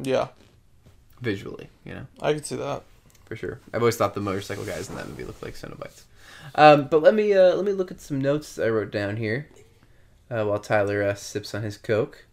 Yeah, 0.00 0.28
visually. 1.20 1.68
You 1.84 1.94
know, 1.94 2.06
I 2.20 2.32
can 2.34 2.42
see 2.42 2.56
that. 2.56 2.82
for 3.24 3.36
sure. 3.36 3.60
I've 3.72 3.82
always 3.82 3.96
thought 3.96 4.14
the 4.14 4.20
motorcycle 4.20 4.64
guys 4.64 4.88
in 4.88 4.94
that 4.96 5.08
movie 5.08 5.24
looked 5.24 5.42
like 5.42 5.54
Cenobites. 5.54 6.02
Um, 6.54 6.86
but 6.88 7.02
let 7.02 7.14
me 7.14 7.32
uh, 7.34 7.54
let 7.56 7.64
me 7.64 7.72
look 7.72 7.90
at 7.90 8.00
some 8.00 8.20
notes 8.20 8.58
I 8.58 8.68
wrote 8.68 8.90
down 8.92 9.16
here 9.16 9.48
uh, 10.30 10.44
while 10.44 10.58
Tyler 10.60 11.02
uh, 11.02 11.14
sips 11.14 11.54
on 11.54 11.62
his 11.62 11.76
coke 11.76 12.24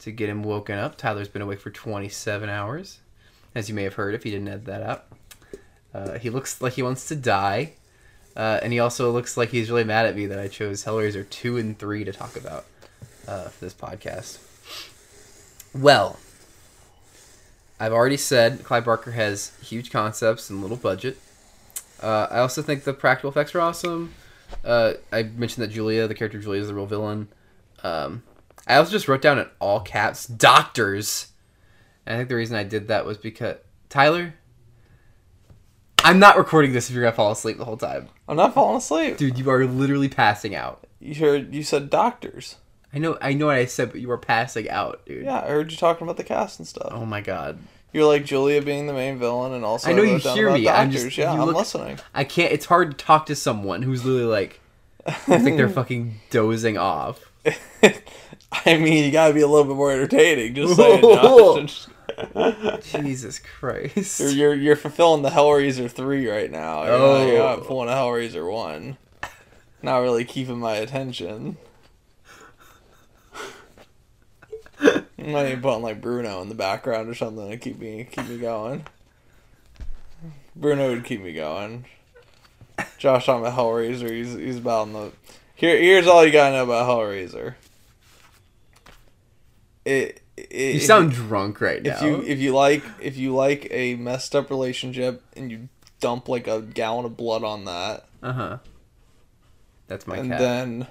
to 0.00 0.12
get 0.12 0.28
him 0.28 0.42
woken 0.42 0.78
up. 0.78 0.96
Tyler's 0.96 1.28
been 1.28 1.42
awake 1.42 1.60
for 1.60 1.70
27 1.70 2.48
hours, 2.48 2.98
as 3.54 3.68
you 3.68 3.74
may 3.74 3.82
have 3.82 3.94
heard 3.94 4.14
if 4.14 4.22
he 4.22 4.30
didn't 4.30 4.48
add 4.48 4.66
that 4.66 4.82
up. 4.82 5.16
Uh, 5.96 6.18
he 6.18 6.28
looks 6.28 6.60
like 6.60 6.74
he 6.74 6.82
wants 6.82 7.08
to 7.08 7.16
die, 7.16 7.72
uh, 8.36 8.60
and 8.62 8.70
he 8.70 8.78
also 8.78 9.10
looks 9.10 9.38
like 9.38 9.48
he's 9.48 9.70
really 9.70 9.84
mad 9.84 10.04
at 10.04 10.14
me 10.14 10.26
that 10.26 10.38
I 10.38 10.46
chose 10.46 10.84
Hellraiser 10.84 11.28
2 11.28 11.56
and 11.56 11.78
3 11.78 12.04
to 12.04 12.12
talk 12.12 12.36
about 12.36 12.66
uh, 13.26 13.44
for 13.44 13.64
this 13.64 13.72
podcast. 13.72 14.38
Well, 15.74 16.18
I've 17.80 17.94
already 17.94 18.18
said 18.18 18.62
Clive 18.62 18.84
Barker 18.84 19.12
has 19.12 19.52
huge 19.62 19.90
concepts 19.90 20.50
and 20.50 20.60
little 20.60 20.76
budget. 20.76 21.16
Uh, 22.02 22.26
I 22.30 22.40
also 22.40 22.60
think 22.60 22.84
the 22.84 22.92
practical 22.92 23.30
effects 23.30 23.54
are 23.54 23.60
awesome. 23.62 24.12
Uh, 24.62 24.94
I 25.10 25.22
mentioned 25.22 25.64
that 25.64 25.72
Julia, 25.72 26.06
the 26.06 26.14
character 26.14 26.38
Julia, 26.38 26.60
is 26.60 26.68
the 26.68 26.74
real 26.74 26.84
villain. 26.84 27.28
Um, 27.82 28.22
I 28.66 28.76
also 28.76 28.90
just 28.90 29.08
wrote 29.08 29.22
down 29.22 29.38
in 29.38 29.46
all 29.60 29.80
caps 29.80 30.26
"doctors." 30.26 31.28
And 32.04 32.14
I 32.14 32.18
think 32.18 32.28
the 32.28 32.36
reason 32.36 32.54
I 32.54 32.64
did 32.64 32.88
that 32.88 33.06
was 33.06 33.16
because 33.16 33.56
Tyler. 33.88 34.34
I'm 36.04 36.18
not 36.18 36.36
recording 36.36 36.72
this 36.72 36.88
if 36.88 36.94
you're 36.94 37.04
gonna 37.04 37.16
fall 37.16 37.32
asleep 37.32 37.58
the 37.58 37.64
whole 37.64 37.76
time, 37.76 38.08
I'm 38.28 38.36
not 38.36 38.54
falling 38.54 38.76
asleep. 38.76 39.16
dude. 39.16 39.38
You 39.38 39.50
are 39.50 39.64
literally 39.66 40.08
passing 40.08 40.54
out. 40.54 40.84
You 41.00 41.14
heard 41.14 41.54
you 41.54 41.62
said 41.62 41.90
doctors. 41.90 42.56
I 42.94 42.98
know, 42.98 43.18
I 43.20 43.34
know 43.34 43.46
what 43.46 43.56
I 43.56 43.66
said, 43.66 43.90
but 43.92 44.00
you 44.00 44.10
are 44.10 44.16
passing 44.18 44.70
out, 44.70 45.04
dude. 45.06 45.24
Yeah, 45.24 45.40
I 45.40 45.48
heard 45.48 45.70
you 45.70 45.76
talking 45.76 46.06
about 46.06 46.16
the 46.16 46.24
cast 46.24 46.58
and 46.58 46.66
stuff. 46.68 46.88
Oh 46.92 47.04
my 47.04 47.20
god. 47.20 47.58
You're 47.92 48.06
like 48.06 48.24
Julia 48.24 48.62
being 48.62 48.86
the 48.86 48.92
main 48.92 49.18
villain, 49.18 49.52
and 49.52 49.64
also 49.64 49.90
I 49.90 49.92
know 49.94 50.02
you 50.02 50.18
hear 50.18 50.50
me, 50.52 50.68
I'm 50.68 50.88
Doctors. 50.90 51.04
just- 51.04 51.18
yeah, 51.18 51.32
I'm 51.32 51.40
look- 51.46 51.56
listening. 51.56 51.98
I 52.14 52.24
can't. 52.24 52.52
It's 52.52 52.66
hard 52.66 52.96
to 52.98 53.04
talk 53.04 53.26
to 53.26 53.34
someone 53.36 53.82
who's 53.82 54.04
literally 54.04 54.26
like, 54.30 54.60
it's 55.06 55.28
like 55.28 55.56
they're 55.56 55.68
fucking 55.80 56.20
dozing 56.30 56.76
off. 56.78 57.20
I 58.52 58.76
mean, 58.78 59.04
you 59.04 59.10
gotta 59.10 59.34
be 59.34 59.40
a 59.40 59.46
little 59.46 59.64
bit 59.64 59.76
more 59.76 59.92
entertaining. 59.92 60.54
Just 60.54 60.76
saying, 60.76 61.00
Josh. 61.02 61.86
Jesus 62.82 63.38
Christ. 63.38 64.20
You're, 64.20 64.30
you're 64.30 64.54
you're 64.54 64.76
fulfilling 64.76 65.22
the 65.22 65.30
Hellraiser 65.30 65.90
three 65.90 66.28
right 66.28 66.50
now. 66.50 66.84
You're, 66.84 66.92
Oh. 66.94 67.18
not, 67.18 67.26
you're 67.26 67.38
not 67.38 67.58
oh. 67.60 67.62
pulling 67.62 67.88
a 67.88 67.92
Hellraiser 67.92 68.50
one. 68.50 68.96
Not 69.82 69.98
really 69.98 70.24
keeping 70.24 70.58
my 70.58 70.74
attention. 70.76 71.56
I'm 74.80 75.32
not 75.32 75.46
even 75.46 75.60
putting 75.62 75.82
like 75.82 76.00
Bruno 76.00 76.42
in 76.42 76.48
the 76.48 76.54
background 76.54 77.08
or 77.08 77.14
something 77.14 77.48
to 77.50 77.56
keep 77.56 77.78
me 77.78 78.06
keep 78.10 78.28
me 78.28 78.38
going. 78.38 78.84
Bruno 80.54 80.90
would 80.90 81.04
keep 81.04 81.22
me 81.22 81.32
going. 81.32 81.84
Josh 82.98 83.28
on 83.28 83.42
the 83.42 83.50
Hellraiser, 83.50 84.10
he's 84.10 84.34
he's 84.34 84.58
about 84.58 84.86
in 84.88 84.92
the. 84.92 85.12
Here 85.54 85.76
here's 85.78 86.06
all 86.06 86.24
you 86.24 86.32
gotta 86.32 86.56
know 86.56 86.64
about 86.64 86.88
Hellraiser. 86.88 87.54
It, 89.84 89.90
it 90.00 90.22
You 90.56 90.80
sound 90.80 91.12
drunk 91.12 91.60
right 91.60 91.82
now. 91.82 91.96
if 91.96 92.02
you 92.02 92.22
if 92.22 92.38
you 92.38 92.54
like 92.54 92.82
if 93.00 93.16
you 93.16 93.34
like 93.34 93.68
a 93.70 93.94
messed 93.96 94.34
up 94.34 94.50
relationship 94.50 95.22
and 95.36 95.50
you 95.50 95.68
dump 96.00 96.28
like 96.28 96.46
a 96.46 96.60
gallon 96.60 97.04
of 97.04 97.16
blood 97.16 97.42
on 97.44 97.64
that 97.66 98.06
uh 98.22 98.32
huh. 98.32 98.58
That's 99.88 100.06
my 100.06 100.16
and 100.16 100.30
cat. 100.30 100.38
then 100.40 100.86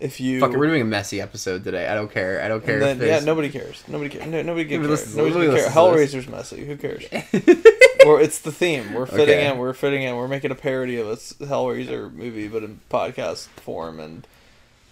if 0.00 0.20
you 0.20 0.38
Fuck 0.38 0.52
it, 0.52 0.58
we're 0.58 0.68
doing 0.68 0.82
a 0.82 0.84
messy 0.84 1.20
episode 1.20 1.64
today. 1.64 1.88
I 1.88 1.94
don't 1.96 2.10
care. 2.10 2.40
I 2.40 2.46
don't 2.46 2.64
care. 2.64 2.78
then, 2.78 3.00
yeah, 3.00 3.18
nobody 3.18 3.48
cares. 3.48 3.82
Nobody 3.88 4.08
cares. 4.10 4.26
No, 4.26 4.42
nobody 4.42 4.76
Nobody 4.76 4.94
cares. 4.94 5.16
nobody 5.16 5.34
gonna 5.34 5.48
care. 5.48 5.50
listens 5.50 5.50
to 5.50 5.50
this. 5.50 5.68
Hellraiser's 5.72 6.28
messy. 6.28 6.64
Who 6.64 6.76
cares? 6.76 7.04
or 8.06 8.20
it's 8.20 8.38
the 8.38 8.52
theme. 8.52 8.92
We're 8.94 9.06
fitting 9.06 9.34
Okay. 9.38 9.50
in. 9.50 9.58
We're 9.58 9.72
fitting 9.72 10.02
in. 10.02 10.14
We're 10.14 10.28
making 10.28 10.52
a 10.52 10.54
parody 10.54 10.98
of 11.00 11.08
a 11.08 11.16
Hellraiser 11.16 12.12
movie, 12.12 12.46
but 12.46 12.62
in 12.62 12.78
podcast 12.90 13.46
form 13.48 13.98
and 13.98 14.24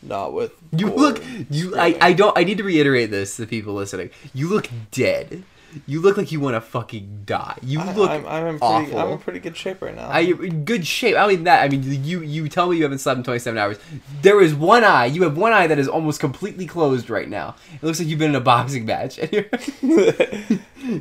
not 0.06 0.32
with. 0.32 0.52
You 0.72 0.88
gore 0.88 0.96
look 0.98 1.22
you 1.50 1.76
I. 1.76 1.96
I 2.00 2.12
don't 2.12 2.36
I 2.38 2.44
need 2.44 2.58
to 2.58 2.64
reiterate 2.64 3.10
this 3.10 3.36
to 3.36 3.42
the 3.42 3.48
people 3.48 3.74
listening. 3.74 4.10
You 4.34 4.48
look 4.48 4.68
dead. 4.90 5.42
You 5.86 6.00
look 6.00 6.16
like 6.16 6.32
you 6.32 6.40
want 6.40 6.54
to 6.56 6.62
fucking 6.62 7.24
die. 7.26 7.58
You 7.62 7.80
I- 7.80 7.92
look 7.92 8.08
I'm, 8.10 8.26
I'm 8.26 8.46
in 8.46 8.58
pretty. 8.58 8.96
I'm 8.96 9.10
in 9.12 9.18
pretty 9.18 9.40
good 9.40 9.56
shape 9.58 9.82
right 9.82 9.94
now. 9.94 10.08
I 10.08 10.20
in 10.20 10.64
good 10.64 10.86
shape. 10.86 11.16
I 11.16 11.26
mean 11.26 11.44
that. 11.44 11.62
I 11.64 11.68
mean 11.68 11.82
you. 12.02 12.22
You 12.22 12.48
tell 12.48 12.70
me 12.70 12.78
you 12.78 12.82
haven't 12.84 13.00
slept 13.00 13.18
in 13.18 13.24
27 13.24 13.58
hours. 13.58 13.76
There 14.22 14.40
is 14.40 14.54
one 14.54 14.84
eye. 14.84 15.04
You 15.06 15.24
have 15.24 15.36
one 15.36 15.52
eye 15.52 15.66
that 15.66 15.78
is 15.78 15.86
almost 15.86 16.18
completely 16.18 16.64
closed 16.66 17.10
right 17.10 17.28
now. 17.28 17.56
It 17.74 17.82
looks 17.82 17.98
like 17.98 18.08
you've 18.08 18.18
been 18.18 18.30
in 18.30 18.36
a 18.36 18.40
boxing 18.40 18.86
match. 18.86 19.18
And 19.18 19.30
you're, 19.32 19.46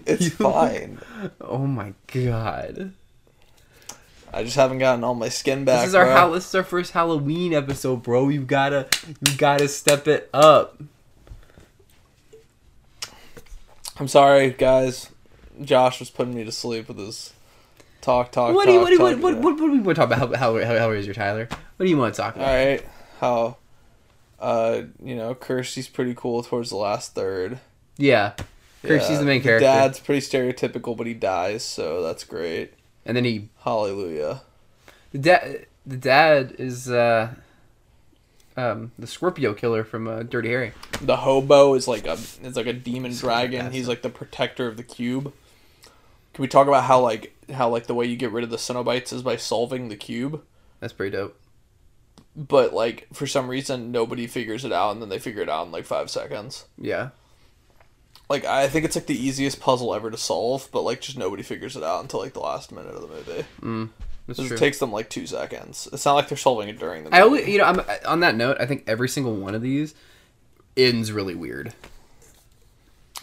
it's 0.05 0.23
You- 0.25 0.29
fine. 0.31 0.99
oh 1.39 1.65
my 1.65 1.93
god. 2.07 2.91
I 4.35 4.43
just 4.43 4.57
haven't 4.57 4.79
gotten 4.79 5.01
all 5.05 5.15
my 5.15 5.29
skin 5.29 5.63
back. 5.63 5.79
This 5.79 5.89
is 5.89 5.95
our 5.95 6.03
bro. 6.03 6.33
This 6.33 6.45
is 6.49 6.55
our 6.55 6.63
first 6.63 6.91
Halloween 6.91 7.53
episode, 7.53 8.03
bro. 8.03 8.27
You 8.27 8.41
gotta 8.41 8.85
you 9.25 9.37
gotta 9.37 9.69
step 9.69 10.09
it 10.09 10.29
up. 10.33 10.77
I'm 13.97 14.09
sorry, 14.09 14.49
guys. 14.49 15.09
Josh 15.61 16.01
was 16.01 16.09
putting 16.09 16.35
me 16.35 16.43
to 16.43 16.51
sleep 16.51 16.89
with 16.89 16.97
his 16.97 17.31
talk, 18.01 18.33
talk, 18.33 18.53
What 18.53 18.65
talk. 18.65 18.67
do 18.67 18.73
you 18.73 18.79
what 18.81 18.89
do 18.89 18.95
you, 18.95 19.01
what, 19.01 19.11
talk, 19.13 19.23
what, 19.23 19.37
what, 19.37 19.53
what 19.53 19.67
do 19.67 19.71
we 19.71 19.79
want 19.79 19.95
to 19.95 20.05
talk 20.05 20.11
about? 20.11 20.35
How 20.35 20.57
how 20.57 20.65
how, 20.65 20.79
how 20.79 20.91
is 20.91 21.05
your 21.05 21.15
Tyler? 21.15 21.47
What 21.77 21.85
do 21.85 21.89
you 21.89 21.97
want 21.97 22.13
to 22.13 22.21
talk 22.21 22.35
about? 22.35 22.49
All 22.49 22.53
right. 22.53 22.85
how, 23.21 23.57
uh, 24.41 24.81
you 25.01 25.15
know, 25.15 25.33
Kirsty's 25.33 25.87
pretty 25.87 26.13
cool 26.13 26.43
towards 26.43 26.71
the 26.71 26.75
last 26.75 27.15
third. 27.15 27.59
Yeah, 27.95 28.33
Kirsty's 28.83 29.19
the 29.19 29.25
main 29.25 29.41
character. 29.41 29.65
Dad's 29.65 30.01
pretty 30.01 30.19
stereotypical, 30.19 30.97
but 30.97 31.07
he 31.07 31.13
dies, 31.13 31.63
so 31.63 32.03
that's 32.03 32.25
great. 32.25 32.73
And 33.05 33.15
then 33.15 33.25
he 33.25 33.49
Hallelujah. 33.63 34.41
the 35.11 35.17
dad 35.19 35.65
the 35.85 35.97
dad 35.97 36.55
is 36.57 36.89
uh 36.89 37.33
um 38.57 38.91
the 38.97 39.07
Scorpio 39.07 39.53
killer 39.53 39.83
from 39.83 40.07
uh, 40.07 40.23
Dirty 40.23 40.49
Harry. 40.49 40.71
The 41.01 41.17
hobo 41.17 41.73
is 41.73 41.87
like 41.87 42.07
a 42.07 42.13
is 42.13 42.55
like 42.55 42.67
a 42.67 42.73
demon 42.73 43.13
dragon. 43.13 43.71
He's 43.71 43.87
like 43.87 44.01
the 44.01 44.09
protector 44.09 44.67
of 44.67 44.77
the 44.77 44.83
cube. 44.83 45.33
Can 46.33 46.41
we 46.41 46.47
talk 46.47 46.67
about 46.67 46.83
how 46.85 46.99
like 46.99 47.35
how 47.51 47.69
like 47.69 47.87
the 47.87 47.93
way 47.93 48.05
you 48.05 48.15
get 48.15 48.31
rid 48.31 48.43
of 48.43 48.49
the 48.49 48.57
Cenobites 48.57 49.13
is 49.13 49.21
by 49.23 49.35
solving 49.35 49.89
the 49.89 49.95
cube? 49.95 50.41
That's 50.79 50.93
pretty 50.93 51.15
dope. 51.15 51.39
But 52.35 52.73
like 52.73 53.07
for 53.13 53.27
some 53.27 53.47
reason 53.47 53.91
nobody 53.91 54.27
figures 54.27 54.65
it 54.65 54.73
out, 54.73 54.91
and 54.91 55.01
then 55.01 55.09
they 55.09 55.19
figure 55.19 55.41
it 55.41 55.49
out 55.49 55.65
in 55.65 55.71
like 55.71 55.85
five 55.85 56.09
seconds. 56.09 56.65
Yeah, 56.77 57.09
Like 58.29 58.45
I 58.45 58.67
think 58.67 58.85
it's 58.85 58.95
like 58.95 59.05
the 59.05 59.17
easiest 59.17 59.59
puzzle 59.59 59.93
ever 59.93 60.09
to 60.09 60.17
solve, 60.17 60.69
but 60.71 60.81
like 60.81 61.01
just 61.01 61.17
nobody 61.17 61.43
figures 61.43 61.75
it 61.75 61.83
out 61.83 62.01
until 62.01 62.19
like 62.19 62.33
the 62.33 62.39
last 62.39 62.71
minute 62.71 62.95
of 62.95 63.01
the 63.01 63.07
movie. 63.07 63.45
Mm, 63.61 63.89
that's 64.27 64.39
true. 64.39 64.55
It 64.55 64.59
takes 64.59 64.79
them 64.79 64.91
like 64.91 65.09
two 65.09 65.27
seconds. 65.27 65.87
It's 65.93 66.05
not 66.05 66.15
like 66.15 66.27
they're 66.29 66.37
solving 66.37 66.69
it 66.69 66.79
during 66.79 67.03
the. 67.03 67.11
Movie. 67.11 67.17
I 67.17 67.21
always, 67.21 67.47
you 67.47 67.59
know, 67.59 67.65
I'm 67.65 67.81
on 68.05 68.21
that 68.21 68.35
note. 68.35 68.57
I 68.59 68.65
think 68.65 68.83
every 68.87 69.09
single 69.09 69.35
one 69.35 69.53
of 69.53 69.61
these 69.61 69.93
ends 70.75 71.11
really 71.11 71.35
weird, 71.35 71.73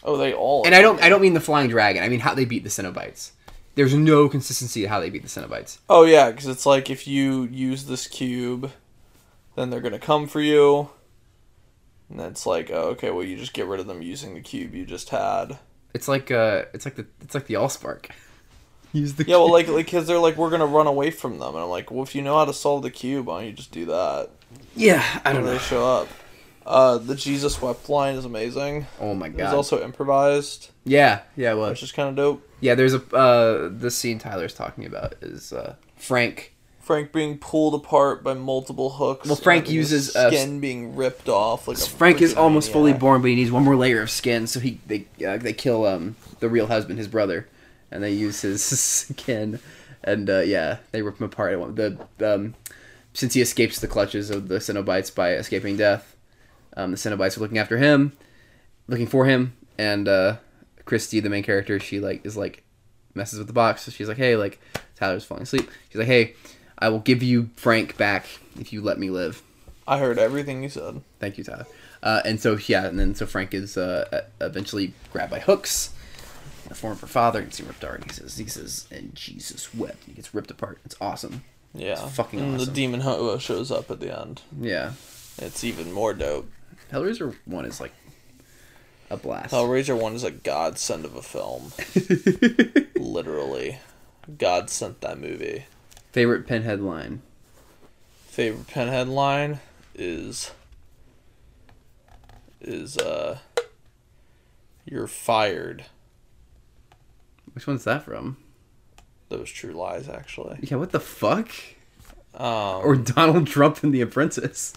oh, 0.04 0.16
they 0.16 0.32
all. 0.32 0.64
and 0.64 0.74
I 0.74 0.80
don't, 0.80 1.02
I 1.02 1.08
don't 1.08 1.20
mean 1.20 1.34
the 1.34 1.40
flying 1.40 1.68
dragon. 1.68 2.02
I 2.02 2.08
mean 2.08 2.20
how 2.20 2.34
they 2.34 2.44
beat 2.44 2.62
the 2.62 2.70
Cenobites. 2.70 3.32
There's 3.74 3.94
no 3.94 4.28
consistency 4.28 4.82
to 4.82 4.88
how 4.88 5.00
they 5.00 5.10
beat 5.10 5.22
the 5.22 5.28
Cenobites. 5.28 5.78
Oh 5.88 6.04
yeah, 6.04 6.30
because 6.30 6.46
it's 6.46 6.66
like 6.66 6.90
if 6.90 7.08
you 7.08 7.44
use 7.44 7.86
this 7.86 8.06
cube, 8.06 8.70
then 9.56 9.70
they're 9.70 9.80
gonna 9.80 9.98
come 9.98 10.28
for 10.28 10.40
you. 10.40 10.90
And 12.12 12.20
it's 12.20 12.46
like, 12.46 12.70
oh, 12.70 12.90
okay, 12.90 13.10
well, 13.10 13.24
you 13.24 13.36
just 13.36 13.52
get 13.54 13.66
rid 13.66 13.80
of 13.80 13.86
them 13.86 14.02
using 14.02 14.34
the 14.34 14.40
cube 14.40 14.74
you 14.74 14.84
just 14.84 15.08
had. 15.10 15.58
It's 15.94 16.08
like 16.08 16.30
uh, 16.30 16.64
it's 16.72 16.84
like 16.84 16.96
the, 16.96 17.06
it's 17.20 17.34
like 17.34 17.46
the 17.46 17.54
Allspark. 17.54 18.10
Use 18.92 19.14
the 19.14 19.24
Yeah, 19.24 19.36
well, 19.36 19.50
like, 19.50 19.68
like, 19.68 19.90
cause 19.90 20.06
they're 20.06 20.18
like, 20.18 20.36
we're 20.36 20.50
gonna 20.50 20.66
run 20.66 20.86
away 20.86 21.10
from 21.10 21.38
them, 21.38 21.54
and 21.54 21.64
I'm 21.64 21.70
like, 21.70 21.90
well, 21.90 22.02
if 22.02 22.14
you 22.14 22.20
know 22.22 22.36
how 22.36 22.44
to 22.44 22.52
solve 22.52 22.82
the 22.82 22.90
cube, 22.90 23.26
why 23.26 23.38
don't 23.40 23.46
you 23.46 23.52
just 23.54 23.72
do 23.72 23.86
that? 23.86 24.30
yeah, 24.76 25.02
I 25.24 25.32
don't 25.32 25.44
When 25.44 25.54
they 25.54 25.58
show 25.58 25.86
up. 25.86 26.08
Uh, 26.66 26.98
the 26.98 27.14
Jesus 27.16 27.60
wept 27.60 27.88
line 27.88 28.14
is 28.16 28.24
amazing. 28.24 28.86
Oh 29.00 29.14
my 29.14 29.26
It 29.28 29.32
was 29.34 29.40
god. 29.42 29.54
also 29.54 29.82
improvised, 29.82 30.70
yeah, 30.84 31.22
yeah, 31.36 31.52
it 31.52 31.56
was. 31.56 31.70
which 31.70 31.82
is 31.82 31.90
kind 31.92 32.08
of 32.10 32.16
dope. 32.16 32.48
Yeah, 32.60 32.74
there's 32.76 32.94
a 32.94 33.02
uh 33.16 33.68
the 33.72 33.90
scene 33.90 34.18
Tyler's 34.18 34.54
talking 34.54 34.84
about 34.84 35.14
is 35.22 35.52
uh 35.52 35.74
Frank. 35.96 36.51
Frank 36.82 37.12
being 37.12 37.38
pulled 37.38 37.74
apart 37.74 38.24
by 38.24 38.34
multiple 38.34 38.90
hooks. 38.90 39.26
Well, 39.28 39.36
Frank 39.36 39.70
uses, 39.70 40.16
uh, 40.16 40.30
skin 40.30 40.58
being 40.58 40.96
ripped 40.96 41.28
off. 41.28 41.68
Like 41.68 41.78
Frank 41.78 42.20
is 42.20 42.34
almost 42.34 42.72
fully 42.72 42.92
born, 42.92 43.22
but 43.22 43.28
he 43.28 43.36
needs 43.36 43.52
one 43.52 43.62
more 43.62 43.76
layer 43.76 44.02
of 44.02 44.10
skin, 44.10 44.46
so 44.48 44.58
he 44.58 44.80
they 44.86 45.06
uh, 45.24 45.36
they 45.36 45.52
kill 45.52 45.86
um 45.86 46.16
the 46.40 46.48
real 46.48 46.66
husband, 46.66 46.98
his 46.98 47.06
brother, 47.08 47.48
and 47.90 48.02
they 48.02 48.10
use 48.12 48.40
his 48.42 48.64
skin, 48.64 49.60
and 50.02 50.28
uh, 50.28 50.40
yeah, 50.40 50.78
they 50.90 51.02
rip 51.02 51.18
him 51.18 51.26
apart. 51.26 51.76
The 51.76 52.04
um 52.20 52.54
since 53.14 53.34
he 53.34 53.40
escapes 53.40 53.78
the 53.78 53.88
clutches 53.88 54.30
of 54.30 54.48
the 54.48 54.56
Cenobites 54.56 55.14
by 55.14 55.34
escaping 55.34 55.76
death, 55.76 56.16
um 56.76 56.90
the 56.90 56.96
Cenobites 56.96 57.36
are 57.36 57.40
looking 57.40 57.58
after 57.58 57.78
him, 57.78 58.12
looking 58.88 59.06
for 59.06 59.24
him, 59.26 59.52
and 59.78 60.08
uh 60.08 60.36
Christy, 60.84 61.20
the 61.20 61.30
main 61.30 61.44
character, 61.44 61.78
she 61.78 62.00
like 62.00 62.26
is 62.26 62.36
like 62.36 62.64
messes 63.14 63.38
with 63.38 63.46
the 63.46 63.52
box. 63.52 63.82
So 63.82 63.92
she's 63.92 64.08
like, 64.08 64.16
hey, 64.16 64.36
like 64.36 64.60
Tyler's 64.96 65.24
falling 65.24 65.44
asleep. 65.44 65.70
She's 65.88 65.98
like, 65.98 66.08
hey, 66.08 66.34
I 66.78 66.88
will 66.88 66.98
give 67.00 67.22
you 67.22 67.50
Frank 67.56 67.96
back 67.96 68.26
if 68.58 68.72
you 68.72 68.80
let 68.82 68.98
me 68.98 69.10
live. 69.10 69.42
I 69.86 69.98
heard 69.98 70.18
everything 70.18 70.62
you 70.62 70.68
said. 70.68 71.02
Thank 71.18 71.38
you, 71.38 71.44
Tyler. 71.44 71.66
Uh, 72.02 72.20
and 72.24 72.40
so 72.40 72.56
yeah, 72.66 72.86
and 72.86 72.98
then 72.98 73.14
so 73.14 73.26
Frank 73.26 73.54
is 73.54 73.76
uh, 73.76 74.22
eventually 74.40 74.92
grabbed 75.12 75.30
by 75.30 75.38
hooks. 75.40 75.90
in 76.64 76.70
The 76.70 76.74
form 76.74 76.92
of 76.94 77.00
her 77.00 77.06
father 77.06 77.42
gets 77.42 77.60
ripped 77.60 77.82
apart. 77.82 78.00
And 78.02 78.10
he 78.10 78.16
says, 78.16 78.36
"He 78.36 78.46
says, 78.46 78.86
and 78.90 79.14
Jesus 79.14 79.72
wept." 79.74 80.04
He 80.06 80.12
gets 80.12 80.34
ripped 80.34 80.50
apart. 80.50 80.78
It's 80.84 80.96
awesome. 81.00 81.44
Yeah, 81.74 81.92
It's 82.04 82.16
fucking 82.16 82.38
and 82.40 82.54
awesome. 82.56 82.66
the 82.66 82.72
demon 82.72 83.00
hobo 83.00 83.38
shows 83.38 83.70
up 83.70 83.90
at 83.90 84.00
the 84.00 84.18
end. 84.20 84.42
Yeah, 84.60 84.92
It's 85.38 85.64
even 85.64 85.90
more 85.92 86.12
dope. 86.12 86.50
Hellraiser 86.92 87.34
one 87.46 87.64
is 87.64 87.80
like 87.80 87.92
a 89.08 89.16
blast. 89.16 89.52
Hellraiser 89.54 89.98
one 89.98 90.14
is 90.14 90.22
a 90.24 90.30
godsend 90.30 91.04
of 91.06 91.16
a 91.16 91.22
film. 91.22 91.72
Literally, 92.96 93.78
God 94.38 94.68
sent 94.70 95.00
that 95.00 95.18
movie. 95.18 95.64
Favorite 96.12 96.46
pinhead 96.46 96.80
line. 96.80 97.22
Favorite 98.26 98.66
pinhead 98.66 99.08
line 99.08 99.60
is 99.94 100.52
is 102.60 102.96
uh, 102.98 103.38
you're 104.84 105.06
fired. 105.06 105.86
Which 107.54 107.66
one's 107.66 107.84
that 107.84 108.04
from? 108.04 108.36
Those 109.28 109.50
true 109.50 109.72
lies, 109.72 110.08
actually. 110.08 110.58
Yeah, 110.62 110.76
what 110.76 110.92
the 110.92 111.00
fuck? 111.00 111.50
Um, 112.34 112.82
Or 112.84 112.96
Donald 112.96 113.46
Trump 113.46 113.82
in 113.82 113.90
The 113.90 114.00
Apprentice. 114.02 114.72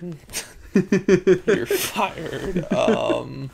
you're 0.74 1.66
fired. 1.66 2.72
Um, 2.72 3.50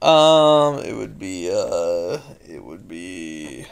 um, 0.00 0.78
it 0.78 0.96
would 0.96 1.18
be 1.18 1.50
uh, 1.50 2.18
it 2.48 2.62
would 2.64 2.88
be 2.88 3.66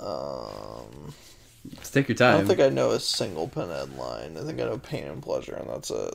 um. 0.00 1.14
Just 1.78 1.92
take 1.92 2.08
your 2.08 2.16
time. 2.16 2.34
I 2.34 2.38
don't 2.38 2.46
think 2.46 2.60
I 2.60 2.70
know 2.70 2.90
a 2.92 3.00
single 3.00 3.46
pinhead 3.46 3.96
line. 3.98 4.36
I 4.38 4.40
think 4.44 4.58
I 4.60 4.64
know 4.64 4.78
pain 4.78 5.04
and 5.04 5.22
pleasure, 5.22 5.54
and 5.54 5.68
that's 5.68 5.90
it. 5.90 6.14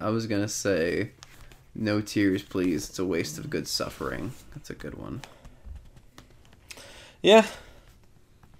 I 0.00 0.10
was 0.10 0.26
gonna 0.28 0.48
say, 0.48 1.10
no 1.74 2.00
tears, 2.00 2.42
please. 2.42 2.88
It's 2.88 2.98
a 3.00 3.04
waste 3.04 3.36
of 3.36 3.50
good 3.50 3.66
suffering. 3.66 4.32
That's 4.54 4.70
a 4.70 4.74
good 4.74 4.94
one. 4.94 5.22
Yeah, 7.22 7.46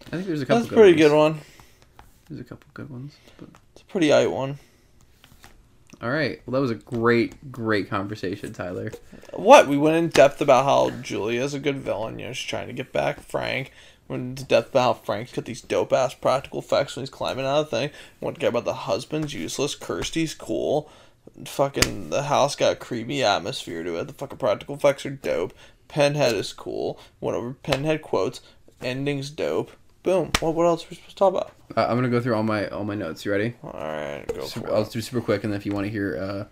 I 0.06 0.10
think 0.10 0.26
there's 0.26 0.42
a 0.42 0.46
couple. 0.46 0.62
that's 0.62 0.72
a 0.72 0.74
pretty 0.74 0.92
ones. 0.92 1.00
good 1.02 1.16
one. 1.16 1.40
There's 2.28 2.40
a 2.40 2.44
couple 2.44 2.66
good 2.74 2.90
ones. 2.90 3.14
But 3.36 3.50
It's 3.72 3.82
a 3.82 3.84
pretty 3.84 4.08
aight 4.08 4.30
one. 4.32 4.58
all 6.02 6.10
right, 6.10 6.40
well, 6.46 6.54
that 6.54 6.60
was 6.60 6.70
a 6.70 6.74
great, 6.76 7.52
great 7.52 7.88
conversation, 7.90 8.52
Tyler. 8.52 8.90
What 9.34 9.68
we 9.68 9.76
went 9.76 9.96
in 9.96 10.08
depth 10.08 10.40
about 10.40 10.64
how 10.64 10.90
Julia's 11.02 11.52
a 11.54 11.58
good 11.60 11.76
villain. 11.78 12.18
You 12.18 12.26
know, 12.26 12.32
she's 12.32 12.48
trying 12.48 12.66
to 12.68 12.72
get 12.72 12.92
back 12.92 13.20
Frank. 13.20 13.70
Went 14.08 14.22
into 14.22 14.44
depth 14.44 14.70
about 14.70 14.82
how 14.82 14.92
Frank's 15.02 15.32
got 15.32 15.46
these 15.46 15.62
dope 15.62 15.92
ass 15.92 16.14
practical 16.14 16.58
effects 16.58 16.94
when 16.94 17.02
he's 17.02 17.10
climbing 17.10 17.46
out 17.46 17.60
of 17.60 17.70
the 17.70 17.76
thing. 17.76 17.90
To 18.20 18.32
get 18.32 18.48
about 18.48 18.66
the 18.66 18.74
husband's 18.74 19.32
useless. 19.32 19.74
Kirsty's 19.74 20.34
cool. 20.34 20.90
Fucking 21.46 22.10
the 22.10 22.24
house 22.24 22.54
got 22.54 22.72
a 22.72 22.76
creepy 22.76 23.22
atmosphere 23.22 23.82
to 23.82 23.96
it. 23.96 24.06
The 24.06 24.12
fucking 24.12 24.38
practical 24.38 24.74
effects 24.74 25.06
are 25.06 25.10
dope. 25.10 25.54
Pinhead 25.88 26.34
is 26.34 26.52
cool. 26.52 26.98
Went 27.20 27.36
over 27.36 27.54
Pinhead 27.54 28.02
quotes. 28.02 28.42
Ending's 28.82 29.30
dope. 29.30 29.70
Boom. 30.02 30.32
What 30.40 30.54
what 30.54 30.66
else 30.66 30.84
are 30.84 30.88
we 30.90 30.96
supposed 30.96 31.10
to 31.10 31.16
talk 31.16 31.32
about? 31.32 31.52
Uh, 31.74 31.86
I'm 31.88 31.96
gonna 31.96 32.10
go 32.10 32.20
through 32.20 32.34
all 32.34 32.42
my 32.42 32.68
all 32.68 32.84
my 32.84 32.94
notes. 32.94 33.24
You 33.24 33.32
ready? 33.32 33.54
All 33.62 33.72
right, 33.72 34.24
go 34.34 34.44
Super, 34.44 34.70
I'll 34.70 34.84
do 34.84 35.00
super 35.00 35.22
quick, 35.22 35.44
and 35.44 35.52
then 35.52 35.58
if 35.58 35.64
you 35.64 35.72
want 35.72 35.86
to 35.86 35.90
hear 35.90 36.48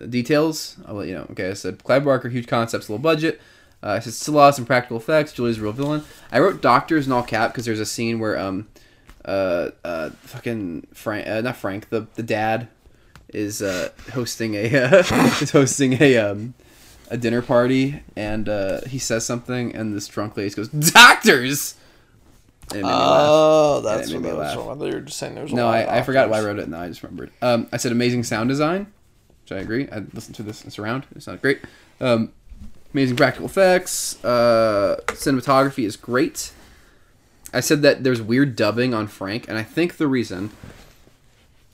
uh, 0.00 0.06
details, 0.06 0.76
I'll 0.86 0.96
let 0.96 1.06
you 1.06 1.14
know. 1.14 1.28
Okay, 1.30 1.50
I 1.50 1.52
said 1.54 1.84
Clive 1.84 2.04
Barker, 2.04 2.28
huge 2.28 2.48
concepts, 2.48 2.90
low 2.90 2.98
budget. 2.98 3.40
Uh, 3.82 3.88
I 3.90 3.98
said 4.00 4.12
still 4.12 4.34
lost 4.34 4.56
some 4.56 4.66
practical 4.66 4.96
effects. 4.98 5.32
Julie's 5.32 5.58
a 5.58 5.62
real 5.62 5.72
villain. 5.72 6.04
I 6.30 6.38
wrote 6.40 6.60
doctors 6.60 7.06
in 7.06 7.12
all 7.12 7.22
cap 7.22 7.52
because 7.52 7.64
there's 7.64 7.80
a 7.80 7.86
scene 7.86 8.18
where 8.18 8.38
um, 8.38 8.68
uh, 9.24 9.70
uh, 9.84 10.10
fucking 10.22 10.86
Frank, 10.92 11.26
uh, 11.26 11.40
not 11.40 11.56
Frank, 11.56 11.88
the 11.88 12.06
the 12.14 12.22
dad 12.22 12.68
is 13.28 13.62
uh, 13.62 13.90
hosting 14.12 14.54
a 14.54 14.66
uh, 14.66 14.98
is 15.40 15.50
hosting 15.50 16.00
a 16.02 16.18
um, 16.18 16.54
a 17.10 17.16
dinner 17.16 17.42
party, 17.42 18.02
and 18.16 18.48
uh, 18.48 18.82
he 18.82 18.98
says 18.98 19.24
something, 19.24 19.74
and 19.74 19.94
this 19.94 20.08
drunk 20.08 20.36
lady 20.36 20.54
goes, 20.54 20.68
"Doctors." 20.68 21.76
And 22.72 22.80
it 22.80 22.82
made 22.82 22.88
me 22.88 22.94
laugh. 22.94 23.26
Oh, 23.28 23.80
that's 23.80 24.12
what 24.12 24.22
that 24.22 24.36
was 24.36 24.38
laugh. 24.38 24.58
I 24.58 24.74
thought 24.74 24.84
you 24.84 24.92
were 24.92 25.00
just 25.00 25.18
saying 25.18 25.34
there 25.34 25.42
was 25.42 25.52
No, 25.52 25.66
of 25.66 25.74
I, 25.74 25.98
I 25.98 26.02
forgot 26.02 26.30
why 26.30 26.38
I 26.38 26.44
wrote 26.44 26.60
it. 26.60 26.68
No, 26.68 26.78
I 26.78 26.86
just 26.86 27.02
remembered. 27.02 27.32
Um, 27.42 27.66
I 27.72 27.78
said 27.78 27.90
amazing 27.90 28.22
sound 28.22 28.48
design, 28.48 28.92
which 29.42 29.50
I 29.50 29.56
agree. 29.56 29.88
I 29.90 30.04
listened 30.12 30.36
to 30.36 30.44
this 30.44 30.64
in 30.64 30.70
surround. 30.70 31.04
It 31.16 31.22
sounded 31.24 31.42
great. 31.42 31.60
Um, 32.00 32.32
amazing 32.92 33.16
practical 33.16 33.46
effects. 33.46 34.22
Uh, 34.24 35.00
cinematography 35.08 35.84
is 35.84 35.96
great. 35.96 36.52
I 37.52 37.60
said 37.60 37.82
that 37.82 38.04
there's 38.04 38.22
weird 38.22 38.54
dubbing 38.56 38.94
on 38.94 39.06
Frank, 39.08 39.48
and 39.48 39.58
I 39.58 39.62
think 39.62 39.96
the 39.96 40.06
reason 40.06 40.50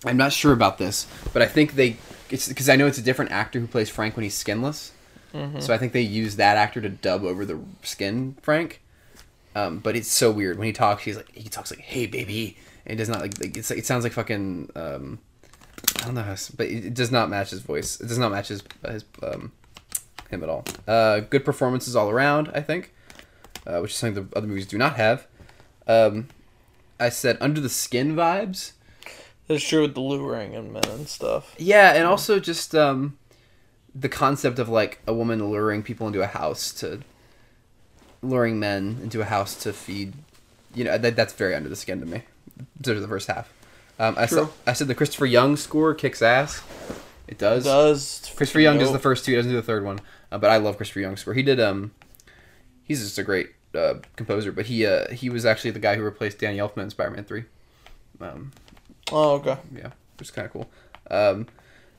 I'm 0.05 0.16
not 0.16 0.33
sure 0.33 0.52
about 0.52 0.79
this, 0.79 1.07
but 1.33 1.42
I 1.42 1.46
think 1.46 1.74
they 1.74 1.96
it's 2.31 2.48
because 2.48 2.68
I 2.68 2.76
know 2.76 2.87
it's 2.87 2.98
a 2.98 3.02
different 3.02 3.31
actor 3.31 3.61
who 3.61 3.66
plays 3.66 3.88
Frank 3.88 4.16
when 4.16 4.22
he's 4.24 4.35
skinless. 4.35 4.92
So 5.61 5.74
I 5.74 5.79
think 5.79 5.92
they 5.92 6.00
use 6.00 6.37
that 6.37 6.57
actor 6.57 6.81
to 6.81 6.88
dub 6.88 7.22
over 7.24 7.44
the 7.44 7.61
skin 7.83 8.37
Frank. 8.40 8.81
Um, 9.55 9.79
but 9.81 9.94
it's 9.94 10.09
so 10.09 10.31
weird 10.31 10.59
when 10.59 10.66
he 10.66 10.72
talks. 10.72 11.02
He's 11.05 11.16
like 11.16 11.31
he 11.35 11.48
talks 11.48 11.70
like, 11.70 11.81
"Hey, 11.81 12.07
baby," 12.07 12.57
and 12.87 12.94
it 12.94 12.96
does 12.96 13.09
not 13.11 13.20
like, 13.20 13.38
like 13.40 13.57
it's 13.57 13.70
it 13.70 13.85
sounds 13.85 14.05
like 14.05 14.12
fucking. 14.12 14.70
Um, 14.74 15.18
I 16.00 16.07
don't 16.07 16.14
know, 16.14 16.22
how, 16.22 16.37
but 16.57 16.66
it, 16.66 16.87
it 16.87 16.94
does 16.94 17.11
not 17.11 17.29
match 17.29 17.50
his 17.50 17.61
voice. 17.61 18.00
It 18.00 18.07
does 18.07 18.18
not 18.18 18.33
match 18.33 18.48
his 18.48 18.62
his 18.88 19.05
um, 19.22 19.52
him 20.30 20.42
at 20.42 20.48
all. 20.48 20.64
Uh, 20.86 21.20
good 21.20 21.44
performances 21.44 21.96
all 21.96 22.10
around, 22.10 22.50
I 22.54 22.60
think, 22.60 22.92
uh, 23.66 23.78
which 23.80 23.92
is 23.92 23.96
something 23.96 24.28
the 24.28 24.36
other 24.36 24.46
movies 24.46 24.66
do 24.66 24.78
not 24.78 24.96
have. 24.96 25.26
Um, 25.86 26.28
I 26.98 27.08
said 27.08 27.38
under 27.40 27.60
the 27.60 27.68
skin 27.68 28.16
vibes. 28.16 28.72
That's 29.48 29.66
true 29.66 29.82
with 29.82 29.94
the 29.94 30.00
luring 30.00 30.56
and 30.56 30.72
men 30.72 30.88
and 30.88 31.08
stuff. 31.08 31.54
Yeah, 31.58 31.92
and 31.92 32.04
also 32.04 32.40
just 32.40 32.74
um, 32.74 33.16
the 33.94 34.08
concept 34.08 34.58
of 34.58 34.68
like 34.68 35.00
a 35.06 35.14
woman 35.14 35.50
luring 35.50 35.82
people 35.82 36.06
into 36.06 36.22
a 36.22 36.26
house 36.26 36.72
to 36.74 37.00
luring 38.22 38.58
men 38.58 38.98
into 39.02 39.20
a 39.20 39.24
house 39.24 39.54
to 39.62 39.72
feed. 39.72 40.14
You 40.74 40.84
know, 40.84 40.98
that, 40.98 41.16
that's 41.16 41.32
very 41.32 41.54
under 41.54 41.68
the 41.68 41.76
skin 41.76 42.00
to 42.00 42.06
me. 42.06 42.22
To 42.82 42.94
the 42.98 43.08
first 43.08 43.28
half. 43.28 43.52
Um, 43.98 44.14
I 44.18 44.26
said 44.26 44.48
I 44.66 44.72
said 44.72 44.88
the 44.88 44.94
Christopher 44.94 45.26
Young 45.26 45.56
score 45.56 45.94
kicks 45.94 46.22
ass. 46.22 46.62
It 47.28 47.38
does. 47.38 47.64
It 47.64 47.68
does 47.68 48.32
Christopher 48.36 48.60
Young 48.60 48.78
does 48.78 48.92
the 48.92 48.98
first 48.98 49.24
two. 49.24 49.32
He 49.32 49.36
doesn't 49.36 49.50
do 49.50 49.56
the 49.56 49.62
third 49.62 49.84
one. 49.84 50.00
Uh, 50.37 50.38
but 50.38 50.51
I 50.51 50.59
love 50.59 50.77
Christopher 50.77 51.01
Young's 51.01 51.20
score. 51.20 51.33
He 51.33 51.42
did. 51.42 51.59
Um, 51.59 51.92
he's 52.85 53.03
just 53.03 53.16
a 53.18 53.22
great 53.22 53.49
uh, 53.75 53.94
composer. 54.16 54.53
But 54.53 54.66
he 54.66 54.85
uh, 54.85 55.11
he 55.11 55.31
was 55.31 55.46
actually 55.46 55.70
the 55.70 55.79
guy 55.79 55.96
who 55.96 56.03
replaced 56.03 56.38
Danny 56.38 56.59
Elfman 56.59 56.83
in 56.83 56.90
Spider-Man 56.90 57.25
Three. 57.25 57.44
Um, 58.20 58.53
Oh, 59.11 59.35
okay. 59.37 59.57
yeah, 59.75 59.90
which 60.18 60.29
is 60.29 60.31
kind 60.31 60.44
of 60.46 60.53
cool. 60.53 60.70
Um, 61.11 61.46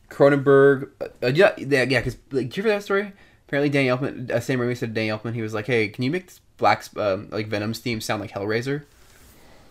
Cronenberg, 0.10 0.90
uh, 1.02 1.06
uh, 1.24 1.28
yeah, 1.28 1.54
yeah, 1.58 1.84
yeah. 1.84 2.00
Because 2.00 2.18
like, 2.32 2.50
do 2.50 2.58
you 2.62 2.64
hear 2.64 2.74
that 2.74 2.84
story? 2.84 3.12
Apparently, 3.48 3.70
Danny 3.70 3.88
Elfman, 3.88 4.30
uh, 4.30 4.40
Sam 4.40 4.60
Raimi 4.60 4.76
said 4.78 4.90
to 4.90 4.94
Danny 4.94 5.10
Elfman, 5.10 5.34
he 5.34 5.42
was 5.42 5.54
like, 5.54 5.66
"Hey, 5.66 5.88
can 5.88 6.04
you 6.04 6.12
make 6.12 6.28
this 6.28 6.42
Black 6.58 6.84
um, 6.98 7.30
like 7.32 7.50
Venom's 7.50 7.80
theme 7.80 8.02
sound 8.02 8.22
like 8.22 8.32
Hellraiser?" 8.32 8.84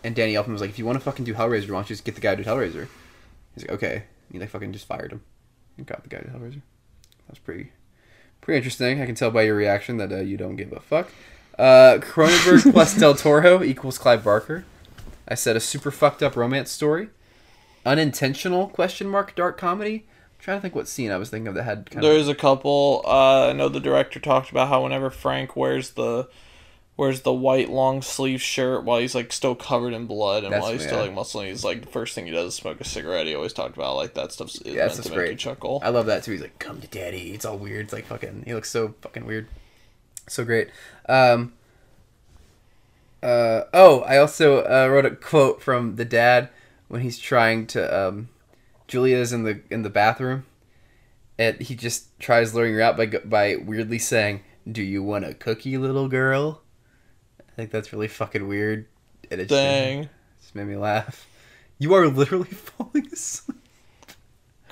And 0.03 0.15
Danny 0.15 0.33
Elfman 0.33 0.49
was 0.53 0.61
like, 0.61 0.71
"If 0.71 0.79
you 0.79 0.85
want 0.85 0.97
to 0.97 1.03
fucking 1.03 1.25
do 1.25 1.33
Hellraiser, 1.33 1.69
why 1.69 1.77
don't 1.77 1.89
you 1.89 1.95
just 1.95 2.03
get 2.05 2.15
the 2.15 2.21
guy 2.21 2.35
to 2.35 2.43
did 2.43 2.49
Hellraiser?" 2.49 2.87
He's 3.55 3.63
like, 3.63 3.71
"Okay." 3.71 3.93
And 3.95 4.03
he 4.31 4.39
like 4.39 4.49
fucking 4.49 4.73
just 4.73 4.87
fired 4.87 5.11
him 5.13 5.21
and 5.77 5.85
got 5.85 6.03
the 6.03 6.09
guy 6.09 6.17
to 6.17 6.25
did 6.25 6.33
Hellraiser. 6.33 6.61
That's 7.27 7.39
pretty, 7.39 7.71
pretty 8.47 8.57
interesting. 8.57 9.01
I 9.01 9.05
can 9.05 9.13
tell 9.13 9.29
by 9.29 9.41
your 9.41 9.55
reaction 9.55 9.97
that 9.97 10.11
uh, 10.11 10.21
you 10.21 10.37
don't 10.37 10.55
give 10.55 10.71
a 10.71 10.79
fuck. 10.79 11.11
Uh, 11.59 11.97
Cronenberg 11.99 12.71
plus 12.71 12.95
Del 12.95 13.13
Toro 13.13 13.61
equals 13.61 13.97
Clive 13.97 14.23
Barker. 14.23 14.63
I 15.27 15.35
said 15.35 15.57
a 15.57 15.59
super 15.59 15.91
fucked 15.91 16.23
up 16.23 16.37
romance 16.37 16.71
story 16.71 17.09
unintentional 17.85 18.67
question 18.67 19.07
mark 19.07 19.35
dark 19.35 19.57
comedy. 19.57 20.05
I'm 20.05 20.43
trying 20.43 20.57
to 20.57 20.61
think 20.61 20.75
what 20.75 20.87
scene 20.87 21.11
I 21.11 21.17
was 21.17 21.29
thinking 21.29 21.47
of 21.47 21.55
that 21.55 21.63
had 21.63 21.89
kind 21.89 22.05
of 22.05 22.09
There's 22.09 22.29
a 22.29 22.35
couple. 22.35 23.01
Uh, 23.05 23.49
I 23.49 23.53
know 23.53 23.67
the 23.67 23.81
director 23.81 24.19
talked 24.19 24.49
about 24.49 24.69
how 24.69 24.83
whenever 24.83 25.09
Frank 25.09 25.57
wears 25.57 25.91
the 25.91 26.29
wears 26.97 27.21
the 27.21 27.31
white 27.33 27.69
long 27.69 28.01
sleeve 28.01 28.41
shirt 28.41 28.83
while 28.83 28.99
he's 28.99 29.13
like 29.13 29.31
still 29.31 29.53
covered 29.55 29.93
in 29.93 30.07
blood 30.07 30.43
and 30.43 30.51
That's- 30.51 30.63
while 30.63 30.73
he's 30.73 30.83
still 30.83 30.99
like 30.99 31.13
muscling, 31.13 31.47
he's 31.47 31.63
like 31.63 31.81
the 31.81 31.87
first 31.87 32.15
thing 32.15 32.25
he 32.25 32.31
does 32.31 32.47
is 32.47 32.55
smoke 32.55 32.81
a 32.81 32.83
cigarette. 32.83 33.27
He 33.27 33.35
always 33.35 33.53
talked 33.53 33.75
about 33.77 33.95
like 33.95 34.15
that 34.15 34.31
stuff's 34.31 34.59
is 34.61 34.73
Yeah, 34.73 34.87
meant 34.87 34.93
to 35.03 35.09
make 35.09 35.15
great. 35.17 35.31
you 35.31 35.37
chuckle. 35.37 35.79
I 35.83 35.89
love 35.89 36.07
that 36.07 36.23
too. 36.23 36.31
He's 36.31 36.41
like, 36.41 36.57
"Come 36.59 36.81
to 36.81 36.87
daddy." 36.87 37.33
It's 37.33 37.45
all 37.45 37.57
weird. 37.57 37.85
It's 37.85 37.93
like 37.93 38.05
fucking. 38.05 38.43
He 38.47 38.53
looks 38.53 38.69
so 38.71 38.95
fucking 39.01 39.25
weird. 39.25 39.47
So 40.27 40.43
great. 40.43 40.69
Um. 41.07 41.53
Uh 43.23 43.63
oh! 43.73 44.01
I 44.01 44.17
also 44.17 44.59
uh, 44.63 44.87
wrote 44.89 45.05
a 45.05 45.11
quote 45.15 45.61
from 45.61 45.95
the 45.95 46.05
dad 46.05 46.49
when 46.87 47.01
he's 47.01 47.17
trying 47.17 47.65
to. 47.67 48.07
Um, 48.07 48.29
Julia's 48.87 49.33
in 49.33 49.43
the 49.43 49.61
in 49.71 49.81
the 49.81 49.89
bathroom, 49.89 50.45
and 51.39 51.59
he 51.59 51.75
just 51.75 52.17
tries 52.19 52.53
luring 52.53 52.75
her 52.75 52.81
out 52.81 52.95
by 52.95 53.07
by 53.07 53.55
weirdly 53.55 53.97
saying, 53.99 54.41
"Do 54.71 54.83
you 54.83 55.01
want 55.01 55.25
a 55.25 55.33
cookie, 55.33 55.77
little 55.77 56.07
girl?" 56.07 56.61
I 57.57 57.61
think 57.61 57.71
that's 57.71 57.91
really 57.91 58.07
fucking 58.07 58.47
weird. 58.47 58.85
And 59.31 59.41
it 59.41 59.49
just- 59.49 59.59
Dang, 59.59 60.09
just 60.39 60.53
made 60.55 60.67
me 60.67 60.75
laugh. 60.75 61.27
You 61.79 61.93
are 61.95 62.07
literally 62.07 62.45
falling 62.49 63.07
asleep. 63.11 63.57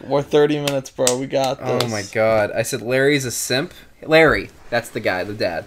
we're 0.08 0.22
thirty 0.22 0.60
minutes, 0.60 0.90
bro. 0.92 1.18
We 1.18 1.26
got 1.28 1.60
this. 1.60 1.84
Oh 1.84 1.88
my 1.88 2.04
god! 2.14 2.52
I 2.52 2.62
said 2.64 2.82
Larry's 2.82 3.26
a 3.26 3.32
simp. 3.32 3.74
Larry, 4.04 4.50
that's 4.70 4.90
the 4.90 5.00
guy, 5.00 5.24
the 5.24 5.34
dad. 5.34 5.66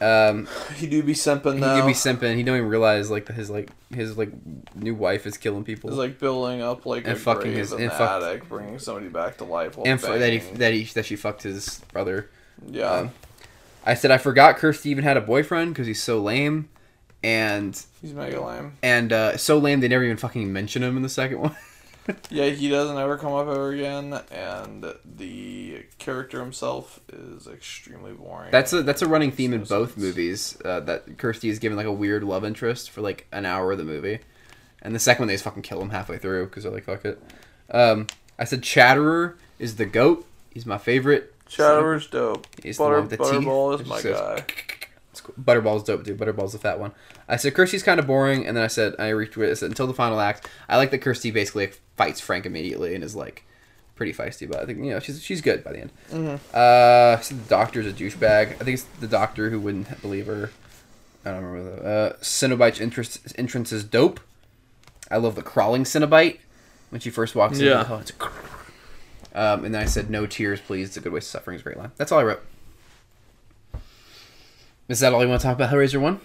Um, 0.00 0.48
He 0.76 0.86
do 0.86 1.02
be 1.02 1.12
simping 1.12 1.60
though. 1.60 1.74
he 1.74 1.80
could 1.82 1.86
be 1.88 1.92
simping. 1.92 2.36
He 2.36 2.42
don't 2.42 2.56
even 2.56 2.68
realize 2.70 3.10
like 3.10 3.28
his 3.28 3.50
like 3.50 3.70
his 3.92 4.16
like 4.16 4.30
new 4.74 4.94
wife 4.94 5.26
is 5.26 5.36
killing 5.36 5.62
people. 5.64 5.90
It's 5.90 5.98
like 5.98 6.18
building 6.18 6.62
up 6.62 6.86
like 6.86 7.04
And 7.04 7.12
a 7.12 7.16
fucking 7.16 7.52
his- 7.52 7.72
and 7.72 7.90
fuck- 7.92 8.22
attic, 8.22 8.48
bringing 8.48 8.78
somebody 8.78 9.08
back 9.08 9.36
to 9.38 9.44
life. 9.44 9.76
And 9.84 10.00
for, 10.00 10.18
that 10.18 10.32
he 10.32 10.38
that 10.54 10.72
he 10.72 10.84
that 10.84 11.04
she 11.06 11.16
fucked 11.16 11.42
his 11.42 11.80
brother. 11.92 12.30
yeah, 12.66 12.90
Um, 12.90 13.10
I 13.84 13.94
said 13.94 14.10
I 14.10 14.18
forgot 14.18 14.56
Kirsty 14.56 14.90
even 14.90 15.04
had 15.04 15.16
a 15.16 15.20
boyfriend 15.20 15.72
because 15.74 15.86
he's 15.86 16.02
so 16.02 16.20
lame, 16.20 16.68
and 17.22 17.80
he's 18.00 18.12
mega 18.12 18.40
lame. 18.44 18.72
and 18.82 19.12
uh, 19.12 19.36
so 19.36 19.58
lame 19.58 19.80
they 19.80 19.88
never 19.88 20.04
even 20.04 20.16
fucking 20.16 20.52
mention 20.52 20.82
him 20.82 20.96
in 20.96 21.02
the 21.02 21.08
second 21.08 21.40
one. 21.40 21.56
Yeah, 22.28 22.46
he 22.46 22.68
doesn't 22.68 22.96
ever 22.98 23.16
come 23.18 23.32
up 23.34 23.46
ever 23.46 23.70
again, 23.70 24.18
and 24.32 24.84
the 25.04 25.84
character 25.98 26.40
himself 26.40 26.98
is 27.12 27.46
extremely 27.46 28.12
boring. 28.12 28.50
That's 28.50 28.72
a 28.72 28.82
that's 28.82 29.02
a 29.02 29.08
running 29.08 29.30
theme 29.30 29.52
in 29.52 29.62
both 29.64 29.96
movies. 29.96 30.58
Uh, 30.64 30.80
that 30.80 31.18
Kirsty 31.18 31.48
is 31.50 31.58
given 31.58 31.76
like 31.76 31.86
a 31.86 31.92
weird 31.92 32.24
love 32.24 32.44
interest 32.44 32.90
for 32.90 33.00
like 33.00 33.26
an 33.32 33.46
hour 33.46 33.70
of 33.72 33.78
the 33.78 33.84
movie, 33.84 34.18
and 34.82 34.94
the 34.94 34.98
second 34.98 35.22
one 35.22 35.28
they 35.28 35.34
just 35.34 35.44
fucking 35.44 35.62
kill 35.62 35.80
him 35.80 35.90
halfway 35.90 36.18
through 36.18 36.46
because 36.46 36.64
they're 36.64 36.72
like 36.72 36.84
fuck 36.84 37.04
it. 37.04 37.22
Um, 37.70 38.08
I 38.38 38.44
said 38.44 38.62
Chatterer 38.62 39.36
is 39.58 39.76
the 39.76 39.86
goat. 39.86 40.26
He's 40.52 40.66
my 40.66 40.78
favorite. 40.78 41.32
Chatterer's 41.50 42.06
dope. 42.06 42.46
He's 42.62 42.76
the 42.78 42.82
one 42.84 42.92
with 43.02 43.10
the 43.10 43.16
teeth. 43.18 43.26
Butterball 43.26 43.74
It 43.74 43.80
is 43.82 43.86
my 43.88 44.00
just 44.00 44.02
says- 44.02 44.20
guy. 44.20 44.44
It's 45.12 45.20
cool. 45.20 45.34
Butterball's 45.42 45.82
dope 45.82 46.04
too. 46.04 46.14
Butterball's 46.14 46.52
the 46.52 46.58
fat 46.60 46.78
one. 46.78 46.92
I 47.28 47.34
said 47.34 47.52
Kirsty's 47.52 47.82
kind 47.82 47.98
of 47.98 48.06
boring, 48.06 48.46
and 48.46 48.56
then 48.56 48.62
I 48.62 48.68
said 48.68 48.94
I 48.96 49.08
reached 49.08 49.36
with 49.36 49.50
I 49.50 49.54
said 49.54 49.68
until 49.68 49.88
the 49.88 49.92
final 49.92 50.20
act. 50.20 50.48
I 50.68 50.76
like 50.76 50.92
that 50.92 50.98
Kirsty 50.98 51.32
basically 51.32 51.66
like, 51.66 51.80
fights 51.96 52.20
Frank 52.20 52.46
immediately 52.46 52.94
and 52.94 53.02
is 53.02 53.16
like 53.16 53.42
pretty 53.96 54.12
feisty, 54.12 54.48
but 54.48 54.60
I 54.60 54.66
think 54.66 54.78
you 54.78 54.90
know 54.92 55.00
she's 55.00 55.20
she's 55.20 55.40
good 55.40 55.64
by 55.64 55.72
the 55.72 55.80
end. 55.80 55.90
Mhm. 56.12 56.38
Uh, 56.54 57.18
I 57.18 57.20
said 57.22 57.44
the 57.44 57.48
doctor's 57.48 57.86
a 57.86 57.92
douchebag. 57.92 58.52
I 58.52 58.64
think 58.64 58.68
it's 58.74 58.84
the 59.00 59.08
doctor 59.08 59.50
who 59.50 59.58
wouldn't 59.58 60.00
believe 60.00 60.26
her. 60.26 60.50
I 61.24 61.32
don't 61.32 61.42
remember 61.42 61.76
the 61.82 61.88
uh, 61.88 62.12
Cenobite's 62.22 62.80
interest, 62.80 63.18
entrance 63.36 63.72
is 63.72 63.82
dope. 63.82 64.20
I 65.10 65.16
love 65.16 65.34
the 65.34 65.42
crawling 65.42 65.82
Cenobite 65.82 66.38
when 66.90 67.00
she 67.00 67.10
first 67.10 67.34
walks 67.34 67.58
in. 67.58 67.66
Yeah. 67.66 67.84
Oh, 67.90 67.96
it's 67.96 68.10
a 68.10 68.14
um, 69.34 69.64
and 69.64 69.74
then 69.74 69.82
I 69.82 69.86
said, 69.86 70.10
"No 70.10 70.26
tears, 70.26 70.60
please. 70.60 70.88
It's 70.88 70.96
a 70.96 71.00
good 71.00 71.12
waste 71.12 71.28
of 71.28 71.40
suffering." 71.40 71.56
Is 71.56 71.62
a 71.62 71.64
great 71.64 71.78
line. 71.78 71.92
That's 71.96 72.12
all 72.12 72.18
I 72.18 72.24
wrote. 72.24 72.42
Is 74.88 75.00
that 75.00 75.12
all 75.12 75.22
you 75.22 75.28
want 75.28 75.40
to 75.40 75.46
talk 75.46 75.54
about? 75.54 75.70
Hellraiser 75.70 76.00
one, 76.00 76.20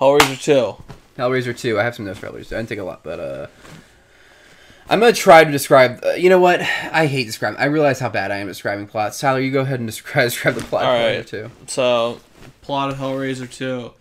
Hellraiser 0.00 0.42
2. 0.42 0.82
Hellraiser 1.16 1.56
two. 1.56 1.78
I 1.78 1.84
have 1.84 1.94
some 1.94 2.04
notes 2.04 2.18
for 2.18 2.26
Hellraiser. 2.26 2.54
I 2.54 2.56
didn't 2.56 2.68
take 2.68 2.78
a 2.78 2.84
lot, 2.84 3.04
but 3.04 3.20
uh, 3.20 3.46
I'm 4.88 5.00
gonna 5.00 5.12
try 5.12 5.44
to 5.44 5.50
describe. 5.50 6.00
Uh, 6.04 6.10
you 6.12 6.28
know 6.28 6.40
what? 6.40 6.60
I 6.60 7.06
hate 7.06 7.24
describing. 7.24 7.60
I 7.60 7.66
realize 7.66 8.00
how 8.00 8.08
bad 8.08 8.30
I 8.30 8.38
am 8.38 8.48
at 8.48 8.50
describing 8.50 8.86
plots. 8.86 9.20
Tyler, 9.20 9.40
you 9.40 9.52
go 9.52 9.60
ahead 9.60 9.80
and 9.80 9.88
describe 9.88 10.24
describe 10.30 10.54
the 10.54 10.64
plot. 10.64 10.84
All 10.84 10.96
of 10.96 11.16
right. 11.16 11.26
Two. 11.26 11.50
So, 11.66 12.20
plot 12.62 12.90
of 12.90 12.96
Hellraiser 12.96 13.50
2. 13.50 13.92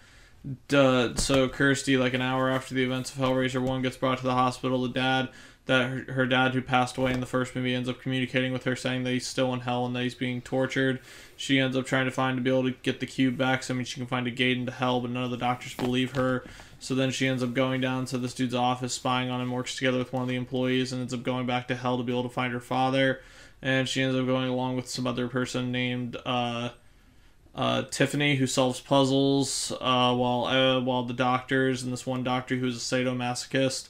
Duh, 0.67 1.15
so 1.15 1.47
Kirsty, 1.47 1.95
like 1.95 2.13
an 2.13 2.21
hour 2.21 2.49
after 2.49 2.75
the 2.75 2.83
events 2.83 3.11
of 3.11 3.17
Hellraiser 3.17 3.61
1, 3.61 3.81
gets 3.81 3.95
brought 3.95 4.17
to 4.17 4.23
the 4.23 4.33
hospital. 4.33 4.81
The 4.81 4.89
dad, 4.89 5.29
that 5.65 5.89
her, 5.89 6.13
her 6.13 6.25
dad 6.25 6.53
who 6.53 6.61
passed 6.61 6.97
away 6.97 7.13
in 7.13 7.19
the 7.19 7.25
first 7.25 7.55
movie, 7.55 7.73
ends 7.73 7.87
up 7.87 8.01
communicating 8.01 8.51
with 8.51 8.65
her 8.65 8.75
saying 8.75 9.03
that 9.03 9.11
he's 9.11 9.27
still 9.27 9.53
in 9.53 9.61
hell 9.61 9.85
and 9.85 9.95
that 9.95 10.03
he's 10.03 10.15
being 10.15 10.41
tortured. 10.41 10.99
She 11.37 11.59
ends 11.59 11.77
up 11.77 11.85
trying 11.85 12.05
to 12.05 12.11
find 12.11 12.37
to 12.37 12.41
be 12.41 12.49
able 12.49 12.63
to 12.63 12.75
get 12.83 12.99
the 12.99 13.05
cube 13.05 13.37
back 13.37 13.63
so 13.63 13.73
I 13.73 13.77
mean 13.77 13.85
she 13.85 13.99
can 13.99 14.07
find 14.07 14.27
a 14.27 14.31
gate 14.31 14.57
into 14.57 14.71
hell, 14.71 14.99
but 14.99 15.11
none 15.11 15.23
of 15.23 15.31
the 15.31 15.37
doctors 15.37 15.73
believe 15.73 16.15
her. 16.15 16.43
So 16.79 16.95
then 16.95 17.11
she 17.11 17.27
ends 17.27 17.41
up 17.41 17.53
going 17.53 17.79
down 17.79 18.05
to 18.07 18.17
this 18.17 18.33
dude's 18.33 18.53
office, 18.53 18.93
spying 18.93 19.29
on 19.29 19.39
him, 19.39 19.51
works 19.51 19.77
together 19.77 19.97
with 19.97 20.11
one 20.11 20.21
of 20.21 20.27
the 20.27 20.35
employees, 20.35 20.91
and 20.91 20.99
ends 20.99 21.13
up 21.13 21.23
going 21.23 21.45
back 21.45 21.69
to 21.69 21.75
hell 21.75 21.97
to 21.97 22.03
be 22.03 22.11
able 22.11 22.23
to 22.23 22.29
find 22.29 22.51
her 22.51 22.59
father. 22.59 23.21
And 23.61 23.87
she 23.87 24.01
ends 24.01 24.17
up 24.17 24.25
going 24.25 24.49
along 24.49 24.75
with 24.75 24.89
some 24.89 25.07
other 25.07 25.29
person 25.29 25.71
named 25.71 26.17
uh, 26.25 26.71
uh, 27.55 27.83
Tiffany, 27.83 28.35
who 28.35 28.47
solves 28.47 28.81
puzzles, 28.81 29.71
uh, 29.79 30.13
while 30.13 30.45
uh, 30.45 30.81
while 30.81 31.03
the 31.03 31.13
doctors 31.13 31.83
and 31.83 31.93
this 31.93 32.05
one 32.05 32.21
doctor 32.21 32.57
who's 32.57 32.75
a 32.75 32.79
sadomasochist, 32.79 33.87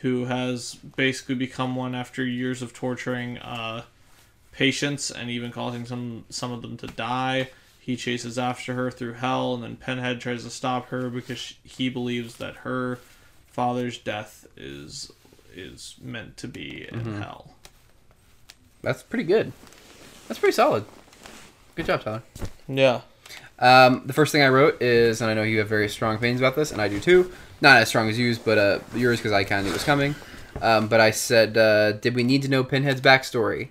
who 0.00 0.24
has 0.24 0.74
basically 0.74 1.34
become 1.34 1.76
one 1.76 1.94
after 1.94 2.24
years 2.24 2.62
of 2.62 2.72
torturing 2.72 3.38
uh, 3.38 3.82
patients 4.52 5.10
and 5.10 5.30
even 5.30 5.52
causing 5.52 5.84
some 5.86 6.24
some 6.30 6.52
of 6.52 6.62
them 6.62 6.76
to 6.78 6.86
die. 6.86 7.50
He 7.78 7.96
chases 7.96 8.38
after 8.38 8.74
her 8.74 8.90
through 8.90 9.14
hell, 9.14 9.54
and 9.54 9.62
then 9.62 9.76
Pinhead 9.76 10.20
tries 10.20 10.44
to 10.44 10.50
stop 10.50 10.88
her 10.88 11.08
because 11.10 11.38
sh 11.38 11.54
he 11.64 11.88
believes 11.88 12.36
that 12.36 12.56
her 12.56 12.98
father's 13.48 13.98
death 13.98 14.46
is 14.56 15.12
is 15.54 15.96
meant 16.00 16.36
to 16.38 16.48
be 16.48 16.86
in 16.90 17.14
hell. 17.14 17.54
That's 18.82 19.02
pretty 19.02 19.24
good. 19.24 19.52
That's 20.28 20.38
pretty 20.38 20.54
solid. 20.54 20.84
Good 21.74 21.86
job, 21.86 22.02
Tyler. 22.02 22.22
Yeah. 22.68 23.00
Um, 23.58 24.02
the 24.06 24.12
first 24.12 24.32
thing 24.32 24.42
I 24.42 24.48
wrote 24.48 24.80
is, 24.80 25.20
and 25.20 25.30
I 25.30 25.34
know 25.34 25.42
you 25.42 25.58
have 25.58 25.68
very 25.68 25.88
strong 25.88 26.16
opinions 26.16 26.40
about 26.40 26.56
this, 26.56 26.72
and 26.72 26.80
I 26.80 26.88
do 26.88 27.00
too. 27.00 27.30
Not 27.60 27.78
as 27.78 27.88
strong 27.88 28.08
as 28.08 28.18
yours, 28.18 28.38
but 28.38 28.58
uh, 28.58 28.78
yours 28.94 29.18
because 29.18 29.32
I 29.32 29.44
kind 29.44 29.60
of 29.60 29.64
knew 29.66 29.70
it 29.70 29.74
was 29.74 29.84
coming. 29.84 30.14
Um, 30.60 30.88
but 30.88 31.00
I 31.00 31.10
said, 31.10 31.56
uh, 31.56 31.92
did 31.92 32.14
we 32.14 32.22
need 32.22 32.42
to 32.42 32.48
know 32.48 32.64
Pinhead's 32.64 33.00
backstory? 33.00 33.68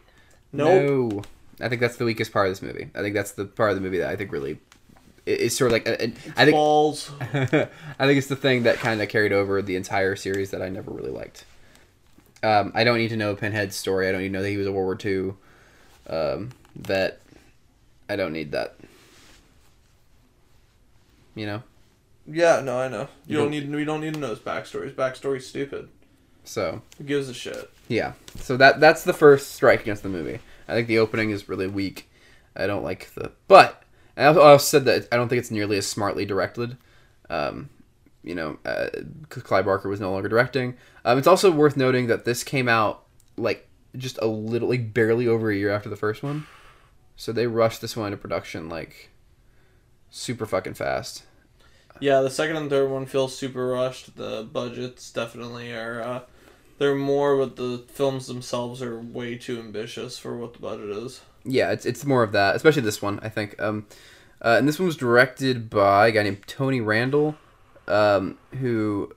Nope. 0.52 1.14
No. 1.14 1.22
I 1.62 1.68
think 1.68 1.82
that's 1.82 1.98
the 1.98 2.06
weakest 2.06 2.32
part 2.32 2.48
of 2.48 2.52
this 2.52 2.62
movie. 2.62 2.90
I 2.96 3.02
think 3.02 3.16
that's 3.16 3.32
the 3.32 3.46
part 3.46 3.72
of 3.72 3.76
the 3.76 3.82
movie 3.82 3.98
that 3.98 4.10
I 4.10 4.16
think 4.16 4.32
really 4.32 4.60
is 5.26 5.56
sort 5.56 5.72
of 5.72 5.74
like. 5.74 5.88
A, 5.88 6.06
a, 6.06 6.14
I 6.38 6.46
think 6.46 6.52
Balls. 6.52 7.12
I 7.22 7.36
think 7.36 8.18
it's 8.18 8.28
the 8.28 8.36
thing 8.36 8.64
that 8.64 8.78
kind 8.78 9.02
of 9.02 9.10
carried 9.10 9.34
over 9.34 9.62
the 9.62 9.76
entire 9.76 10.16
series 10.16 10.52
that 10.52 10.62
I 10.62 10.70
never 10.70 10.92
really 10.92 11.12
liked. 11.12 11.46
Um, 12.42 12.72
I 12.74 12.84
don't 12.84 12.98
need 12.98 13.10
to 13.10 13.18
know 13.18 13.36
Pinhead's 13.36 13.76
story. 13.76 14.08
I 14.08 14.12
don't 14.12 14.22
need 14.22 14.30
to 14.30 14.34
know 14.34 14.42
that 14.42 14.50
he 14.50 14.58
was 14.58 14.68
a 14.68 14.72
World 14.72 15.04
War 15.04 15.12
II 15.12 15.34
um, 16.08 16.52
vet. 16.76 17.22
I 18.08 18.16
don't 18.16 18.34
need 18.34 18.54
that. 18.54 18.76
You 21.36 21.46
know. 21.46 21.64
Yeah, 22.32 22.62
no, 22.62 22.78
I 22.80 22.88
know. 22.88 23.08
You 23.26 23.38
don't 23.38 23.50
need. 23.52 23.70
We 23.72 23.86
don't 23.86 24.02
need 24.02 24.14
to 24.14 24.20
know 24.20 24.30
his 24.30 24.40
backstory. 24.40 24.84
His 24.86 24.94
backstory's 24.94 25.48
stupid. 25.48 25.90
So 26.44 26.82
Who 26.98 27.04
gives 27.04 27.30
a 27.30 27.34
shit? 27.34 27.70
yeah. 27.88 28.14
So 28.38 28.58
that 28.58 28.80
that's 28.80 29.04
the 29.04 29.14
first 29.14 29.54
strike 29.54 29.82
against 29.82 30.04
the 30.04 30.10
movie. 30.10 30.40
I 30.68 30.74
think 30.74 30.88
the 30.88 31.00
opening 31.00 31.32
is 31.32 31.50
really 31.50 31.68
weak. 31.68 32.10
I 32.56 32.68
don't 32.68 32.84
like 32.84 33.14
the 33.16 33.32
but. 33.48 33.84
I 34.18 34.26
also- 34.26 34.42
I 34.42 34.52
also 34.52 34.66
said 34.66 34.86
that 34.86 35.08
I 35.12 35.16
don't 35.16 35.30
think 35.30 35.40
it's 35.40 35.52
nearly 35.52 35.78
as 35.78 35.88
smartly 35.88 36.26
directed. 36.26 36.78
Um, 37.30 37.70
you 38.24 38.36
know, 38.36 38.58
uh, 38.66 38.88
Clive 39.30 39.66
Barker 39.66 39.88
was 39.90 40.00
no 40.02 40.12
longer 40.12 40.28
directing. 40.28 40.76
Um, 41.06 41.18
it's 41.18 41.28
also 41.28 41.52
worth 41.52 41.78
noting 41.78 42.08
that 42.08 42.26
this 42.26 42.44
came 42.44 42.68
out 42.68 43.04
like 43.38 43.68
just 43.96 44.20
a 44.22 44.28
little, 44.28 44.68
like 44.70 44.94
barely 44.94 45.28
over 45.28 45.50
a 45.50 45.56
year 45.56 45.70
after 45.72 45.90
the 45.90 45.96
first 45.96 46.22
one. 46.22 46.46
So 47.16 47.32
they 47.32 47.48
rushed 47.48 47.82
this 47.82 47.96
one 47.96 48.08
into 48.08 48.18
production 48.18 48.68
like 48.70 49.10
super 50.10 50.46
fucking 50.46 50.74
fast. 50.74 51.24
Yeah, 52.00 52.22
the 52.22 52.30
second 52.30 52.58
and 52.58 52.70
third 52.70 52.90
one 52.90 53.06
feels 53.06 53.38
super 53.38 53.68
rushed. 53.68 54.16
The 54.16 54.48
budgets 54.52 55.12
definitely 55.12 55.74
are. 55.74 56.02
Uh, 56.02 56.22
they're 56.78 56.96
more, 56.96 57.38
but 57.38 57.56
the 57.56 57.84
films 57.90 58.28
themselves 58.28 58.82
are 58.82 59.00
way 59.00 59.38
too 59.38 59.60
ambitious 59.60 60.18
for 60.18 60.38
what 60.38 60.54
the 60.54 60.60
budget 60.60 60.90
is. 60.90 61.22
Yeah, 61.44 61.72
it's 61.72 61.86
it's 61.86 62.06
more 62.06 62.24
of 62.24 62.32
that, 62.32 62.56
especially 62.56 62.82
this 62.84 63.02
one. 63.02 63.20
I 63.22 63.30
think. 63.30 63.60
Um, 63.62 63.88
uh, 64.42 64.56
and 64.58 64.68
this 64.68 64.80
one 64.80 64.86
was 64.86 64.96
directed 64.96 65.70
by 65.70 66.08
a 66.08 66.12
guy 66.12 66.24
named 66.24 66.44
Tony 66.48 66.80
Randel, 66.80 67.36
um, 67.88 68.38
who 68.60 69.14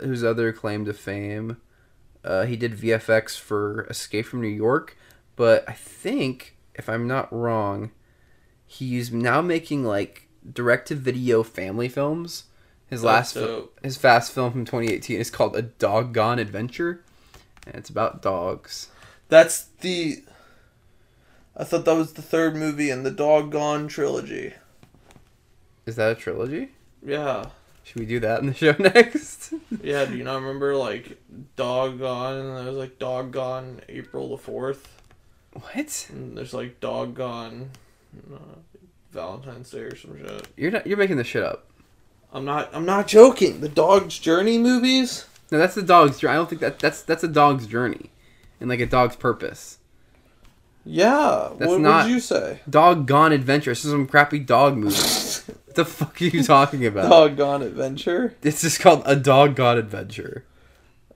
whose 0.00 0.24
other 0.24 0.52
claim 0.52 0.84
to 0.84 0.94
fame, 0.94 1.58
uh, 2.24 2.44
he 2.44 2.56
did 2.56 2.76
VFX 2.76 3.38
for 3.38 3.84
Escape 3.90 4.26
from 4.26 4.40
New 4.40 4.48
York, 4.48 4.96
but 5.36 5.64
I 5.68 5.72
think 5.72 6.56
if 6.74 6.88
I'm 6.88 7.06
not 7.06 7.32
wrong, 7.32 7.90
he's 8.66 9.12
now 9.12 9.40
making 9.40 9.84
like 9.84 10.27
direct 10.52 10.88
to 10.88 10.94
video 10.94 11.42
family 11.42 11.88
films. 11.88 12.44
His 12.88 13.04
last 13.04 13.34
fi- 13.34 13.62
his 13.82 13.96
fast 13.96 14.32
film 14.32 14.50
from 14.52 14.64
2018 14.64 15.20
is 15.20 15.30
called 15.30 15.54
A 15.56 15.62
Doggone 15.62 16.38
Adventure, 16.38 17.04
and 17.66 17.74
it's 17.74 17.90
about 17.90 18.22
dogs. 18.22 18.88
That's 19.28 19.64
the. 19.80 20.22
I 21.56 21.64
thought 21.64 21.84
that 21.84 21.96
was 21.96 22.14
the 22.14 22.22
third 22.22 22.56
movie 22.56 22.88
in 22.88 23.02
the 23.02 23.10
Doggone 23.10 23.88
trilogy. 23.88 24.54
Is 25.86 25.96
that 25.96 26.12
a 26.12 26.14
trilogy? 26.14 26.70
Yeah. 27.04 27.46
Should 27.82 28.00
we 28.00 28.06
do 28.06 28.20
that 28.20 28.40
in 28.40 28.46
the 28.46 28.54
show 28.54 28.74
next? 28.78 29.54
Yeah, 29.82 30.04
do 30.04 30.16
you 30.16 30.22
not 30.22 30.36
remember, 30.42 30.76
like, 30.76 31.18
Doggone, 31.56 32.36
and 32.36 32.56
there 32.58 32.66
was, 32.66 32.76
like, 32.76 32.98
Doggone 32.98 33.80
April 33.88 34.36
the 34.36 34.42
4th? 34.42 34.84
what? 35.54 36.06
And 36.10 36.36
there's, 36.36 36.52
like, 36.52 36.80
Doggone 36.80 37.70
uh, 38.32 38.38
Valentine's 39.12 39.70
Day 39.70 39.80
or 39.80 39.96
some 39.96 40.18
shit. 40.18 40.48
You're 40.56 40.70
not. 40.70 40.86
You're 40.86 40.96
making 40.98 41.16
this 41.16 41.26
shit 41.26 41.42
up. 41.42 41.66
I'm 42.32 42.44
not, 42.44 42.68
I'm 42.74 42.84
not 42.84 43.08
joking. 43.08 43.60
The 43.60 43.68
Dog's 43.70 44.18
Journey 44.18 44.58
movies? 44.58 45.24
No, 45.50 45.56
that's 45.58 45.74
the 45.74 45.82
dog's 45.82 46.18
journey. 46.18 46.32
I 46.32 46.36
don't 46.36 46.48
think 46.48 46.60
that 46.60 46.78
that's 46.78 47.02
that's 47.02 47.24
a 47.24 47.28
dog's 47.28 47.66
journey, 47.66 48.10
and 48.60 48.68
like 48.68 48.80
a 48.80 48.86
dog's 48.86 49.16
purpose. 49.16 49.78
Yeah. 50.84 51.50
That's 51.58 51.70
what 51.70 51.80
not- 51.80 52.04
would 52.04 52.12
you 52.12 52.20
say? 52.20 52.60
Dog 52.68 53.06
Gone 53.06 53.32
Adventure. 53.32 53.70
This 53.70 53.84
is 53.84 53.90
some 53.90 54.06
crappy 54.06 54.38
dog 54.38 54.76
movie. 54.76 54.96
what 55.66 55.74
the 55.74 55.84
fuck 55.84 56.20
are 56.20 56.24
you 56.24 56.42
talking 56.42 56.86
about? 56.86 57.10
Doggone 57.10 57.62
Adventure? 57.62 58.34
It's 58.42 58.62
just 58.62 58.80
called 58.80 59.02
A 59.04 59.14
Dog 59.14 59.54
Gone 59.54 59.76
Adventure. 59.76 60.44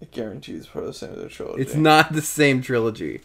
I 0.01 0.07
guarantee 0.07 0.53
it's 0.55 0.67
part 0.67 0.85
of 0.85 0.93
the 0.93 0.99
same 0.99 1.29
trilogy. 1.29 1.63
It's 1.63 1.75
not 1.75 2.13
the 2.13 2.23
same 2.23 2.61
trilogy. 2.61 3.21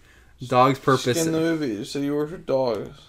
Dog's 0.46 0.80
purpose. 0.80 1.26
In 1.26 1.34
the 1.34 1.40
movie, 1.40 1.84
so 1.84 2.00
you 2.00 2.16
worked 2.16 2.32
with 2.32 2.46
dogs. 2.46 3.07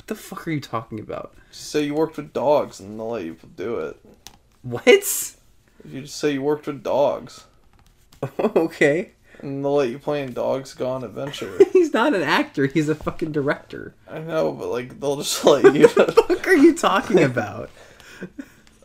What 0.00 0.06
the 0.06 0.14
fuck 0.14 0.48
are 0.48 0.50
you 0.50 0.60
talking 0.62 0.98
about? 0.98 1.34
Just 1.52 1.68
say 1.70 1.84
you 1.84 1.92
worked 1.94 2.16
with 2.16 2.32
dogs 2.32 2.80
and 2.80 2.98
they'll 2.98 3.10
let 3.10 3.24
you 3.26 3.36
do 3.54 3.76
it. 3.80 4.00
What? 4.62 4.86
You 5.84 6.00
just 6.00 6.16
say 6.16 6.32
you 6.32 6.42
worked 6.42 6.66
with 6.66 6.82
dogs 6.82 7.44
okay. 8.40 9.10
and 9.40 9.62
they'll 9.62 9.74
let 9.74 9.90
you 9.90 9.98
play 9.98 10.22
in 10.22 10.32
Dogs 10.32 10.72
Gone 10.72 11.04
Adventure. 11.04 11.52
He's 11.74 11.92
not 11.92 12.14
an 12.14 12.22
actor. 12.22 12.64
He's 12.66 12.88
a 12.88 12.94
fucking 12.94 13.32
director. 13.32 13.94
I 14.08 14.20
know, 14.20 14.52
but 14.52 14.68
like 14.68 14.98
they'll 15.00 15.16
just 15.18 15.44
let 15.44 15.74
you 15.74 15.86
What 15.88 16.14
the 16.14 16.22
fuck 16.22 16.48
are 16.48 16.54
you 16.56 16.74
talking 16.74 17.22
about? 17.22 17.68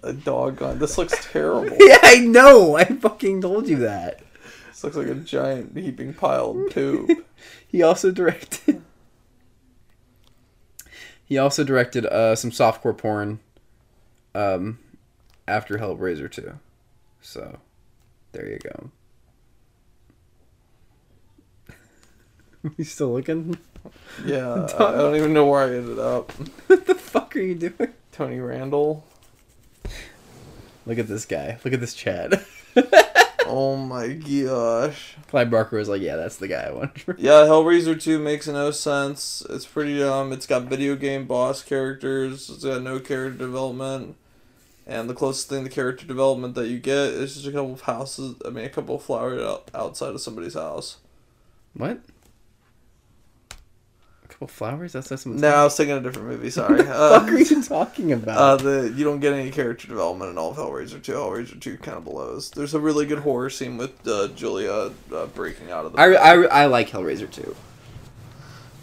a 0.03 0.11
dog 0.11 0.57
gone. 0.57 0.79
This 0.79 0.97
looks 0.97 1.15
terrible. 1.31 1.77
yeah, 1.79 1.99
I 2.03 2.19
know. 2.19 2.75
I 2.75 2.83
fucking 2.83 3.41
told 3.41 3.69
you 3.69 3.77
that. 3.77 4.21
This 4.67 4.83
looks 4.83 4.97
like 4.97 5.07
a 5.07 5.15
giant 5.15 5.77
heaping 5.77 6.13
pile 6.13 6.51
of 6.51 6.73
poop. 6.73 7.25
He 7.67 7.81
also 7.81 8.11
directed. 8.11 8.81
He 11.25 11.37
also 11.37 11.63
directed 11.63 12.05
uh, 12.05 12.35
some 12.35 12.51
softcore 12.51 12.97
porn. 12.97 13.39
Um, 14.33 14.79
after 15.47 15.77
Hellraiser 15.77 16.29
two, 16.29 16.59
so 17.21 17.59
there 18.31 18.49
you 18.49 18.59
go. 18.59 18.91
you 22.77 22.83
still 22.83 23.13
looking? 23.13 23.57
Yeah, 24.25 24.67
I 24.77 24.83
I 24.87 24.91
don't 24.93 25.15
even 25.15 25.33
know 25.33 25.45
where 25.45 25.61
I 25.61 25.75
ended 25.75 25.99
up. 25.99 26.31
what 26.67 26.85
the 26.85 26.95
fuck 26.95 27.35
are 27.35 27.39
you 27.39 27.55
doing? 27.55 27.93
Tony 28.11 28.37
Randel. 28.37 29.03
Look 30.85 30.99
at 30.99 31.07
this 31.07 31.25
guy. 31.25 31.57
Look 31.63 31.73
at 31.73 31.79
this 31.79 31.93
Chad. 31.93 32.45
Oh 33.45 33.75
my 33.75 34.09
gosh. 34.13 35.15
Clive 35.27 35.49
Barker 35.51 35.77
was 35.77 35.89
like, 35.89 36.01
"Yeah, 36.01 36.15
that's 36.15 36.37
the 36.37 36.47
guy 36.47 36.63
I 36.63 36.71
want." 36.71 37.03
Yeah, 37.17 37.45
Hellraiser 37.45 38.01
2 38.01 38.19
makes 38.19 38.47
no 38.47 38.71
sense. 38.71 39.45
It's 39.49 39.65
pretty 39.65 39.99
dumb. 39.99 40.31
It's 40.33 40.47
got 40.47 40.63
video 40.63 40.95
game 40.95 41.25
boss 41.25 41.61
characters. 41.63 42.49
It's 42.49 42.63
got 42.63 42.81
no 42.81 42.99
character 42.99 43.37
development. 43.37 44.15
And 44.87 45.09
the 45.09 45.15
closest 45.15 45.49
thing 45.49 45.63
to 45.63 45.69
character 45.69 46.05
development 46.05 46.53
that 46.55 46.67
you 46.67 46.79
get 46.79 47.09
is 47.09 47.33
just 47.33 47.47
a 47.47 47.51
couple 47.51 47.73
of 47.73 47.81
houses. 47.81 48.35
I 48.45 48.49
mean, 48.49 48.65
a 48.65 48.69
couple 48.69 48.95
of 48.95 49.01
flowers 49.03 49.41
out, 49.41 49.71
outside 49.73 50.13
of 50.13 50.21
somebody's 50.21 50.53
house. 50.53 50.97
what? 51.73 51.99
Couple 54.35 54.47
flowers? 54.49 54.91
That's 54.91 55.09
not 55.09 55.21
that's 55.21 55.25
No, 55.25 55.47
I 55.49 55.63
was 55.63 55.77
thinking 55.77 55.95
a 55.95 56.01
different 56.01 56.27
movie. 56.27 56.49
Sorry. 56.49 56.77
What 56.83 56.87
the 56.87 56.93
fuck 56.93 57.29
are 57.29 57.35
Uh, 57.35 57.37
you 57.39 57.63
talking 57.63 58.11
about? 58.11 58.37
uh, 58.37 58.55
the 58.57 58.93
you 58.93 59.05
don't 59.05 59.21
get 59.21 59.31
any 59.31 59.49
character 59.49 59.87
development 59.87 60.31
in 60.31 60.37
all 60.37 60.51
of 60.51 60.57
Hellraiser 60.57 61.01
2. 61.01 61.11
Hellraiser 61.13 61.57
2 61.61 61.77
kind 61.77 61.97
of 61.97 62.03
blows. 62.03 62.49
There's 62.51 62.73
a 62.73 62.79
really 62.81 63.05
good 63.05 63.19
horror 63.19 63.49
scene 63.49 63.77
with 63.77 64.05
uh, 64.05 64.27
Julia 64.35 64.91
uh, 65.13 65.25
breaking 65.27 65.71
out 65.71 65.85
of 65.85 65.93
the. 65.93 65.99
I, 66.01 66.11
I, 66.11 66.41
I 66.63 66.65
like 66.65 66.89
Hellraiser 66.89 67.31
too. 67.31 67.55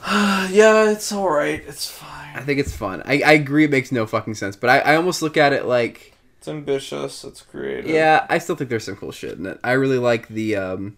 yeah, 0.09 0.91
it's 0.91 1.13
all 1.13 1.29
right. 1.31 1.63
It's 1.67 1.87
fine. 1.91 2.35
I 2.35 2.41
think 2.41 2.59
it's 2.59 2.75
fun. 2.75 3.03
I, 3.05 3.21
I 3.21 3.33
agree 3.33 3.65
it 3.65 3.71
makes 3.71 3.93
no 3.93 4.07
fucking 4.07 4.35
sense, 4.37 4.57
but 4.57 4.71
I, 4.71 4.79
I 4.81 4.97
almost 4.97 5.21
look 5.21 5.37
at 5.37 5.53
it 5.53 5.67
like 5.67 6.15
It's 6.39 6.49
ambitious. 6.49 7.25
It's 7.25 7.43
creative. 7.43 7.91
yeah, 7.91 8.27
I 8.31 8.39
still 8.39 8.57
think 8.57 8.71
there's 8.71 8.85
some 8.85 8.97
cool 8.97 9.13
shit 9.13 9.39
in 9.39 9.45
it. 9.47 9.61
I 9.63 9.73
really 9.73 9.99
like 9.99 10.29
the 10.29 10.57
um 10.57 10.97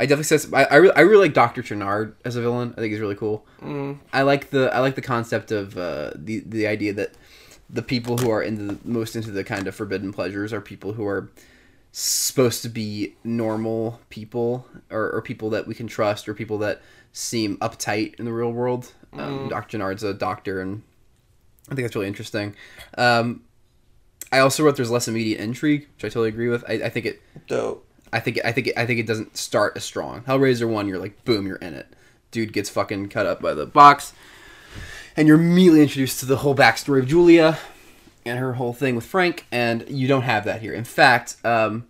I 0.00 0.04
definitely 0.06 0.24
says 0.24 0.52
I 0.52 0.64
I 0.64 0.76
really, 0.76 0.96
I 0.96 1.00
really 1.02 1.26
like 1.26 1.34
Doctor 1.34 1.62
Channard 1.62 2.16
as 2.24 2.34
a 2.34 2.40
villain. 2.40 2.72
I 2.76 2.80
think 2.80 2.90
he's 2.92 3.00
really 3.00 3.14
cool. 3.14 3.44
Mm. 3.60 3.98
I 4.12 4.22
like 4.22 4.50
the 4.50 4.74
I 4.74 4.80
like 4.80 4.94
the 4.94 5.02
concept 5.02 5.52
of 5.52 5.76
uh, 5.76 6.10
the 6.14 6.40
the 6.40 6.66
idea 6.66 6.92
that 6.94 7.12
the 7.68 7.82
people 7.82 8.16
who 8.18 8.30
are 8.30 8.42
into 8.42 8.64
the 8.64 8.78
most 8.84 9.14
into 9.14 9.30
the 9.30 9.44
kind 9.44 9.68
of 9.68 9.74
forbidden 9.74 10.12
pleasures 10.12 10.52
are 10.52 10.60
people 10.60 10.94
who 10.94 11.06
are 11.06 11.30
supposed 11.92 12.62
to 12.62 12.68
be 12.68 13.14
normal 13.24 14.00
people 14.10 14.66
or, 14.90 15.10
or 15.10 15.20
people 15.22 15.50
that 15.50 15.66
we 15.66 15.74
can 15.74 15.86
trust 15.86 16.28
or 16.28 16.34
people 16.34 16.56
that 16.58 16.80
seem 17.12 17.56
uptight 17.58 18.14
in 18.18 18.24
the 18.24 18.32
real 18.32 18.52
world. 18.52 18.92
Um, 19.12 19.20
Mm. 19.20 19.50
Dr. 19.50 19.68
Channard's 19.72 20.02
a 20.04 20.14
doctor 20.14 20.60
and 20.60 20.82
I 21.68 21.74
think 21.74 21.84
that's 21.86 21.94
really 21.96 22.06
interesting. 22.08 22.54
Um, 22.96 23.42
I 24.32 24.38
also 24.38 24.62
wrote 24.62 24.76
there's 24.76 24.90
less 24.90 25.08
immediate 25.08 25.40
intrigue, 25.40 25.88
which 25.94 26.04
I 26.04 26.08
totally 26.08 26.28
agree 26.28 26.48
with. 26.48 26.64
I, 26.68 26.74
I 26.74 26.88
think 26.88 27.06
it. 27.06 27.20
Dope. 27.48 27.84
I 28.12 28.20
think 28.20 28.40
I 28.44 28.52
think 28.52 28.70
I 28.76 28.86
think 28.86 29.00
it 29.00 29.06
doesn't 29.06 29.36
start 29.36 29.74
as 29.76 29.84
strong. 29.84 30.22
Hellraiser 30.22 30.68
one, 30.68 30.88
you're 30.88 30.98
like 30.98 31.24
boom, 31.24 31.46
you're 31.46 31.56
in 31.56 31.74
it. 31.74 31.86
Dude 32.30 32.52
gets 32.52 32.70
fucking 32.70 33.08
cut 33.08 33.26
up 33.26 33.40
by 33.40 33.54
the 33.54 33.66
box, 33.66 34.12
and 35.16 35.26
you're 35.26 35.38
immediately 35.38 35.82
introduced 35.82 36.20
to 36.20 36.26
the 36.26 36.38
whole 36.38 36.54
backstory 36.54 37.00
of 37.00 37.08
Julia 37.08 37.58
and 38.24 38.38
her 38.38 38.54
whole 38.54 38.72
thing 38.72 38.94
with 38.94 39.04
Frank, 39.04 39.46
and 39.50 39.88
you 39.88 40.06
don't 40.06 40.22
have 40.22 40.44
that 40.44 40.60
here. 40.60 40.74
In 40.74 40.84
fact, 40.84 41.36
um, 41.44 41.86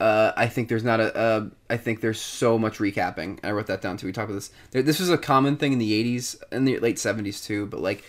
uh, 0.00 0.32
I 0.36 0.46
think 0.46 0.68
there's 0.68 0.84
not 0.84 1.00
a. 1.00 1.16
Uh, 1.16 1.46
I 1.70 1.76
think 1.76 2.00
there's 2.00 2.20
so 2.20 2.58
much 2.58 2.78
recapping. 2.78 3.38
I 3.42 3.50
wrote 3.52 3.66
that 3.66 3.80
down 3.80 3.96
too. 3.96 4.06
We 4.06 4.12
talked 4.12 4.30
about 4.30 4.36
this. 4.36 4.50
There, 4.70 4.82
this 4.82 5.00
was 5.00 5.10
a 5.10 5.18
common 5.18 5.56
thing 5.56 5.72
in 5.72 5.78
the 5.78 6.18
'80s 6.18 6.42
and 6.52 6.68
the 6.68 6.78
late 6.80 6.96
'70s 6.96 7.44
too. 7.44 7.66
But 7.66 7.80
like, 7.80 8.04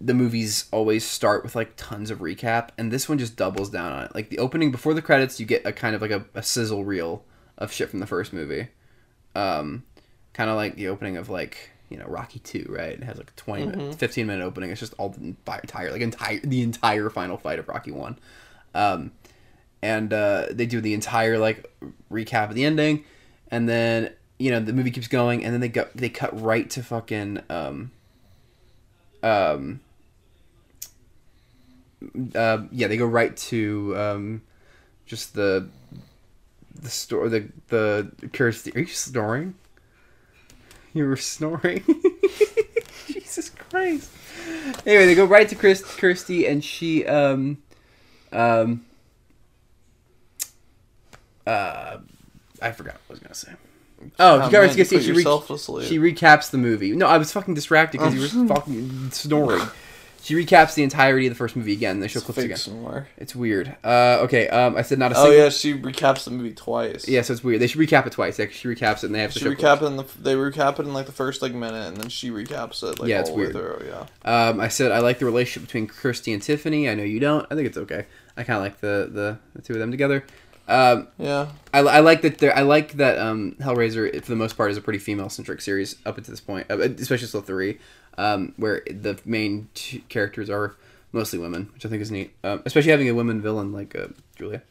the 0.00 0.14
movies 0.14 0.66
always 0.72 1.04
start 1.04 1.42
with 1.44 1.54
like 1.54 1.74
tons 1.76 2.10
of 2.10 2.20
recap, 2.20 2.70
and 2.78 2.90
this 2.90 3.08
one 3.08 3.18
just 3.18 3.36
doubles 3.36 3.68
down 3.68 3.92
on 3.92 4.04
it. 4.04 4.14
Like 4.14 4.30
the 4.30 4.38
opening 4.38 4.70
before 4.70 4.94
the 4.94 5.02
credits, 5.02 5.38
you 5.38 5.46
get 5.46 5.66
a 5.66 5.72
kind 5.72 5.94
of 5.94 6.00
like 6.00 6.10
a, 6.10 6.24
a 6.34 6.42
sizzle 6.42 6.84
reel 6.84 7.24
of 7.58 7.70
shit 7.70 7.90
from 7.90 8.00
the 8.00 8.06
first 8.06 8.32
movie. 8.32 8.68
Um, 9.34 9.84
kind 10.32 10.48
of 10.48 10.56
like 10.56 10.76
the 10.76 10.88
opening 10.88 11.16
of 11.16 11.28
like 11.28 11.70
you 11.90 11.98
know 11.98 12.06
Rocky 12.06 12.38
Two, 12.38 12.64
right? 12.68 12.92
It 12.92 13.02
has 13.02 13.18
like 13.18 13.30
a 13.30 13.40
20 13.40 13.66
minute, 13.66 13.94
fifteen 13.96 14.26
minute 14.26 14.42
opening. 14.42 14.70
It's 14.70 14.80
just 14.80 14.94
all 14.96 15.10
the 15.10 15.34
entire 15.46 15.92
like 15.92 16.00
entire 16.00 16.40
the 16.40 16.62
entire 16.62 17.10
final 17.10 17.36
fight 17.36 17.58
of 17.58 17.68
Rocky 17.68 17.92
One. 17.92 18.18
Um, 18.74 19.12
and 19.82 20.12
uh, 20.12 20.46
they 20.50 20.66
do 20.66 20.80
the 20.80 20.94
entire 20.94 21.38
like 21.38 21.70
recap 22.10 22.48
of 22.48 22.54
the 22.54 22.64
ending, 22.64 23.04
and 23.50 23.68
then 23.68 24.12
you 24.38 24.50
know 24.50 24.60
the 24.60 24.72
movie 24.72 24.90
keeps 24.90 25.08
going, 25.08 25.44
and 25.44 25.52
then 25.52 25.60
they 25.60 25.68
go 25.68 25.88
they 25.94 26.08
cut 26.08 26.40
right 26.40 26.70
to 26.70 26.82
fucking 26.82 27.40
um, 27.50 27.90
um, 29.22 29.80
uh, 32.34 32.62
yeah 32.72 32.86
they 32.88 32.96
go 32.96 33.06
right 33.06 33.36
to 33.36 33.94
um, 33.96 34.42
just 35.06 35.34
the 35.34 35.68
the 36.74 36.88
store 36.90 37.28
the 37.28 37.48
the 37.68 38.10
Kirsty. 38.32 38.72
Are 38.74 38.80
you 38.80 38.86
snoring? 38.86 39.54
You 40.92 41.06
were 41.06 41.16
snoring. 41.16 41.84
Jesus 43.06 43.50
Christ. 43.50 44.10
Anyway, 44.86 45.06
they 45.06 45.14
go 45.14 45.24
right 45.24 45.48
to 45.48 45.54
Chris, 45.54 45.82
Kirsty, 45.84 46.46
and 46.46 46.64
she 46.64 47.06
um 47.06 47.58
um 48.32 48.84
uh 51.46 51.98
I 52.62 52.72
forgot 52.72 52.94
what 53.06 53.10
I 53.10 53.12
was 53.12 53.18
gonna 53.20 53.34
say. 53.34 53.52
Oh, 54.18 54.40
Ah, 54.40 54.46
you 54.46 54.52
guys 54.52 54.68
man, 54.68 54.76
get 54.76 54.88
see 54.88 55.00
she, 55.00 55.10
re- 55.10 55.16
yourself 55.18 55.46
to 55.48 55.58
sleep. 55.58 55.86
she 55.86 55.98
recaps 55.98 56.50
the 56.50 56.58
movie. 56.58 56.92
No, 56.92 57.06
I 57.06 57.18
was 57.18 57.30
fucking 57.32 57.54
distracted 57.54 57.98
because 57.98 58.14
you 58.14 58.42
were 58.42 58.48
fucking 58.54 59.10
snoring. 59.10 59.66
She 60.22 60.34
recaps 60.34 60.74
the 60.74 60.82
entirety 60.82 61.26
of 61.26 61.30
the 61.32 61.36
first 61.36 61.56
movie 61.56 61.72
again. 61.72 62.00
They 62.00 62.08
show 62.08 62.20
clips 62.20 62.38
again. 62.38 62.56
somewhere. 62.56 63.08
It's 63.16 63.34
weird. 63.34 63.74
Uh, 63.82 64.18
okay. 64.22 64.48
Um, 64.48 64.76
I 64.76 64.82
said 64.82 64.98
not 64.98 65.12
a 65.12 65.14
Oh 65.16 65.30
yeah, 65.30 65.48
she 65.48 65.72
recaps 65.74 66.24
the 66.24 66.30
movie 66.30 66.52
twice. 66.52 67.08
Yeah, 67.08 67.22
so 67.22 67.32
it's 67.32 67.42
weird. 67.42 67.60
They 67.60 67.66
should 67.66 67.80
recap 67.80 68.06
it 68.06 68.12
twice. 68.12 68.38
Like, 68.38 68.52
she 68.52 68.68
recaps 68.68 68.98
it 68.98 69.04
and 69.04 69.14
they 69.14 69.20
have 69.20 69.32
to 69.32 69.38
She 69.38 69.44
show 69.46 69.50
recap 69.52 69.78
clips. 69.78 69.82
it 69.82 69.86
in 69.86 69.96
the 69.96 70.04
they 70.20 70.34
recap 70.34 70.78
it 70.78 70.86
in 70.86 70.92
like 70.92 71.06
the 71.06 71.12
first 71.12 71.40
like 71.42 71.52
minute, 71.54 71.86
and 71.88 71.96
then 71.96 72.08
she 72.10 72.30
recaps 72.30 72.82
it 72.82 72.98
like 73.00 73.08
Yeah, 73.08 73.20
it's 73.20 73.30
weird. 73.30 73.52
through. 73.52 73.84
Yeah. 73.86 74.06
Um, 74.48 74.60
I 74.60 74.68
said 74.68 74.92
I 74.92 74.98
like 74.98 75.18
the 75.18 75.24
relationship 75.24 75.66
between 75.68 75.86
Kirsty 75.86 76.32
and 76.32 76.42
Tiffany. 76.42 76.88
I 76.88 76.94
know 76.94 77.02
you 77.04 77.20
don't. 77.20 77.46
I 77.50 77.54
think 77.54 77.66
it's 77.66 77.78
okay. 77.78 78.06
I 78.36 78.42
kind 78.44 78.56
of 78.58 78.62
like 78.62 78.80
the, 78.80 79.08
the 79.12 79.38
the 79.54 79.62
two 79.62 79.72
of 79.74 79.78
them 79.78 79.90
together. 79.90 80.24
Um, 80.68 81.08
Yeah. 81.18 81.48
I, 81.74 81.80
I 81.80 81.98
like 82.00 82.22
that. 82.22 82.42
I 82.56 82.62
like 82.62 82.92
that. 82.92 83.18
Um, 83.18 83.56
Hellraiser, 83.60 84.14
for 84.22 84.30
the 84.30 84.36
most 84.36 84.56
part, 84.56 84.70
is 84.70 84.76
a 84.76 84.80
pretty 84.80 85.00
female 85.00 85.28
centric 85.28 85.60
series 85.60 85.96
up 86.06 86.16
until 86.16 86.30
this 86.32 86.40
point, 86.40 86.66
uh, 86.70 86.78
especially 86.78 87.26
still 87.26 87.40
three, 87.40 87.78
um, 88.18 88.54
where 88.56 88.82
the 88.86 89.18
main 89.24 89.68
two 89.74 90.00
characters 90.08 90.50
are 90.50 90.76
mostly 91.12 91.38
women, 91.38 91.70
which 91.74 91.84
I 91.84 91.88
think 91.88 92.02
is 92.02 92.10
neat. 92.10 92.32
Um, 92.44 92.62
especially 92.64 92.90
having 92.90 93.08
a 93.08 93.14
woman 93.14 93.40
villain 93.40 93.72
like 93.72 93.96
uh, 93.96 94.08
Julia. 94.36 94.62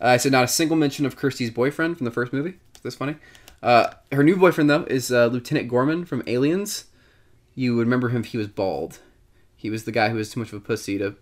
Uh, 0.00 0.08
I 0.08 0.16
said 0.16 0.32
not 0.32 0.44
a 0.44 0.48
single 0.48 0.76
mention 0.76 1.06
of 1.06 1.16
Kirsty's 1.16 1.50
boyfriend 1.50 1.96
from 1.96 2.04
the 2.04 2.10
first 2.10 2.32
movie. 2.32 2.54
Is 2.74 2.82
this 2.82 2.94
funny? 2.96 3.16
Uh, 3.62 3.88
her 4.12 4.22
new 4.22 4.36
boyfriend 4.36 4.68
though 4.68 4.84
is 4.84 5.10
uh, 5.12 5.26
Lieutenant 5.26 5.68
Gorman 5.68 6.04
from 6.04 6.22
Aliens. 6.26 6.86
You 7.54 7.76
would 7.76 7.86
remember 7.86 8.08
him 8.08 8.22
if 8.22 8.28
he 8.28 8.38
was 8.38 8.48
bald. 8.48 8.98
He 9.56 9.70
was 9.70 9.84
the 9.84 9.92
guy 9.92 10.10
who 10.10 10.16
was 10.16 10.30
too 10.30 10.40
much 10.40 10.52
of 10.52 10.58
a 10.58 10.60
pussy 10.60 10.98
to 10.98 11.16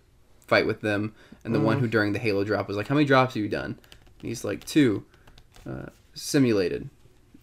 fight 0.45 0.67
with 0.67 0.81
them, 0.81 1.13
and 1.45 1.55
the 1.55 1.59
one 1.59 1.79
who 1.79 1.87
during 1.87 2.11
the 2.11 2.19
Halo 2.19 2.43
drop 2.43 2.67
was 2.67 2.75
like, 2.75 2.87
"How 2.87 2.95
many 2.95 3.05
drops 3.05 3.35
have 3.35 3.43
you 3.43 3.47
done?" 3.47 3.77
And 4.19 4.29
he's 4.29 4.43
like, 4.43 4.65
two. 4.65 5.05
Uh, 5.65 5.85
simulated, 6.13 6.89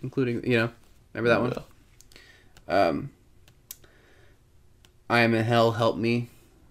including 0.02 0.44
you 0.44 0.56
know, 0.58 0.70
remember 1.14 1.28
that 1.30 1.40
one? 1.40 1.64
Yeah. 2.68 2.88
Um, 2.88 3.10
I 5.10 5.20
am 5.20 5.34
in 5.34 5.44
hell, 5.44 5.72
help 5.72 5.96
me. 5.98 6.28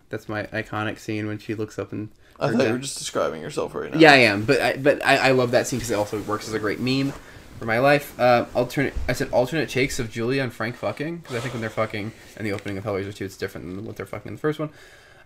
That's 0.10 0.28
my 0.28 0.44
iconic 0.46 0.98
scene 0.98 1.28
when 1.28 1.38
she 1.38 1.54
looks 1.54 1.78
up 1.78 1.92
and. 1.92 2.10
I 2.40 2.48
thought 2.48 2.52
you 2.54 2.58
dad- 2.60 2.72
were 2.72 2.78
just 2.80 2.98
describing 2.98 3.42
yourself 3.42 3.76
right 3.76 3.92
now. 3.94 4.00
Yeah, 4.00 4.14
I 4.14 4.18
am, 4.20 4.46
but 4.46 4.62
I, 4.62 4.78
but 4.78 5.06
I, 5.06 5.18
I 5.18 5.32
love 5.32 5.52
that 5.52 5.68
scene 5.68 5.78
because 5.80 5.92
it 5.92 5.96
also 5.96 6.22
works 6.22 6.48
as 6.48 6.54
a 6.54 6.60
great 6.60 6.80
meme 6.80 7.12
for 7.60 7.66
my 7.66 7.80
life. 7.80 8.18
Uh, 8.18 8.46
alternate, 8.56 8.94
I 9.10 9.14
said 9.14 9.30
alternate 9.34 9.68
takes 9.68 10.00
of 10.00 10.10
Julia 10.10 10.42
and 10.42 10.54
Frank 10.54 10.78
fucking 10.78 11.18
because 11.18 11.36
I 11.36 11.42
think 11.42 11.54
when 11.54 11.60
they're 11.60 11.70
fucking 11.70 12.14
in 12.38 12.46
the 12.46 12.54
opening 12.54 12.78
of 12.78 12.86
Hellraiser 12.86 13.14
two, 13.14 13.26
it's 13.26 13.36
different 13.36 13.76
than 13.76 13.84
what 13.86 13.98
they're 13.98 14.06
fucking 14.06 14.30
in 14.30 14.36
the 14.36 14.40
first 14.40 14.58
one. 14.58 14.70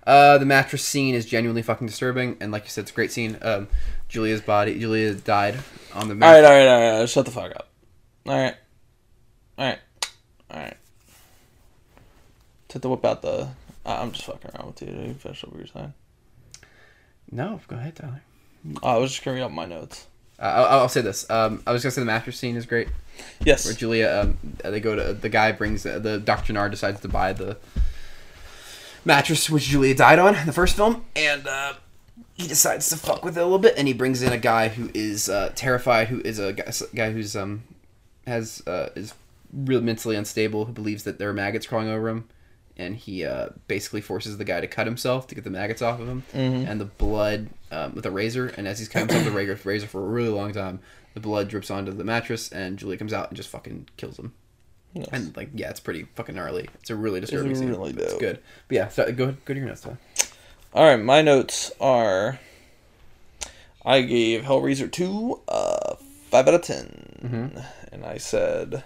Uh, 0.07 0.39
the 0.39 0.45
mattress 0.45 0.83
scene 0.83 1.13
is 1.13 1.25
genuinely 1.27 1.61
fucking 1.61 1.85
disturbing, 1.85 2.35
and 2.41 2.51
like 2.51 2.63
you 2.63 2.69
said, 2.71 2.81
it's 2.81 2.91
a 2.91 2.95
great 2.95 3.11
scene. 3.11 3.37
Um, 3.43 3.67
Julia's 4.09 4.41
body, 4.41 4.77
Julia 4.79 5.13
died 5.13 5.59
on 5.93 6.07
the 6.07 6.15
All 6.15 6.19
right, 6.19 6.41
mattress. 6.41 6.49
all 6.49 6.51
right, 6.51 6.67
all 6.89 6.99
right. 7.01 7.09
Shut 7.09 7.25
the 7.25 7.31
fuck 7.31 7.51
up. 7.55 7.69
All 8.25 8.33
right, 8.37 8.55
all 9.59 9.65
right, 9.67 9.79
all 10.49 10.59
right. 10.59 10.77
To 12.73 12.79
the 12.79 12.89
whip 12.89 13.05
out 13.05 13.21
the. 13.21 13.49
I'm 13.85 14.11
just 14.11 14.25
fucking 14.25 14.49
around 14.55 14.65
with 14.65 14.81
you. 14.81 14.87
Dude. 14.87 15.17
Finish 15.17 15.43
up 15.43 15.51
what 15.51 15.59
you're 15.59 15.67
saying. 15.67 15.93
No, 17.31 17.61
go 17.67 17.75
ahead, 17.75 17.95
Tyler. 17.95 18.23
Oh, 18.81 18.95
I 18.95 18.97
was 18.97 19.11
just 19.11 19.23
gonna 19.23 19.35
read 19.35 19.43
out 19.43 19.53
my 19.53 19.65
notes. 19.65 20.07
Uh, 20.39 20.45
I'll, 20.45 20.79
I'll 20.79 20.89
say 20.89 21.01
this. 21.01 21.29
Um, 21.29 21.61
I 21.67 21.71
was 21.71 21.83
gonna 21.83 21.91
say 21.91 22.01
the 22.01 22.05
mattress 22.05 22.35
scene 22.35 22.55
is 22.55 22.65
great. 22.65 22.87
Yes. 23.45 23.65
where 23.65 23.75
Julia, 23.75 24.23
um, 24.23 24.37
they 24.63 24.79
go 24.79 24.95
to 24.95 25.13
the 25.13 25.29
guy 25.29 25.51
brings 25.51 25.85
uh, 25.85 25.99
the 25.99 26.17
Dr. 26.17 26.51
Nard 26.53 26.71
decides 26.71 26.99
to 27.01 27.07
buy 27.07 27.31
the 27.31 27.57
mattress 29.05 29.51
which 29.51 29.65
Julia 29.65 29.93
died 29.93 30.17
on 30.17 30.33
in 30.35 30.47
the 30.47 30.51
first 30.51 30.75
film, 30.75 31.05
and 31.15 31.45
uh, 31.45 31.73
he 32.33 32.47
decides 32.47 32.89
to 32.89 32.97
fuck 32.97 33.23
with 33.23 33.37
it 33.37 33.41
a 33.41 33.43
little 33.43 33.59
bit, 33.59 33.75
and 33.77 33.87
he 33.87 33.93
brings 33.93 34.23
in 34.23 34.33
a 34.33 34.39
guy 34.39 34.69
who 34.69 34.89
is 34.95 35.29
uh, 35.29 35.51
terrified, 35.53 36.07
who 36.07 36.21
is 36.21 36.39
a 36.39 36.53
guy, 36.53 36.71
guy 36.95 37.11
who's 37.11 37.35
um 37.35 37.61
has 38.25 38.63
uh, 38.65 38.89
is 38.95 39.13
really 39.53 39.83
mentally 39.83 40.15
unstable, 40.15 40.65
who 40.65 40.73
believes 40.73 41.03
that 41.03 41.19
there 41.19 41.29
are 41.29 41.33
maggots 41.33 41.67
crawling 41.67 41.89
over 41.89 42.09
him. 42.09 42.27
And 42.75 42.95
he 42.95 43.23
uh, 43.23 43.49
basically 43.67 44.01
forces 44.01 44.37
the 44.37 44.43
guy 44.45 44.59
to 44.59 44.67
cut 44.67 44.87
himself 44.87 45.27
to 45.27 45.35
get 45.35 45.43
the 45.43 45.51
maggots 45.51 45.81
off 45.81 45.99
of 45.99 46.07
him, 46.07 46.23
and 46.33 46.81
the 46.81 46.85
blood 46.85 47.49
um, 47.71 47.93
with 47.93 48.05
a 48.05 48.11
razor. 48.11 48.47
And 48.47 48.67
as 48.67 48.79
he's 48.79 48.87
cutting 48.87 49.09
himself 49.09 49.25
with 49.25 49.33
the 49.33 49.37
razor, 49.37 49.59
razor 49.63 49.87
for 49.87 50.01
a 50.01 50.07
really 50.07 50.29
long 50.29 50.53
time, 50.53 50.79
the 51.13 51.19
blood 51.19 51.49
drips 51.49 51.69
onto 51.69 51.91
the 51.91 52.03
mattress, 52.03 52.51
and 52.51 52.77
Julia 52.79 52.97
comes 52.97 53.13
out 53.13 53.27
and 53.29 53.37
just 53.37 53.49
fucking 53.49 53.89
kills 53.97 54.17
him. 54.17 54.33
Yes. 54.93 55.07
And 55.11 55.35
like, 55.37 55.49
yeah, 55.53 55.69
it's 55.69 55.79
pretty 55.79 56.07
fucking 56.15 56.35
gnarly. 56.35 56.67
It's 56.81 56.89
a 56.89 56.95
really 56.95 57.19
disturbing 57.19 57.53
scene. 57.55 57.69
really 57.69 57.91
It's 57.93 58.13
dope. 58.13 58.19
good. 58.19 58.39
But 58.67 58.75
yeah, 58.75 58.87
so, 58.89 59.11
go 59.11 59.35
go 59.45 59.53
to 59.53 59.59
your 59.59 59.67
notes. 59.69 59.85
All 60.73 60.83
right, 60.85 60.99
my 60.99 61.21
notes 61.21 61.71
are. 61.79 62.39
I 63.85 64.01
gave 64.01 64.43
Hellraiser 64.43 64.91
two 64.91 65.41
uh 65.47 65.95
five 66.31 66.47
out 66.47 66.53
of 66.55 66.61
10 66.63 67.63
and 67.91 68.03
I 68.05 68.17
said. 68.17 68.83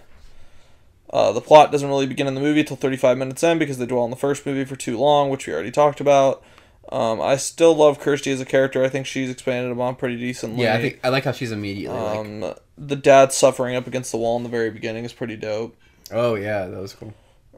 Uh, 1.10 1.32
the 1.32 1.40
plot 1.40 1.72
doesn't 1.72 1.88
really 1.88 2.06
begin 2.06 2.26
in 2.26 2.34
the 2.34 2.40
movie 2.40 2.60
until 2.60 2.76
35 2.76 3.16
minutes 3.16 3.42
in 3.42 3.58
because 3.58 3.78
they 3.78 3.86
dwell 3.86 4.02
on 4.02 4.10
the 4.10 4.16
first 4.16 4.44
movie 4.44 4.64
for 4.64 4.76
too 4.76 4.98
long, 4.98 5.30
which 5.30 5.46
we 5.46 5.52
already 5.54 5.70
talked 5.70 6.00
about. 6.00 6.42
Um, 6.90 7.20
I 7.20 7.36
still 7.36 7.74
love 7.74 7.98
Kirsty 8.00 8.30
as 8.30 8.40
a 8.40 8.44
character. 8.46 8.82
I 8.84 8.88
think 8.88 9.06
she's 9.06 9.30
expanded 9.30 9.72
upon 9.72 9.96
pretty 9.96 10.16
decently. 10.16 10.64
Yeah, 10.64 10.74
I 10.74 10.80
think 10.80 11.00
I 11.04 11.08
like 11.10 11.24
how 11.24 11.32
she's 11.32 11.52
immediately 11.52 11.98
like, 11.98 12.18
Um, 12.18 12.54
the 12.78 12.96
dad 12.96 13.32
suffering 13.32 13.74
up 13.76 13.86
against 13.86 14.10
the 14.10 14.16
wall 14.18 14.36
in 14.36 14.42
the 14.42 14.48
very 14.48 14.70
beginning 14.70 15.04
is 15.04 15.12
pretty 15.12 15.36
dope. 15.36 15.76
oh 16.12 16.34
yeah, 16.34 16.66
that 16.66 16.80
was 16.80 16.94
cool. 16.94 17.12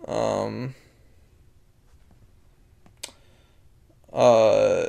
Um, 0.09 0.75
uh, 4.13 4.89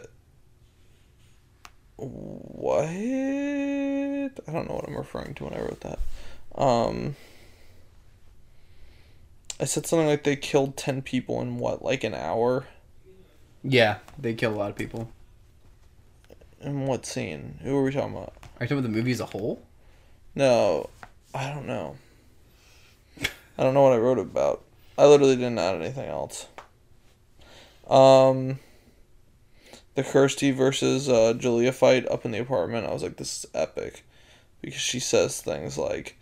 what? 1.98 2.86
I 2.88 4.30
don't 4.52 4.68
know 4.68 4.76
what 4.76 4.88
I'm 4.88 4.98
referring 4.98 5.34
to 5.36 5.44
when 5.46 5.54
I 5.54 5.60
wrote 5.62 5.82
that. 5.82 6.00
Um, 6.56 7.16
I 9.62 9.66
said 9.66 9.86
something 9.86 10.08
like 10.08 10.24
they 10.24 10.36
killed 10.36 10.76
10 10.76 11.04
people 11.04 11.40
in 11.40 11.60
what, 11.60 11.86
like 11.86 12.04
an 12.04 12.16
hour? 12.16 12.66
Yeah, 13.64 14.00
they 14.18 14.34
kill 14.34 14.56
a 14.56 14.58
lot 14.58 14.72
of 14.72 14.76
people. 14.76 15.12
In 16.62 16.88
what 16.88 17.06
scene? 17.06 17.60
Who 17.62 17.78
are 17.78 17.84
we 17.84 17.92
talking 17.92 18.18
about? 18.18 18.34
Are 18.60 18.64
you 18.64 18.68
talking 18.68 18.80
about 18.80 18.90
the 18.90 18.98
movie 18.98 19.12
as 19.12 19.20
a 19.20 19.28
whole? 19.28 19.62
No, 20.34 20.90
I 21.36 21.54
don't 21.54 21.68
know. 21.68 21.96
I 23.22 23.64
don't 23.64 23.76
know 23.76 23.84
what 23.84 23.94
I 23.94 23.98
wrote 23.98 24.18
about. 24.18 24.64
I 24.98 25.06
literally 25.06 25.36
didn't 25.36 25.60
add 25.60 25.76
anything 25.76 26.10
else. 26.10 26.48
Um, 27.88 28.58
the 29.94 30.04
Kirsty 30.04 30.50
versus 30.50 31.08
uh, 31.08 31.34
Julia 31.34 31.72
fight 31.72 32.10
up 32.10 32.26
in 32.26 32.32
the 32.32 32.40
apartment. 32.40 32.88
I 32.88 32.94
was 32.94 33.04
like, 33.04 33.18
this 33.18 33.44
is 33.44 33.46
epic, 33.54 34.04
because 34.60 34.82
she 34.82 35.00
says 35.00 35.40
things 35.40 35.78
like, 35.78 36.18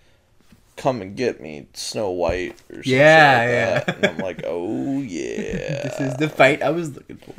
come 0.79 1.01
and 1.01 1.15
get 1.15 1.41
me, 1.41 1.67
Snow 1.73 2.09
White 2.09 2.55
or 2.71 2.75
something 2.75 2.93
Yeah, 2.93 3.83
like 3.83 3.87
yeah. 3.87 3.95
And 3.95 4.05
I'm 4.05 4.17
like, 4.17 4.41
oh 4.45 5.01
yeah. 5.01 5.83
This 5.83 5.99
is 5.99 6.15
the 6.15 6.29
fight 6.29 6.63
I 6.63 6.69
was 6.69 6.95
looking 6.95 7.17
for. 7.17 7.35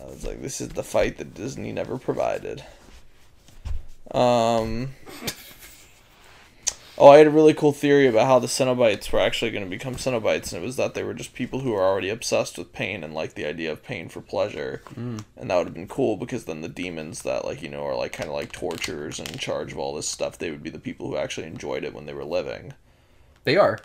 I 0.00 0.04
was 0.06 0.24
like, 0.26 0.42
this 0.42 0.60
is 0.60 0.70
the 0.70 0.82
fight 0.82 1.16
that 1.18 1.34
Disney 1.34 1.72
never 1.72 1.98
provided. 1.98 2.64
Um. 4.10 4.94
Oh, 6.96 7.08
I 7.08 7.18
had 7.18 7.26
a 7.26 7.30
really 7.30 7.54
cool 7.54 7.72
theory 7.72 8.06
about 8.06 8.28
how 8.28 8.38
the 8.38 8.46
Cenobites 8.46 9.10
were 9.10 9.18
actually 9.18 9.50
going 9.50 9.64
to 9.64 9.70
become 9.70 9.96
Cenobites, 9.96 10.52
and 10.52 10.62
it 10.62 10.66
was 10.66 10.76
that 10.76 10.94
they 10.94 11.02
were 11.02 11.12
just 11.12 11.34
people 11.34 11.58
who 11.60 11.72
were 11.72 11.82
already 11.82 12.08
obsessed 12.08 12.56
with 12.56 12.72
pain 12.72 13.02
and 13.02 13.12
like 13.12 13.34
the 13.34 13.44
idea 13.44 13.72
of 13.72 13.82
pain 13.82 14.08
for 14.08 14.20
pleasure, 14.20 14.80
Mm. 14.94 15.24
and 15.36 15.50
that 15.50 15.56
would 15.56 15.66
have 15.66 15.74
been 15.74 15.88
cool 15.88 16.16
because 16.16 16.44
then 16.44 16.60
the 16.60 16.68
demons 16.68 17.22
that 17.22 17.44
like 17.44 17.62
you 17.62 17.68
know 17.68 17.84
are 17.84 17.96
like 17.96 18.12
kind 18.12 18.30
of 18.30 18.36
like 18.36 18.52
torturers 18.52 19.18
and 19.18 19.28
in 19.28 19.38
charge 19.38 19.72
of 19.72 19.78
all 19.78 19.92
this 19.94 20.08
stuff, 20.08 20.38
they 20.38 20.52
would 20.52 20.62
be 20.62 20.70
the 20.70 20.78
people 20.78 21.08
who 21.08 21.16
actually 21.16 21.48
enjoyed 21.48 21.82
it 21.82 21.94
when 21.94 22.06
they 22.06 22.14
were 22.14 22.24
living. 22.24 22.74
They 23.42 23.56
are. 23.56 23.80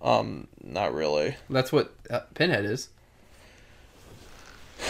Um, 0.00 0.48
not 0.60 0.92
really. 0.92 1.36
That's 1.48 1.70
what 1.70 1.94
uh, 2.10 2.20
Pinhead 2.34 2.64
is. 2.64 2.88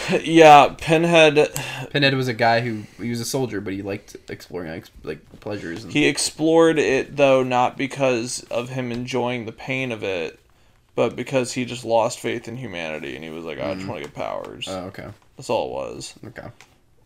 yeah, 0.23 0.75
Pinhead. 0.77 1.49
Pinhead 1.91 2.13
was 2.15 2.27
a 2.27 2.33
guy 2.33 2.61
who 2.61 2.83
he 3.01 3.09
was 3.09 3.19
a 3.19 3.25
soldier, 3.25 3.61
but 3.61 3.73
he 3.73 3.81
liked 3.81 4.15
exploring 4.29 4.83
like 5.03 5.39
pleasures. 5.39 5.83
And, 5.83 5.93
He 5.93 6.05
explored 6.05 6.79
it 6.79 7.15
though 7.15 7.43
not 7.43 7.77
because 7.77 8.43
of 8.51 8.69
him 8.69 8.91
enjoying 8.91 9.45
the 9.45 9.51
pain 9.51 9.91
of 9.91 10.03
it, 10.03 10.39
but 10.95 11.15
because 11.15 11.53
he 11.53 11.65
just 11.65 11.85
lost 11.85 12.19
faith 12.19 12.47
in 12.47 12.57
humanity 12.57 13.15
and 13.15 13.23
he 13.23 13.29
was 13.29 13.45
like, 13.45 13.59
I 13.59 13.73
just 13.73 13.85
mm. 13.85 13.89
want 13.89 14.03
to 14.03 14.09
get 14.09 14.15
powers. 14.15 14.67
oh, 14.69 14.85
okay, 14.85 15.07
That's 15.37 15.49
all 15.49 15.69
it 15.69 15.73
was. 15.73 16.13
okay. 16.27 16.47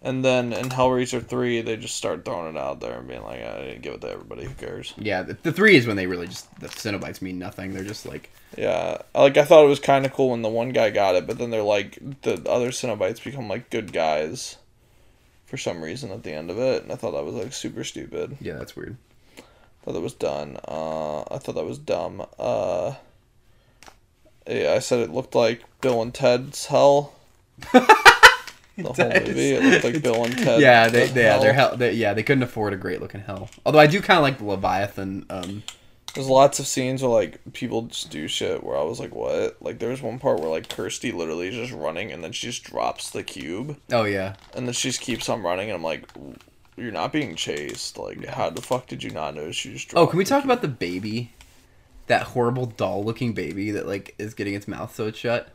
And 0.02 0.24
then 0.24 0.54
in 0.54 0.70
Hellraiser 0.70 1.26
three, 1.26 1.62
they 1.62 1.76
just 1.76 1.96
start 1.96 2.24
throwing 2.24 2.56
it 2.56 2.60
out 2.60 2.80
there 2.80 3.00
and 3.00 3.08
being 3.08 3.24
like, 3.24 3.42
I 3.42 3.62
didn't 3.66 3.82
give 3.82 3.96
it 3.96 4.02
to 4.02 4.12
everybody. 4.12 4.44
Who 4.46 4.54
cares? 4.54 4.94
Yeah, 4.98 5.24
the, 5.24 5.34
the 5.42 5.52
three 5.52 5.76
is 5.76 5.88
when 5.88 5.98
they 5.98 6.06
really 6.06 6.28
just 6.28 6.48
the 6.60 6.68
Cenobites 6.68 7.22
mean 7.22 7.40
nothing. 7.40 7.74
They're 7.74 7.84
just 7.84 8.06
like 8.06 8.30
Yeah, 8.58 9.00
like 9.16 9.38
I 9.38 9.44
thought 9.44 9.66
it 9.66 9.70
was 9.70 9.80
kind 9.80 10.06
of 10.06 10.14
cool 10.14 10.30
when 10.30 10.44
the 10.44 10.50
one 10.50 10.70
guy 10.70 10.92
got 10.92 11.16
it, 11.16 11.26
but 11.26 11.40
then 11.40 11.50
they're 11.50 11.64
like 11.64 11.98
the 12.22 12.34
other 12.50 12.70
Cenobites 12.70 13.24
become 13.24 13.48
like 13.50 13.70
good 13.72 13.92
guys, 13.92 14.58
for 15.46 15.58
some 15.58 15.82
reason 15.84 16.12
at 16.12 16.22
the 16.24 16.32
end 16.32 16.52
of 16.52 16.60
it, 16.60 16.84
and 16.84 16.92
I 16.92 16.96
thought 16.96 17.12
that 17.12 17.26
was 17.26 17.36
like 17.36 17.52
super 17.54 17.84
stupid. 17.84 18.38
yeah, 18.40 18.54
that's 18.58 18.76
weird. 18.76 18.98
I 19.38 19.42
thought 19.84 19.94
that 19.94 20.02
was 20.02 20.14
done. 20.14 20.58
Uh, 20.68 21.22
I 21.22 21.38
thought 21.40 21.56
that 21.56 21.66
was 21.66 21.80
dumb. 21.80 22.26
Uh, 22.38 22.94
yeah, 24.46 24.74
I 24.74 24.80
said 24.80 25.00
it 25.00 25.10
looked 25.12 25.34
like 25.34 25.64
Bill 25.82 26.02
and 26.02 26.14
Ted's 26.14 26.68
Hell. 26.68 27.14
the 28.84 28.84
whole 28.84 28.94
does. 28.94 29.28
movie, 29.28 29.52
it 29.54 29.64
looked 29.64 29.84
like 29.84 30.02
Bill 30.04 30.24
and 30.24 30.38
Ted. 30.38 30.62
yeah, 30.62 30.88
they, 30.88 31.08
the 31.08 31.14
they 31.14 31.24
yeah 31.24 31.32
Hell. 31.32 31.42
they're 31.42 31.54
hell. 31.54 31.78
They, 31.78 31.94
yeah, 31.94 32.14
they 32.14 32.24
couldn't 32.24 32.44
afford 32.44 32.74
a 32.74 32.78
great 32.78 33.02
looking 33.02 33.22
hell. 33.22 33.50
Although 33.66 33.80
I 33.80 33.88
do 33.88 34.02
kind 34.02 34.18
of 34.18 34.24
like 34.24 34.38
the 34.38 34.46
Leviathan. 34.46 35.26
Um, 35.30 35.64
There's 36.14 36.28
lots 36.30 36.60
of 36.60 36.68
scenes 36.68 37.02
where 37.02 37.12
like 37.12 37.40
people 37.54 37.84
just 37.84 38.10
do 38.12 38.28
shit 38.28 38.64
where 38.64 38.78
I 38.78 38.84
was 38.84 39.00
like, 39.00 39.14
what? 39.16 39.58
Like 39.62 39.80
there's 39.80 40.02
one 40.02 40.20
part 40.20 40.40
where 40.40 40.50
like 40.50 40.70
Kirsty 40.70 41.12
literally 41.12 41.48
is 41.48 41.56
just 41.56 41.74
running 41.74 42.12
and 42.12 42.24
then 42.24 42.32
she 42.32 42.48
just 42.48 42.64
drops 42.64 43.10
the 43.10 43.24
cube 43.24 43.78
oh 43.92 44.04
yeah, 44.04 44.36
and 44.56 44.68
then 44.68 44.74
she 44.74 44.90
just 44.90 45.02
keeps 45.02 45.28
on 45.30 45.42
running 45.42 45.70
and 45.70 45.76
I'm 45.76 45.84
like, 45.84 46.08
you're 46.76 46.92
not 46.92 47.12
being 47.12 47.36
chased. 47.36 47.98
Like 47.98 48.26
how 48.26 48.50
the 48.50 48.62
fuck 48.62 48.88
did 48.88 49.04
you 49.04 49.10
not 49.10 49.36
notice 49.36 49.56
she 49.56 49.74
just? 49.74 49.94
Oh, 49.96 50.08
can 50.08 50.18
we 50.18 50.24
talk 50.26 50.42
cube? 50.44 50.52
about 50.52 50.62
the 50.62 50.68
baby? 50.68 51.34
That 52.08 52.24
horrible 52.24 52.68
doll 52.68 53.04
looking 53.04 53.34
baby 53.34 53.72
that 53.72 53.86
like 53.88 54.16
is 54.18 54.34
getting 54.34 54.54
its 54.54 54.68
mouth 54.68 54.96
sewed 54.96 55.16
shut. 55.16 55.50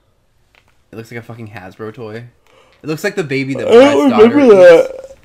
It 0.90 0.96
looks 0.96 1.10
like 1.10 1.18
a 1.20 1.22
fucking 1.22 1.48
Hasbro 1.48 1.94
toy. 1.94 2.26
It 2.82 2.88
looks 2.88 3.04
like 3.04 3.14
the 3.14 3.24
baby 3.24 3.54
that 3.54 3.68
I 3.68 3.70
don't 3.70 4.08
Brad's 4.08 4.10
daughter 4.22 4.34
remember 4.36 4.54
eats. 4.54 4.88
that. 4.88 5.16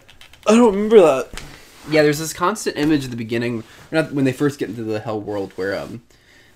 I 0.48 0.56
don't 0.56 0.74
remember 0.74 1.02
that. 1.02 1.44
Yeah, 1.90 2.04
there's 2.04 2.20
this 2.20 2.34
constant 2.34 2.78
image 2.78 3.06
at 3.06 3.12
the 3.12 3.18
beginning, 3.18 3.64
not 3.92 4.12
when 4.12 4.26
they 4.26 4.34
first 4.34 4.60
get 4.60 4.70
into 4.70 4.84
the 4.84 5.00
hell 5.00 5.20
world, 5.20 5.54
where 5.56 5.78
um, 5.78 6.04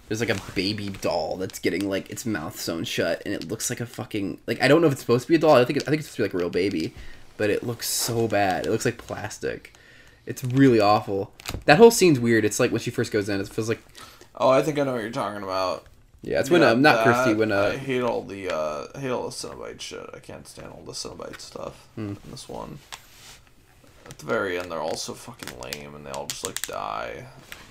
there's 0.08 0.20
like 0.20 0.30
a 0.30 0.40
baby 0.54 0.90
doll 0.90 1.38
that's 1.38 1.60
getting 1.60 1.90
like 1.90 2.10
its 2.10 2.26
mouth 2.26 2.60
sewn 2.60 2.84
shut, 2.84 3.22
and 3.26 3.34
it 3.34 3.48
looks 3.48 3.70
like 3.70 3.80
a 3.80 3.86
fucking 3.86 4.40
like 4.48 4.62
I 4.62 4.68
don't 4.68 4.82
know 4.82 4.88
if 4.88 4.94
it's 4.94 5.02
supposed 5.02 5.24
to 5.24 5.30
be 5.30 5.36
a 5.36 5.40
doll. 5.40 5.56
I 5.56 5.66
think 5.66 5.78
it, 5.78 5.84
I 5.84 5.90
think 5.90 6.00
it's 6.02 6.10
supposed 6.10 6.18
to 6.18 6.22
be 6.24 6.28
like 6.28 6.34
a 6.34 6.38
real 6.38 6.50
baby, 6.50 6.94
but 7.38 7.50
it 7.50 7.64
looks 7.64 7.88
so 7.88 8.28
bad. 8.28 8.66
It 8.66 8.72
looks 8.72 8.86
like 8.86 8.98
plastic. 8.98 9.74
It's 10.26 10.44
really 10.44 10.80
awful. 10.80 11.34
That 11.66 11.78
whole 11.78 11.92
scene's 11.92 12.20
weird. 12.20 12.46
It's 12.46 12.60
like 12.60 12.72
when 12.72 12.82
she 12.82 12.92
first 12.92 13.12
goes 13.12 13.28
in, 13.28 13.40
it 13.42 13.48
feels 13.50 13.70
like 13.70 13.82
Oh, 14.36 14.50
I 14.50 14.62
think 14.62 14.78
I 14.80 14.84
know 14.84 14.94
what 14.94 15.02
you're 15.02 15.12
talking 15.12 15.44
about. 15.44 15.86
Yeah, 16.22 16.40
it's 16.40 16.50
when 16.50 16.62
Yeah, 16.62 16.70
um, 16.72 16.82
not 16.82 16.98
that- 16.98 17.16
Kirsty 17.16 17.34
when 17.34 17.52
I 17.52 17.56
uh 17.56 17.72
hate 17.78 18.02
all 18.02 18.22
the 18.24 18.50
uh, 18.54 18.88
I 18.96 19.00
hate 19.00 19.10
all 19.12 19.24
the 19.30 19.36
Cenobite 19.36 19.82
shit. 19.82 20.10
I 20.14 20.20
can't 20.20 20.48
stand 20.48 20.70
all 20.72 20.84
the 20.86 20.94
Cenobite 20.94 21.40
stuff 21.40 21.88
Hmm. 21.96 22.14
in 22.24 22.32
this 22.32 22.48
one. 22.50 22.80
At 24.08 24.18
the 24.18 24.26
very 24.26 24.58
end, 24.60 24.72
they're 24.72 24.80
all 24.82 24.98
so 24.98 25.14
fucking 25.14 25.60
lame, 25.62 25.96
and 25.96 26.06
they 26.06 26.12
all 26.12 26.26
just 26.28 26.46
like 26.46 26.62
die. 26.68 27.26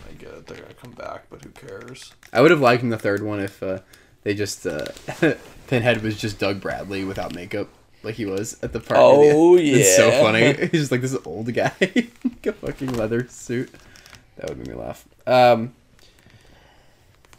I 0.09 0.13
get 0.15 0.31
it; 0.31 0.47
they're 0.47 0.57
gonna 0.63 0.75
come 0.75 0.93
back, 0.93 1.25
but 1.29 1.43
who 1.45 1.51
cares? 1.51 2.13
I 2.33 2.41
would 2.41 2.51
have 2.51 2.61
liked 2.61 2.83
in 2.83 2.89
the 2.89 2.99
third 2.99 3.23
one 3.23 3.41
if 3.41 3.63
uh, 3.63 3.81
they 4.23 4.35
just 4.35 4.67
uh, 4.67 4.87
Pinhead 5.69 6.03
was 6.03 6.19
just 6.19 6.39
Doug 6.39 6.61
Bradley 6.61 7.05
without 7.05 7.35
makeup, 7.35 7.69
like 8.03 8.15
he 8.15 8.25
was 8.27 8.57
at 8.63 8.73
the 8.73 8.81
part. 8.81 8.99
near 9.01 9.33
the 9.33 9.37
Oh, 9.39 9.57
end. 9.57 9.69
it's 9.69 9.97
so 9.97 10.11
funny. 10.13 10.53
He's 10.71 10.71
just 10.83 10.93
like 10.93 11.03
this 11.03 11.17
old 11.27 11.53
guy, 11.53 11.73
like 11.81 12.47
a 12.47 12.53
fucking 12.53 12.95
leather 12.95 13.27
suit. 13.29 13.71
That 14.37 14.49
would 14.49 14.59
make 14.59 14.69
me 14.69 14.75
laugh. 14.75 15.05
Um, 15.27 15.75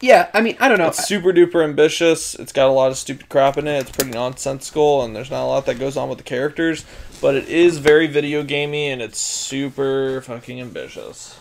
yeah, 0.02 0.30
I 0.34 0.42
mean, 0.42 0.58
I 0.60 0.68
don't 0.68 0.80
know. 0.80 0.88
It's 0.88 1.08
super 1.08 1.32
duper 1.32 1.64
ambitious. 1.64 2.36
It's 2.36 2.52
got 2.52 2.68
a 2.68 2.72
lot 2.72 2.92
of 2.92 2.98
stupid 2.98 3.30
crap 3.30 3.58
in 3.58 3.68
it. 3.68 3.80
It's 3.80 3.92
pretty 3.92 4.12
nonsensical, 4.12 5.04
and 5.04 5.16
there's 5.16 5.30
not 5.30 5.44
a 5.44 5.48
lot 5.48 5.66
that 5.68 5.80
goes 5.80 5.96
on 5.96 6.10
with 6.10 6.18
the 6.18 6.24
characters. 6.24 6.86
But 7.22 7.36
it 7.36 7.48
is 7.48 7.78
very 7.78 8.08
video 8.08 8.44
gamey, 8.44 8.90
and 8.90 9.02
it's 9.02 9.20
super 9.20 10.22
fucking 10.22 10.60
ambitious. 10.60 11.40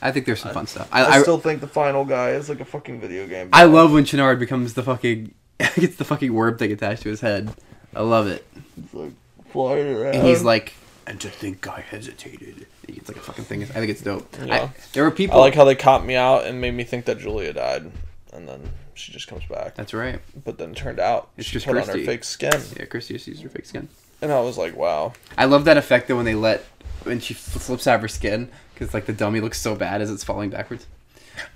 I 0.00 0.12
think 0.12 0.26
there's 0.26 0.40
some 0.40 0.52
fun 0.52 0.66
stuff. 0.66 0.88
I, 0.92 1.02
I, 1.02 1.10
I, 1.16 1.22
still 1.22 1.38
think 1.38 1.60
the 1.60 1.66
final 1.66 2.04
guy 2.04 2.30
is 2.30 2.48
like 2.48 2.60
a 2.60 2.64
fucking 2.64 3.00
video 3.00 3.26
game. 3.26 3.48
I 3.52 3.64
love 3.64 3.92
when 3.92 4.04
Channard 4.04 4.38
becomes 4.38 4.74
the 4.74 4.82
fucking 4.82 5.34
gets 5.58 5.96
the 5.96 6.04
fucking 6.04 6.32
worm 6.32 6.58
thing 6.58 6.70
attached 6.70 7.02
to 7.02 7.08
his 7.08 7.20
head. 7.20 7.52
I 7.94 8.02
love 8.02 8.26
it. 8.26 8.46
It's 8.76 8.94
like 8.94 9.12
flying 9.50 9.94
around. 9.94 10.14
And 10.14 10.26
he's 10.26 10.42
like, 10.42 10.74
and 11.06 11.20
to 11.20 11.28
think 11.28 11.66
I 11.66 11.80
hesitated. 11.80 12.66
Gets 12.94 13.08
like 13.08 13.16
a 13.18 13.20
fucking 13.20 13.44
thing. 13.44 13.62
I 13.62 13.66
think 13.66 13.90
it's 13.90 14.00
dope. 14.02 14.34
I- 14.40 14.70
there 14.92 15.04
were 15.04 15.10
people. 15.10 15.36
I 15.38 15.40
like 15.40 15.54
how 15.54 15.64
they 15.64 15.74
caught 15.74 16.04
me 16.04 16.14
out 16.16 16.44
and 16.44 16.60
made 16.60 16.72
me 16.74 16.84
think 16.84 17.04
that 17.06 17.18
Julia 17.18 17.52
died, 17.52 17.90
and 18.32 18.48
then 18.48 18.70
she 18.94 19.12
just 19.12 19.28
comes 19.28 19.44
back. 19.44 19.74
That's 19.74 19.92
right. 19.92 20.20
But 20.44 20.58
then 20.58 20.70
it 20.70 20.76
turned 20.76 20.98
out 21.00 21.28
It's 21.36 21.46
she 21.48 21.52
just 21.54 21.66
put 21.66 21.76
on 21.76 21.86
her 21.86 22.04
fake 22.04 22.24
skin, 22.24 22.52
Yeah, 22.78 22.86
Christy 22.86 23.14
just 23.14 23.26
used 23.28 23.42
her 23.42 23.48
fake 23.48 23.66
skin. 23.66 23.88
and 24.22 24.32
I 24.32 24.40
was 24.40 24.56
like, 24.56 24.74
wow. 24.76 25.12
I 25.36 25.44
love 25.44 25.64
that 25.66 25.76
effect 25.76 26.08
though 26.08 26.16
when 26.16 26.24
they 26.24 26.34
let 26.34 26.64
when 27.02 27.20
she 27.20 27.34
fl- 27.34 27.58
slips 27.58 27.86
out 27.86 27.96
of 27.96 28.00
her 28.02 28.08
skin 28.08 28.48
because 28.74 28.94
like 28.94 29.04
the 29.06 29.12
dummy 29.12 29.40
looks 29.40 29.60
so 29.60 29.74
bad 29.74 30.00
as 30.00 30.10
it's 30.10 30.24
falling 30.24 30.50
backwards. 30.50 30.86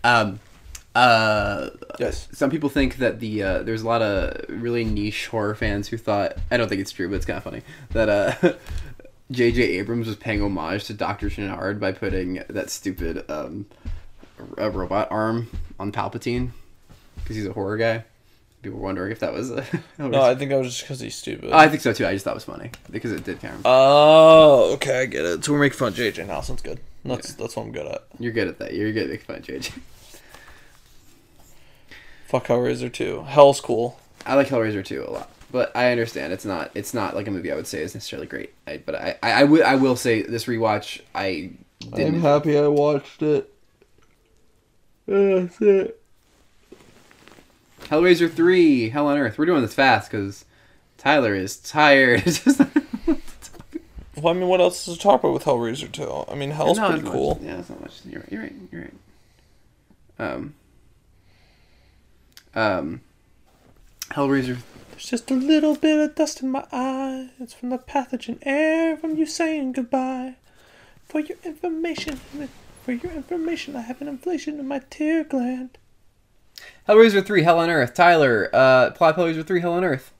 Um, 0.05 0.41
uh, 0.95 1.71
Yes. 1.99 2.29
some 2.33 2.51
people 2.51 2.69
think 2.69 2.97
that 2.97 3.21
the 3.21 3.43
uh, 3.43 3.63
there's 3.63 3.83
a 3.83 3.87
lot 3.87 4.03
of 4.03 4.45
really 4.49 4.85
niche 4.85 5.29
horror 5.29 5.55
fans 5.55 5.89
who 5.89 5.97
thought 5.97 6.35
I 6.51 6.57
don't 6.57 6.69
think 6.69 6.81
it's 6.81 6.93
true, 6.93 7.09
but 7.09 7.17
it's 7.17 7.27
kind 7.27 7.37
of 7.39 7.43
funny 7.45 7.63
that 7.91 8.09
uh, 8.09 8.53
J.J. 9.31 9.63
Abrams 9.79 10.07
was 10.07 10.17
paying 10.17 10.43
homage 10.43 10.85
to 10.87 10.95
Doctor 10.95 11.31
Channard 11.31 11.79
by 11.81 11.93
putting 11.93 12.43
that 12.49 12.69
stupid 12.71 13.25
um, 13.31 13.67
a 14.59 14.69
robot 14.71 15.09
arm 15.11 15.49
on 15.79 15.93
Palpatine 15.93 16.51
because 17.17 17.37
he's 17.37 17.47
a 17.47 17.53
horror 17.53 17.77
guy. 17.77 18.05
People 18.63 18.79
were 18.79 18.85
wondering 18.85 19.13
if 19.13 19.21
that 19.21 19.33
was. 19.33 19.51
A, 19.51 19.65
No, 19.99 20.21
I 20.21 20.35
think 20.35 20.51
that 20.51 20.59
was 20.59 20.69
just 20.69 20.83
because 20.83 21.01
he's 21.01 21.15
stupid. 21.15 21.51
I 21.53 21.69
think 21.69 21.81
so 21.81 21.93
too. 21.93 22.07
I 22.07 22.13
just 22.13 22.25
thought 22.25 22.33
it 22.33 22.35
was 22.35 22.45
funny 22.45 22.71
because 22.91 23.13
it 23.13 23.25
did 23.25 23.41
kind 23.41 23.55
of. 23.55 23.63
oh, 23.65 24.73
okay, 24.75 25.01
I 25.03 25.07
get 25.07 25.25
it. 25.25 25.45
So 25.45 25.53
we're 25.53 25.61
making 25.61 25.79
fun 25.79 25.89
of 25.89 25.95
JJ 25.95 26.27
now. 26.27 26.41
Sounds 26.43 26.61
good. 26.61 26.81
That's 27.05 27.33
that's 27.35 27.57
what 27.57 27.63
I'm 27.63 27.73
good 27.73 27.87
at. 27.87 28.05
You're 28.19 28.33
good 28.33 28.49
at 28.49 28.59
that. 28.59 28.75
You're 28.75 28.93
good 28.93 29.05
at 29.05 29.11
making 29.11 29.25
fun 29.27 29.37
of 29.37 29.43
JJ. 29.45 29.73
Fuck 32.27 32.47
Hellraiser 32.49 32.93
2. 32.93 33.23
Hell's 33.25 33.61
cool. 33.61 33.99
I 34.27 34.35
like 34.35 34.49
Hellraiser 34.49 34.85
2 34.85 35.05
a 35.09 35.11
lot, 35.11 35.31
but 35.51 35.75
I 35.77 35.91
understand 35.93 36.33
it's 36.33 36.45
not 36.45 36.71
it's 36.75 36.95
not 36.95 37.15
like 37.15 37.27
a 37.29 37.31
movie 37.31 37.51
I 37.53 37.57
would 37.57 37.67
say 37.67 37.83
is 37.83 37.95
necessarily 37.95 38.27
great. 38.27 38.53
I, 38.67 38.79
but 38.79 38.95
I, 38.95 39.19
I, 39.23 39.33
I 39.33 39.45
will 39.45 39.65
I 39.65 39.75
will 39.77 39.97
say 39.97 40.23
this 40.23 40.47
rewatch 40.47 41.01
I 41.15 41.51
didn't. 41.81 42.21
happy 42.21 42.59
I 42.59 42.67
watched 42.69 43.23
it. 43.23 43.53
That's 45.07 45.61
it. 45.61 46.01
Hellraiser 47.83 48.31
3, 48.31 48.91
Hell 48.91 49.07
on 49.09 49.19
Earth. 49.19 49.39
We're 49.39 49.47
doing 49.47 49.63
this 49.63 49.75
fast 49.75 50.11
because 50.11 50.45
Tyler 50.99 51.35
is 51.35 51.57
tired. 51.57 52.23
Well, 54.17 54.35
I 54.35 54.39
mean, 54.39 54.49
what 54.49 54.61
else 54.61 54.87
is 54.87 54.97
to 54.99 55.03
talk 55.03 55.21
about 55.21 55.33
with 55.33 55.45
Hellraiser 55.45 55.91
2? 55.91 56.27
I 56.29 56.35
mean, 56.35 56.51
Hell's 56.51 56.77
Not 56.77 56.89
pretty 56.91 56.99
as 57.01 57.05
much. 57.05 57.13
cool. 57.15 57.41
Yeah, 57.43 57.59
it's 57.59 57.71
not 57.71 57.81
much. 57.81 58.01
You're 58.05 58.21
right. 58.21 58.31
You're 58.33 58.43
right. 58.43 58.55
You're 58.71 58.83
right. 58.83 58.95
Um. 60.19 60.55
Um. 62.55 63.01
Hellraiser. 64.11 64.59
There's 65.01 65.09
just 65.23 65.31
a 65.31 65.35
little 65.35 65.77
bit 65.77 65.99
of 65.99 66.15
dust 66.15 66.43
in 66.43 66.51
my 66.51 66.67
eye. 66.71 67.31
It's 67.41 67.55
from 67.55 67.71
the 67.71 67.79
pathogen 67.79 68.37
air 68.43 68.99
from 68.99 69.17
you 69.17 69.25
saying 69.25 69.73
goodbye. 69.73 70.35
For 71.09 71.21
your 71.21 71.39
information, 71.43 72.21
for 72.85 72.93
your 72.93 73.11
information, 73.13 73.77
I 73.77 73.81
have 73.81 74.03
an 74.03 74.09
inflation 74.09 74.61
in 74.61 74.69
my 74.69 74.83
tear 74.91 75.25
gland. 75.25 75.79
Hellraiser 76.87 77.25
3, 77.25 77.43
Hell 77.43 77.59
on 77.59 77.71
Earth. 77.71 77.95
Tyler, 77.95 78.51
uh, 78.53 78.91
plot 78.91 79.17
Hellraiser 79.17 79.47
3, 79.47 79.61
Hell 79.63 79.73
on 79.73 79.85
Earth. 79.85 80.13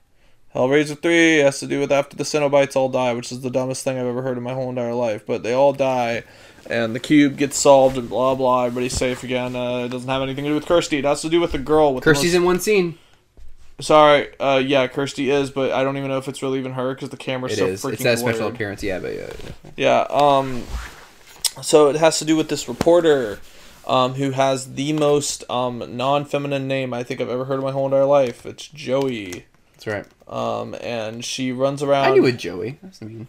Hellraiser 0.55 0.99
3 0.99 1.37
has 1.37 1.59
to 1.59 1.67
do 1.67 1.79
with 1.79 1.91
after 1.91 2.17
the 2.17 2.23
Cenobites 2.23 2.75
all 2.75 2.89
die, 2.89 3.13
which 3.13 3.31
is 3.31 3.41
the 3.41 3.51
dumbest 3.51 3.83
thing 3.83 3.99
I've 3.99 4.07
ever 4.07 4.23
heard 4.23 4.35
in 4.35 4.43
my 4.43 4.55
whole 4.55 4.71
entire 4.71 4.95
life. 4.95 5.27
But 5.27 5.43
they 5.43 5.53
all 5.53 5.73
die, 5.73 6.23
and 6.67 6.95
the 6.95 6.99
cube 6.99 7.37
gets 7.37 7.55
solved, 7.55 7.99
and 7.99 8.09
blah 8.09 8.33
blah. 8.33 8.65
Everybody's 8.65 8.93
safe 8.93 9.21
again. 9.23 9.55
Uh, 9.55 9.85
it 9.85 9.89
doesn't 9.89 10.09
have 10.09 10.23
anything 10.23 10.45
to 10.45 10.49
do 10.49 10.55
with 10.55 10.65
Kirsty. 10.65 10.97
It 10.97 11.05
has 11.05 11.21
to 11.21 11.29
do 11.29 11.39
with 11.39 11.51
the 11.51 11.59
girl 11.59 11.93
with 11.93 12.03
Kirsty's 12.03 12.31
most- 12.33 12.37
in 12.39 12.43
one 12.45 12.59
scene. 12.59 12.97
Sorry, 13.81 14.39
uh, 14.39 14.61
yeah, 14.63 14.87
Kirsty 14.87 15.29
is, 15.29 15.51
but 15.51 15.71
I 15.71 15.83
don't 15.83 15.97
even 15.97 16.09
know 16.09 16.17
if 16.17 16.27
it's 16.27 16.41
really 16.41 16.59
even 16.59 16.73
her 16.73 16.93
because 16.93 17.09
the 17.09 17.17
camera's 17.17 17.53
It 17.53 17.57
so 17.57 17.65
is. 17.67 17.81
freaking 17.83 17.93
It's 17.93 18.03
that 18.03 18.19
special 18.19 18.47
appearance. 18.47 18.83
Yeah, 18.83 18.99
but 18.99 19.13
yeah. 19.15 19.29
Yeah. 19.75 20.05
Um. 20.09 20.63
So 21.61 21.89
it 21.89 21.97
has 21.97 22.19
to 22.19 22.25
do 22.25 22.35
with 22.35 22.49
this 22.49 22.67
reporter, 22.67 23.39
um, 23.85 24.13
who 24.13 24.31
has 24.31 24.75
the 24.75 24.93
most 24.93 25.43
um 25.49 25.97
non-feminine 25.97 26.67
name 26.67 26.93
I 26.93 27.03
think 27.03 27.19
I've 27.21 27.29
ever 27.29 27.45
heard 27.45 27.59
in 27.59 27.65
my 27.65 27.71
whole 27.71 27.85
entire 27.85 28.05
life. 28.05 28.45
It's 28.45 28.67
Joey. 28.67 29.45
That's 29.73 29.87
right. 29.87 30.05
Um, 30.27 30.75
and 30.81 31.25
she 31.25 31.51
runs 31.51 31.81
around. 31.83 32.05
I 32.05 32.13
knew 32.13 32.25
it, 32.25 32.37
Joey. 32.37 32.79
That's 32.81 33.01
mean. 33.01 33.27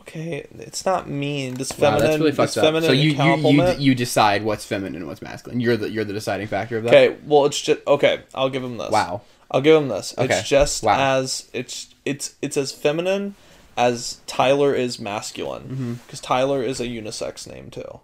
Okay, 0.00 0.46
it's 0.58 0.84
not 0.84 1.08
mean. 1.08 1.54
This 1.54 1.70
Wow, 1.72 1.76
feminine. 1.92 2.06
that's 2.06 2.18
really 2.18 2.32
fucked 2.32 2.56
up. 2.56 2.82
So 2.82 2.92
you, 2.92 3.10
you 3.10 3.36
you 3.50 3.72
you 3.78 3.94
decide 3.94 4.42
what's 4.42 4.64
feminine 4.64 4.96
and 4.96 5.06
what's 5.06 5.22
masculine. 5.22 5.60
You're 5.60 5.76
the 5.76 5.90
you're 5.90 6.04
the 6.04 6.12
deciding 6.12 6.46
factor 6.48 6.78
of 6.78 6.84
that. 6.84 6.94
okay. 6.94 7.16
Well, 7.26 7.46
it's 7.46 7.60
just 7.60 7.80
okay. 7.86 8.22
I'll 8.34 8.50
give 8.50 8.64
him 8.64 8.76
this. 8.78 8.90
Wow. 8.90 9.22
I'll 9.50 9.60
give 9.60 9.80
him 9.80 9.88
this. 9.88 10.14
Okay. 10.18 10.38
It's 10.38 10.48
just 10.48 10.82
Wow. 10.82 11.18
as 11.18 11.48
it's 11.52 11.94
it's 12.04 12.34
it's 12.42 12.56
as 12.56 12.72
feminine 12.72 13.34
as 13.76 14.18
Tyler 14.26 14.74
is 14.74 14.98
masculine 14.98 15.62
Mm-hmm. 15.62 15.92
because 15.94 16.20
Tyler 16.20 16.62
is 16.62 16.80
a 16.80 16.86
unisex 16.86 17.46
name 17.46 17.70
too. 17.70 18.00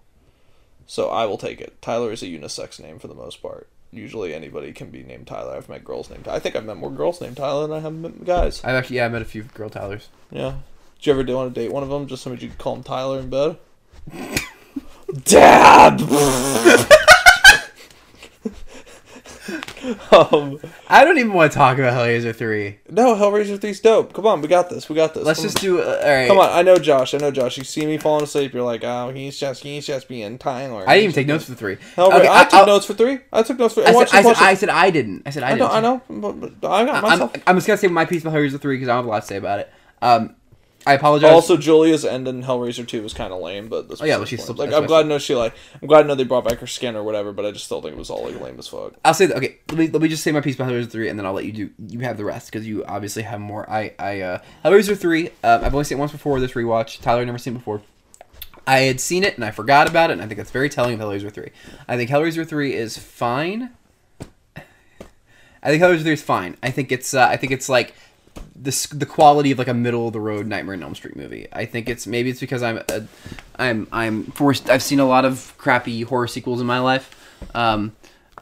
So 0.86 1.08
I 1.08 1.26
will 1.26 1.38
take 1.38 1.60
it. 1.60 1.80
Tyler 1.82 2.12
is 2.12 2.22
a 2.22 2.26
unisex 2.26 2.78
name 2.80 2.98
for 2.98 3.08
the 3.08 3.14
most 3.14 3.42
part. 3.42 3.68
Usually 3.90 4.34
anybody 4.34 4.72
can 4.72 4.90
be 4.90 5.02
named 5.02 5.26
Tyler. 5.26 5.56
I've 5.56 5.68
met 5.68 5.84
girls 5.84 6.10
named. 6.10 6.24
Tyler. 6.26 6.36
I 6.36 6.40
think 6.40 6.54
I've 6.54 6.64
met 6.64 6.76
more 6.76 6.90
girls 6.92 7.20
named 7.20 7.36
Tyler 7.38 7.66
than 7.66 7.76
I 7.76 7.80
have 7.80 7.94
met 7.94 8.24
guys. 8.24 8.62
I've 8.62 8.74
actually 8.76 8.96
yeah 8.96 9.06
I 9.06 9.08
met 9.08 9.22
a 9.22 9.26
few 9.26 9.42
girl 9.44 9.70
Tylers. 9.70 10.08
Yeah. 10.30 10.56
Did 10.98 11.06
you 11.06 11.12
ever 11.12 11.24
do 11.24 11.34
want 11.36 11.54
to 11.54 11.60
date 11.60 11.72
one 11.72 11.82
of 11.82 11.88
them 11.88 12.06
just 12.06 12.22
so 12.22 12.30
that 12.30 12.42
you 12.42 12.48
could 12.48 12.58
call 12.58 12.76
him 12.76 12.82
Tyler 12.82 13.20
in 13.20 13.30
bed? 13.30 13.58
Dad. 15.24 16.02
um, 20.10 20.58
I 20.88 21.04
don't 21.04 21.18
even 21.18 21.32
want 21.32 21.52
to 21.52 21.56
talk 21.56 21.78
about 21.78 21.92
Hellraiser 21.94 22.34
three. 22.34 22.78
no, 22.90 23.14
Hellraiser 23.14 23.56
3's 23.58 23.78
dope. 23.80 24.12
Come 24.12 24.26
on, 24.26 24.40
we 24.40 24.48
got 24.48 24.68
this. 24.68 24.88
We 24.88 24.96
got 24.96 25.14
this. 25.14 25.24
Let's 25.24 25.38
Come 25.38 25.46
just 25.48 25.58
on. 25.58 25.62
do 25.62 25.80
uh, 25.80 26.00
all 26.02 26.08
right. 26.14 26.26
Come 26.26 26.38
on, 26.38 26.48
I 26.50 26.62
know 26.62 26.76
Josh. 26.76 27.14
I 27.14 27.18
know 27.18 27.30
Josh. 27.30 27.56
You 27.56 27.62
see 27.64 27.86
me 27.86 27.98
falling 27.98 28.24
asleep, 28.24 28.52
you're 28.52 28.64
like, 28.64 28.82
oh, 28.82 29.10
he's 29.10 29.38
just 29.38 29.62
he's 29.62 29.86
just 29.86 30.08
being 30.08 30.38
Tyler. 30.38 30.84
I 30.88 30.94
didn't 30.94 31.04
even 31.04 31.14
take 31.14 31.26
notes 31.28 31.44
for 31.44 31.54
three. 31.54 31.74
Okay, 31.96 32.28
I, 32.28 32.44
took 32.44 32.54
I'll- 32.54 32.66
notes 32.66 32.86
for 32.86 32.94
three. 32.94 33.18
I 33.32 33.42
took 33.42 33.58
notes 33.58 33.74
for. 33.74 33.86
I 33.86 33.92
watch 33.92 34.10
said, 34.10 34.18
I, 34.18 34.22
said, 34.22 34.36
I 34.42 34.54
said 34.54 34.68
I 34.70 34.90
didn't. 34.90 35.22
I 35.26 35.30
said 35.30 35.42
I 35.44 35.50
I 35.50 35.54
know. 35.54 35.68
didn't. 35.68 35.72
I 35.72 35.80
know. 35.80 36.02
But, 36.08 36.60
but 36.60 36.70
I 36.72 36.84
got 36.84 36.94
I'm, 36.96 37.02
myself. 37.02 37.32
I'm 37.46 37.56
just 37.56 37.66
gonna 37.68 37.76
say 37.76 37.88
my 37.88 38.04
piece 38.06 38.22
about 38.22 38.34
Hellraiser 38.34 38.60
three 38.60 38.76
because 38.76 38.88
I 38.88 38.92
don't 38.92 39.04
have 39.04 39.06
a 39.06 39.10
lot 39.10 39.20
to 39.20 39.26
say 39.28 39.36
about 39.36 39.60
it. 39.60 39.72
Um, 40.02 40.34
I 40.86 40.94
apologize. 40.94 41.32
Also, 41.32 41.56
Julia's 41.56 42.04
end 42.04 42.28
in 42.28 42.44
Hellraiser 42.44 42.86
2 42.86 43.02
was 43.02 43.12
kind 43.12 43.32
of 43.32 43.40
lame, 43.42 43.68
but 43.68 43.88
this 43.88 44.00
Oh, 44.00 44.04
yeah, 44.04 44.18
but 44.18 44.28
she's 44.28 44.40
still- 44.42 44.54
like. 44.54 44.72
I'm 44.72 44.86
glad 44.86 45.02
to 45.02 45.08
know 45.08 45.18
she 45.18 45.34
like. 45.34 45.52
I'm 45.82 45.88
glad 45.88 46.02
to 46.02 46.08
know 46.08 46.14
they 46.14 46.22
brought 46.22 46.44
back 46.44 46.58
her 46.60 46.66
skin 46.68 46.94
or 46.94 47.02
whatever, 47.02 47.32
but 47.32 47.44
I 47.44 47.50
just 47.50 47.64
still 47.64 47.82
think 47.82 47.94
it 47.94 47.98
was 47.98 48.08
all 48.08 48.24
like 48.24 48.40
lame 48.40 48.56
as 48.58 48.68
fuck. 48.68 48.94
I'll 49.04 49.12
say 49.12 49.26
that. 49.26 49.36
Okay, 49.36 49.58
let 49.70 49.78
me 49.78 49.88
let 49.88 50.00
me 50.00 50.08
just 50.08 50.22
say 50.22 50.30
my 50.30 50.40
piece 50.40 50.54
about 50.54 50.70
Hellraiser 50.70 50.88
three, 50.88 51.08
and 51.08 51.18
then 51.18 51.26
I'll 51.26 51.32
let 51.32 51.44
you 51.44 51.52
do. 51.52 51.70
You 51.88 52.00
have 52.00 52.16
the 52.16 52.24
rest 52.24 52.52
because 52.52 52.66
you 52.66 52.84
obviously 52.84 53.24
have 53.24 53.40
more. 53.40 53.68
I 53.68 53.94
I 53.98 54.20
uh, 54.20 54.38
Hellraiser 54.64 54.96
three. 54.96 55.30
Um, 55.42 55.64
I've 55.64 55.74
only 55.74 55.84
seen 55.84 55.98
it 55.98 56.00
once 56.00 56.12
before 56.12 56.38
this 56.38 56.52
rewatch. 56.52 57.00
Tyler 57.02 57.26
never 57.26 57.38
seen 57.38 57.54
it 57.54 57.58
before. 57.58 57.82
I 58.68 58.80
had 58.80 59.00
seen 59.00 59.22
it 59.24 59.36
and 59.36 59.44
I 59.44 59.50
forgot 59.50 59.88
about 59.88 60.10
it, 60.10 60.14
and 60.14 60.22
I 60.22 60.26
think 60.26 60.38
that's 60.38 60.50
very 60.52 60.68
telling 60.68 60.94
of 60.94 61.00
Hellraiser 61.00 61.32
three. 61.32 61.50
I 61.88 61.96
think 61.96 62.10
Hellraiser 62.10 62.46
three 62.46 62.74
is 62.74 62.96
fine. 62.96 63.70
I 65.62 65.70
think 65.70 65.82
Hellraiser 65.82 66.02
three 66.02 66.12
is 66.12 66.22
fine. 66.22 66.56
I 66.62 66.70
think 66.70 66.92
it's 66.92 67.12
uh, 67.12 67.26
I 67.28 67.36
think 67.36 67.52
it's 67.52 67.68
like 67.68 67.94
the 68.54 68.88
the 68.92 69.06
quality 69.06 69.50
of 69.50 69.58
like 69.58 69.68
a 69.68 69.74
middle 69.74 70.06
of 70.06 70.12
the 70.12 70.20
road 70.20 70.46
Nightmare 70.46 70.74
on 70.74 70.82
Elm 70.82 70.94
Street 70.94 71.16
movie. 71.16 71.48
I 71.52 71.66
think 71.66 71.88
it's 71.88 72.06
maybe 72.06 72.30
it's 72.30 72.40
because 72.40 72.62
I'm 72.62 72.78
a, 72.88 73.06
I'm 73.58 73.86
I'm 73.92 74.24
forced. 74.24 74.70
I've 74.70 74.82
seen 74.82 75.00
a 75.00 75.06
lot 75.06 75.24
of 75.24 75.54
crappy 75.58 76.02
horror 76.02 76.28
sequels 76.28 76.60
in 76.60 76.66
my 76.66 76.78
life. 76.78 77.12
Um, 77.54 77.94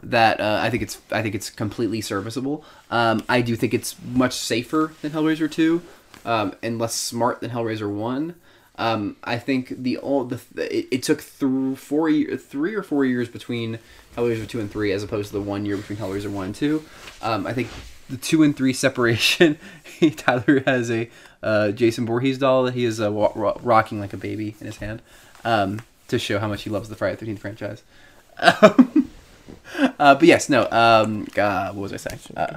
that 0.02 0.40
uh, 0.40 0.60
I 0.62 0.70
think 0.70 0.82
it's 0.82 1.00
I 1.10 1.22
think 1.22 1.34
it's 1.34 1.50
completely 1.50 2.00
serviceable. 2.00 2.64
Um, 2.90 3.22
I 3.28 3.40
do 3.40 3.56
think 3.56 3.74
it's 3.74 3.96
much 4.02 4.34
safer 4.34 4.92
than 5.02 5.12
Hellraiser 5.12 5.50
two, 5.50 5.82
um, 6.24 6.54
and 6.62 6.78
less 6.78 6.94
smart 6.94 7.40
than 7.40 7.50
Hellraiser 7.50 7.90
one. 7.90 8.34
Um, 8.76 9.16
I 9.22 9.38
think 9.38 9.68
the 9.68 9.98
all 9.98 10.24
the 10.24 10.40
it, 10.56 10.88
it 10.90 11.02
took 11.02 11.20
through 11.20 11.76
four 11.76 12.08
year, 12.08 12.36
three 12.36 12.74
or 12.74 12.82
four 12.82 13.04
years 13.04 13.28
between 13.28 13.78
Hellraiser 14.16 14.48
two 14.48 14.60
and 14.60 14.70
three, 14.70 14.92
as 14.92 15.02
opposed 15.02 15.28
to 15.28 15.34
the 15.34 15.42
one 15.42 15.64
year 15.64 15.76
between 15.76 15.98
Hellraiser 15.98 16.30
one 16.30 16.46
and 16.46 16.54
two. 16.54 16.84
Um, 17.22 17.46
I 17.46 17.52
think 17.52 17.68
the 18.10 18.16
two 18.16 18.42
and 18.42 18.56
three 18.56 18.72
separation. 18.86 19.58
Tyler 20.16 20.60
has 20.66 20.90
a 20.90 21.08
uh, 21.42 21.70
Jason 21.72 22.06
Voorhees 22.06 22.38
doll 22.38 22.64
that 22.64 22.74
he 22.74 22.84
is 22.84 23.00
uh, 23.00 23.10
ro- 23.10 23.60
rocking 23.62 24.00
like 24.00 24.12
a 24.12 24.16
baby 24.16 24.54
in 24.60 24.66
his 24.66 24.76
hand 24.78 25.02
um, 25.44 25.80
to 26.08 26.18
show 26.18 26.38
how 26.38 26.48
much 26.48 26.62
he 26.62 26.70
loves 26.70 26.88
the 26.88 26.96
Friday 26.96 27.16
Thirteenth 27.16 27.40
franchise. 27.40 27.82
Um, 28.38 29.10
uh, 29.98 30.14
but 30.14 30.22
yes, 30.24 30.48
no. 30.48 30.68
Um, 30.70 31.26
what 31.34 31.76
was 31.76 31.92
I 31.92 31.96
saying? 31.96 32.20
Uh, 32.36 32.56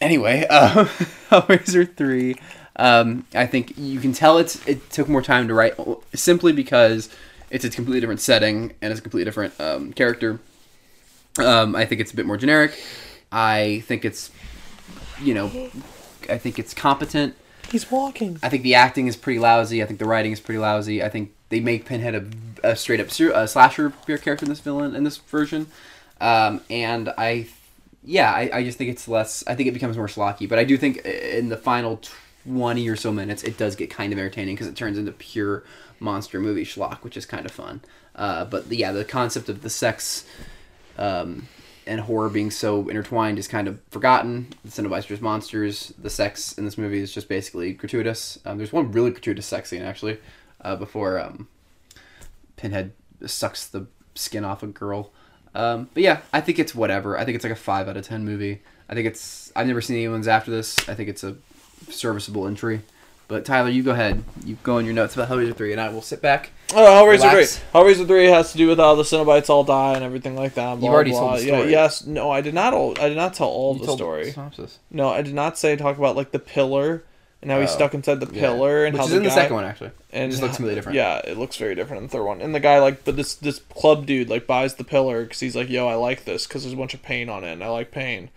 anyway, 0.00 0.46
uh, 0.50 0.84
Hellraiser 1.30 1.94
three. 1.94 2.36
Um, 2.76 3.26
I 3.34 3.46
think 3.46 3.76
you 3.76 4.00
can 4.00 4.12
tell 4.12 4.38
it's 4.38 4.66
it 4.66 4.90
took 4.90 5.08
more 5.08 5.22
time 5.22 5.48
to 5.48 5.54
write 5.54 5.74
simply 6.14 6.52
because 6.52 7.08
it's 7.50 7.64
a 7.66 7.70
completely 7.70 8.00
different 8.00 8.20
setting 8.20 8.72
and 8.80 8.90
it's 8.90 8.98
a 8.98 9.02
completely 9.02 9.26
different 9.26 9.58
um, 9.60 9.92
character. 9.92 10.40
Um, 11.38 11.76
I 11.76 11.84
think 11.84 12.00
it's 12.00 12.12
a 12.12 12.16
bit 12.16 12.26
more 12.26 12.36
generic. 12.38 12.82
I 13.30 13.82
think 13.86 14.04
it's, 14.04 14.30
you 15.20 15.34
know, 15.34 15.46
I 16.28 16.38
think 16.38 16.58
it's 16.58 16.74
competent. 16.74 17.34
He's 17.70 17.90
walking. 17.90 18.38
I 18.42 18.48
think 18.48 18.62
the 18.62 18.74
acting 18.74 19.06
is 19.06 19.16
pretty 19.16 19.38
lousy. 19.38 19.82
I 19.82 19.86
think 19.86 19.98
the 19.98 20.04
writing 20.04 20.32
is 20.32 20.40
pretty 20.40 20.58
lousy. 20.58 21.02
I 21.02 21.08
think 21.08 21.32
they 21.48 21.60
make 21.60 21.86
Pinhead 21.86 22.14
a, 22.62 22.70
a 22.70 22.76
straight 22.76 23.00
up 23.00 23.08
a 23.08 23.48
slasher 23.48 23.90
character 24.06 24.44
in 24.44 24.48
this 24.48 24.60
villain 24.60 24.94
in 24.94 25.04
this 25.04 25.16
version, 25.16 25.68
um, 26.20 26.60
and 26.68 27.08
I, 27.16 27.46
yeah, 28.04 28.30
I, 28.30 28.50
I 28.52 28.64
just 28.64 28.78
think 28.78 28.90
it's 28.90 29.08
less. 29.08 29.42
I 29.46 29.54
think 29.54 29.68
it 29.68 29.72
becomes 29.72 29.96
more 29.96 30.06
schlocky. 30.06 30.48
But 30.48 30.58
I 30.58 30.64
do 30.64 30.76
think 30.76 30.98
in 31.04 31.48
the 31.48 31.56
final 31.56 32.00
twenty 32.44 32.88
or 32.88 32.96
so 32.96 33.12
minutes, 33.12 33.42
it 33.42 33.56
does 33.56 33.76
get 33.76 33.90
kind 33.90 34.12
of 34.12 34.18
entertaining 34.18 34.54
because 34.54 34.66
it 34.66 34.76
turns 34.76 34.98
into 34.98 35.12
pure 35.12 35.64
monster 35.98 36.40
movie 36.40 36.64
schlock, 36.64 36.98
which 37.02 37.16
is 37.16 37.24
kind 37.24 37.46
of 37.46 37.52
fun. 37.52 37.80
Uh, 38.14 38.44
but 38.44 38.70
yeah, 38.70 38.92
the 38.92 39.04
concept 39.04 39.48
of 39.48 39.62
the 39.62 39.70
sex. 39.70 40.24
Um, 40.98 41.48
and 41.86 42.00
horror 42.00 42.28
being 42.28 42.50
so 42.50 42.88
intertwined 42.88 43.38
is 43.38 43.48
kind 43.48 43.68
of 43.68 43.80
forgotten. 43.90 44.52
The 44.64 44.88
are 44.88 45.00
just 45.00 45.22
monsters. 45.22 45.92
The 45.98 46.10
sex 46.10 46.56
in 46.56 46.64
this 46.64 46.78
movie 46.78 47.00
is 47.00 47.12
just 47.12 47.28
basically 47.28 47.72
gratuitous. 47.72 48.38
Um, 48.44 48.58
there's 48.58 48.72
one 48.72 48.92
really 48.92 49.10
gratuitous 49.10 49.46
sex 49.46 49.70
scene 49.70 49.82
actually, 49.82 50.18
uh, 50.60 50.76
before 50.76 51.18
um, 51.18 51.48
Pinhead 52.56 52.92
sucks 53.26 53.66
the 53.66 53.86
skin 54.14 54.44
off 54.44 54.62
a 54.62 54.66
girl. 54.66 55.12
Um, 55.54 55.88
but 55.92 56.02
yeah, 56.02 56.20
I 56.32 56.40
think 56.40 56.58
it's 56.58 56.74
whatever. 56.74 57.18
I 57.18 57.24
think 57.24 57.34
it's 57.36 57.44
like 57.44 57.52
a 57.52 57.56
five 57.56 57.88
out 57.88 57.96
of 57.96 58.06
ten 58.06 58.24
movie. 58.24 58.62
I 58.88 58.94
think 58.94 59.06
it's. 59.06 59.52
I've 59.54 59.66
never 59.66 59.80
seen 59.80 59.96
any 59.96 60.08
ones 60.08 60.28
after 60.28 60.50
this. 60.50 60.88
I 60.88 60.94
think 60.94 61.08
it's 61.08 61.24
a 61.24 61.36
serviceable 61.88 62.46
entry. 62.46 62.82
But 63.28 63.44
Tyler, 63.46 63.70
you 63.70 63.82
go 63.82 63.92
ahead. 63.92 64.24
You 64.44 64.58
go 64.62 64.76
in 64.78 64.84
your 64.84 64.94
notes 64.94 65.14
about 65.14 65.28
Hellraiser 65.30 65.56
three, 65.56 65.72
and 65.72 65.80
I 65.80 65.88
will 65.88 66.02
sit 66.02 66.20
back. 66.20 66.50
Oh, 66.74 66.76
Hellraiser 66.76 67.30
Relax. 67.32 67.56
three. 67.58 67.66
Hellraiser 67.80 68.06
three 68.06 68.26
has 68.26 68.52
to 68.52 68.58
do 68.58 68.68
with 68.68 68.78
how 68.78 68.94
the 68.94 69.02
Cenobites 69.04 69.48
all 69.48 69.64
die 69.64 69.94
and 69.94 70.04
everything 70.04 70.36
like 70.36 70.54
that. 70.54 70.80
Blah, 70.80 70.90
already 70.90 71.12
blah. 71.12 71.20
told 71.36 71.40
the 71.40 71.46
Yeah, 71.46 71.62
yes. 71.64 72.04
No, 72.06 72.30
I 72.30 72.40
did 72.42 72.52
not. 72.54 72.74
All, 72.74 72.94
I 73.00 73.08
did 73.08 73.16
not 73.16 73.32
tell 73.34 73.48
all 73.48 73.76
You 73.78 73.86
the 73.86 73.92
story. 73.92 74.32
synopsis. 74.32 74.78
No, 74.90 75.08
I 75.08 75.22
did 75.22 75.34
not 75.34 75.56
say 75.58 75.76
talk 75.76 75.96
about 75.96 76.14
like 76.16 76.30
the 76.32 76.38
pillar 76.38 77.04
and 77.40 77.50
how 77.50 77.60
he's 77.60 77.70
Oh. 77.70 77.74
stuck 77.74 77.94
inside 77.94 78.20
the 78.20 78.26
Yeah. 78.32 78.40
pillar 78.40 78.84
and 78.84 78.92
Which 78.94 79.00
how 79.00 79.04
is 79.06 79.10
the 79.12 79.16
in 79.18 79.22
the 79.24 79.30
second 79.30 79.54
one 79.56 79.64
actually. 79.64 79.90
and 80.12 80.24
it 80.24 80.30
just 80.30 80.42
looks 80.42 80.56
completely 80.56 80.76
different. 80.76 80.96
Yeah, 80.96 81.18
it 81.24 81.38
looks 81.38 81.56
very 81.56 81.74
different 81.74 82.02
in 82.02 82.06
the 82.08 82.12
third 82.12 82.24
one. 82.24 82.40
And 82.40 82.54
the 82.54 82.60
guy 82.60 82.78
like, 82.80 83.04
but 83.04 83.16
this 83.16 83.34
this 83.34 83.60
club 83.74 84.04
dude 84.06 84.28
like 84.30 84.46
buys 84.46 84.74
the 84.74 84.84
pillar 84.84 85.22
because 85.24 85.40
he's 85.40 85.56
like, 85.56 85.68
yo, 85.70 85.88
I 85.88 85.94
like 85.94 86.24
this 86.24 86.46
because 86.46 86.62
there's 86.64 86.74
a 86.74 86.76
bunch 86.76 86.94
of 86.94 87.02
pain 87.02 87.28
on 87.28 87.44
it. 87.44 87.52
and 87.52 87.64
I 87.64 87.68
like 87.68 87.90
pain. 87.90 88.28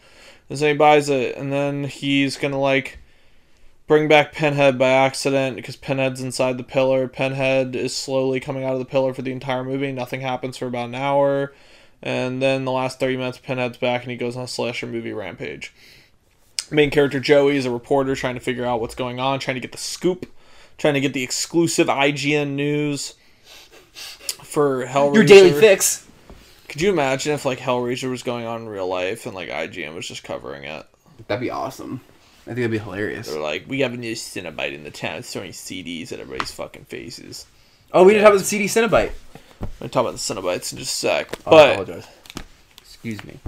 And 0.50 0.58
so 0.60 0.68
he 0.68 0.74
buys 0.74 1.10
it, 1.10 1.36
and 1.38 1.52
then 1.52 1.86
he's 1.86 2.38
gonna 2.38 2.60
like 2.60 3.00
bring 3.88 4.08
back 4.08 4.34
Pinhead 4.34 4.78
by 4.78 4.90
accident 4.90 5.56
because 5.56 5.76
Pinhead's 5.76 6.22
inside 6.22 6.58
the 6.58 6.64
pillar. 6.64 7.08
Pinhead 7.08 7.76
is 7.76 7.96
slowly 7.96 8.40
coming 8.40 8.64
out 8.64 8.74
of 8.74 8.80
the 8.80 8.86
pillar 8.86 9.14
for 9.14 9.22
the 9.22 9.32
entire 9.32 9.64
movie. 9.64 9.92
Nothing 9.92 10.22
happens 10.22 10.58
for 10.58 10.68
about 10.68 10.90
an 10.90 10.96
hour. 10.96 11.54
And 12.02 12.42
then 12.42 12.66
the 12.66 12.72
last 12.72 13.00
30 13.00 13.18
minutes, 13.18 13.38
Pinhead's 13.40 13.78
back 13.78 14.04
and 14.04 14.12
he 14.12 14.18
goes 14.18 14.36
on 14.36 14.44
a 14.44 14.48
slasher 14.48 14.88
movie 14.88 15.14
rampage. 15.14 15.74
Main 16.72 16.90
character 16.90 17.20
Joey 17.20 17.58
is 17.58 17.66
a 17.66 17.72
reporter 17.72 18.16
trying 18.16 18.36
to 18.36 18.42
figure 18.42 18.66
out 18.66 18.82
what's 18.82 18.96
going 18.96 19.20
on, 19.20 19.40
trying 19.40 19.56
to 19.56 19.62
get 19.62 19.72
the 19.72 19.78
scoop, 19.78 20.26
trying 20.78 20.96
to 20.96 21.00
get 21.00 21.14
the 21.14 21.24
exclusive 21.24 21.88
IGN 21.88 22.52
news 22.52 23.14
for 23.94 24.86
Hellraiser. 24.86 25.16
Your 25.16 25.24
daily 25.24 25.52
fix. 25.52 26.08
Could 26.68 26.82
you 26.82 26.90
imagine 26.90 27.34
if 27.34 27.46
like 27.46 27.60
Hellraiser 27.60 28.10
was 28.10 28.24
going 28.24 28.46
on 28.46 28.64
in 28.64 28.70
real 28.70 28.88
life 28.88 29.26
and 29.26 29.36
like 29.36 29.50
IGN 29.50 29.94
was 29.94 30.08
just 30.08 30.24
covering 30.24 30.64
it? 30.64 30.86
That'd 31.28 31.42
be 31.42 31.52
awesome. 31.52 32.02
I 32.46 32.54
think 32.54 32.58
that'd 32.58 32.72
be 32.72 32.78
hilarious. 32.78 33.28
They're 33.28 33.40
like, 33.40 33.66
we 33.68 33.80
have 33.80 33.94
a 33.94 33.98
new 33.98 34.14
Cenobite 34.14 34.74
in 34.74 34.84
the 34.84 34.92
town 34.92 35.24
throwing 35.24 35.52
CDs 35.52 36.12
at 36.12 36.20
everybody's 36.20 36.52
fucking 36.52 36.86
faces. 36.86 37.48
Oh, 37.92 38.04
we 38.04 38.14
didn't 38.14 38.26
have 38.26 38.38
the 38.38 38.46
CD 38.46 38.66
Cenobite. 38.66 39.12
I'm 39.82 39.90
talking 39.90 40.10
about 40.10 40.12
the 40.12 40.18
Cenobites 40.20 40.72
in 40.72 40.78
just 40.78 40.92
a 40.92 41.08
sec. 41.08 41.32
Oh, 41.48 41.58
I 41.58 41.76
But 41.76 41.82
apologize. 41.82 42.08
Excuse 42.82 43.24
me. 43.24 43.40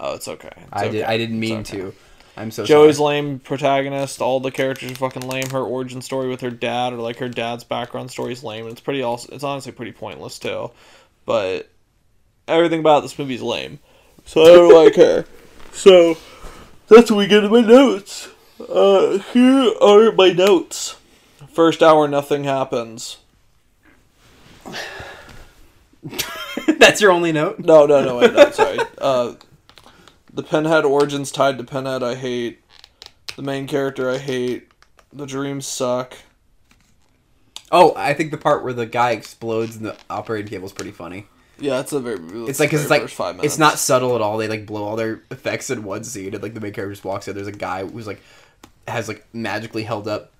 Oh, 0.00 0.14
it's 0.14 0.26
okay. 0.26 0.50
It's 0.56 0.66
I 0.72 0.88
did. 0.88 1.04
I 1.04 1.16
didn't 1.16 1.38
mean 1.38 1.60
okay. 1.60 1.78
to. 1.78 1.94
I'm 2.36 2.50
so 2.50 2.64
Joey's 2.64 2.96
sorry. 2.96 3.22
lame 3.22 3.38
protagonist. 3.38 4.20
All 4.20 4.40
the 4.40 4.50
characters 4.50 4.90
are 4.90 4.94
fucking 4.96 5.28
lame. 5.28 5.50
Her 5.50 5.62
origin 5.62 6.00
story 6.02 6.28
with 6.28 6.40
her 6.40 6.50
dad, 6.50 6.92
or 6.92 6.96
like 6.96 7.18
her 7.18 7.28
dad's 7.28 7.62
background 7.62 8.10
story, 8.10 8.32
is 8.32 8.42
lame. 8.42 8.64
And 8.64 8.72
it's 8.72 8.80
pretty. 8.80 9.02
Also, 9.02 9.32
it's 9.32 9.44
honestly 9.44 9.72
pretty 9.72 9.92
pointless 9.92 10.38
too. 10.38 10.70
But 11.24 11.68
everything 12.48 12.80
about 12.80 13.00
this 13.00 13.18
movie 13.18 13.34
is 13.34 13.42
lame. 13.42 13.78
So 14.24 14.42
I 14.42 14.46
don't 14.46 14.84
like 14.84 14.96
her. 14.96 15.24
So 15.72 16.16
that's 16.88 17.10
what 17.10 17.18
we 17.18 17.26
get 17.26 17.44
in 17.44 17.50
my 17.50 17.60
notes. 17.60 18.28
Uh, 18.68 19.18
here 19.32 19.72
are 19.80 20.12
my 20.12 20.30
notes. 20.30 20.96
First 21.52 21.82
hour, 21.82 22.06
nothing 22.06 22.44
happens. 22.44 23.18
That's 26.78 27.00
your 27.00 27.10
only 27.10 27.32
note. 27.32 27.58
No, 27.58 27.86
no, 27.86 28.04
no, 28.04 28.18
wait, 28.18 28.32
no, 28.32 28.50
sorry. 28.50 28.78
Uh, 29.00 29.34
the 30.32 30.42
Pinhead 30.42 30.84
origins 30.84 31.32
tied 31.32 31.56
to 31.56 31.64
Pinhead, 31.64 32.02
I 32.02 32.14
hate. 32.14 32.62
The 33.36 33.42
main 33.42 33.66
character, 33.66 34.10
I 34.10 34.18
hate. 34.18 34.70
The 35.10 35.24
dreams 35.26 35.66
suck. 35.66 36.14
Oh, 37.72 37.94
I 37.96 38.12
think 38.12 38.30
the 38.30 38.36
part 38.36 38.62
where 38.62 38.74
the 38.74 38.84
guy 38.84 39.12
explodes 39.12 39.76
in 39.76 39.84
the 39.84 39.96
operating 40.10 40.50
table 40.50 40.66
is 40.66 40.72
pretty 40.72 40.90
funny. 40.92 41.26
Yeah, 41.58 41.80
it's 41.80 41.92
a 41.92 42.00
very. 42.00 42.18
It's 42.48 42.60
like 42.60 42.70
cause 42.70 42.82
it's 42.82 42.90
like 42.90 43.08
five 43.08 43.36
minutes. 43.36 43.54
it's 43.54 43.58
not 43.58 43.78
subtle 43.78 44.14
at 44.14 44.20
all. 44.20 44.38
They 44.38 44.48
like 44.48 44.66
blow 44.66 44.84
all 44.84 44.96
their 44.96 45.22
effects 45.30 45.70
in 45.70 45.82
one 45.84 46.04
scene, 46.04 46.34
and 46.34 46.42
like 46.42 46.54
the 46.54 46.60
main 46.60 46.72
character 46.72 46.92
just 46.92 47.04
walks 47.04 47.28
in. 47.28 47.34
There's 47.34 47.46
a 47.46 47.52
guy 47.52 47.84
who's 47.84 48.06
like 48.06 48.20
has 48.90 49.08
like 49.08 49.24
magically 49.32 49.82
held 49.84 50.08
up 50.08 50.32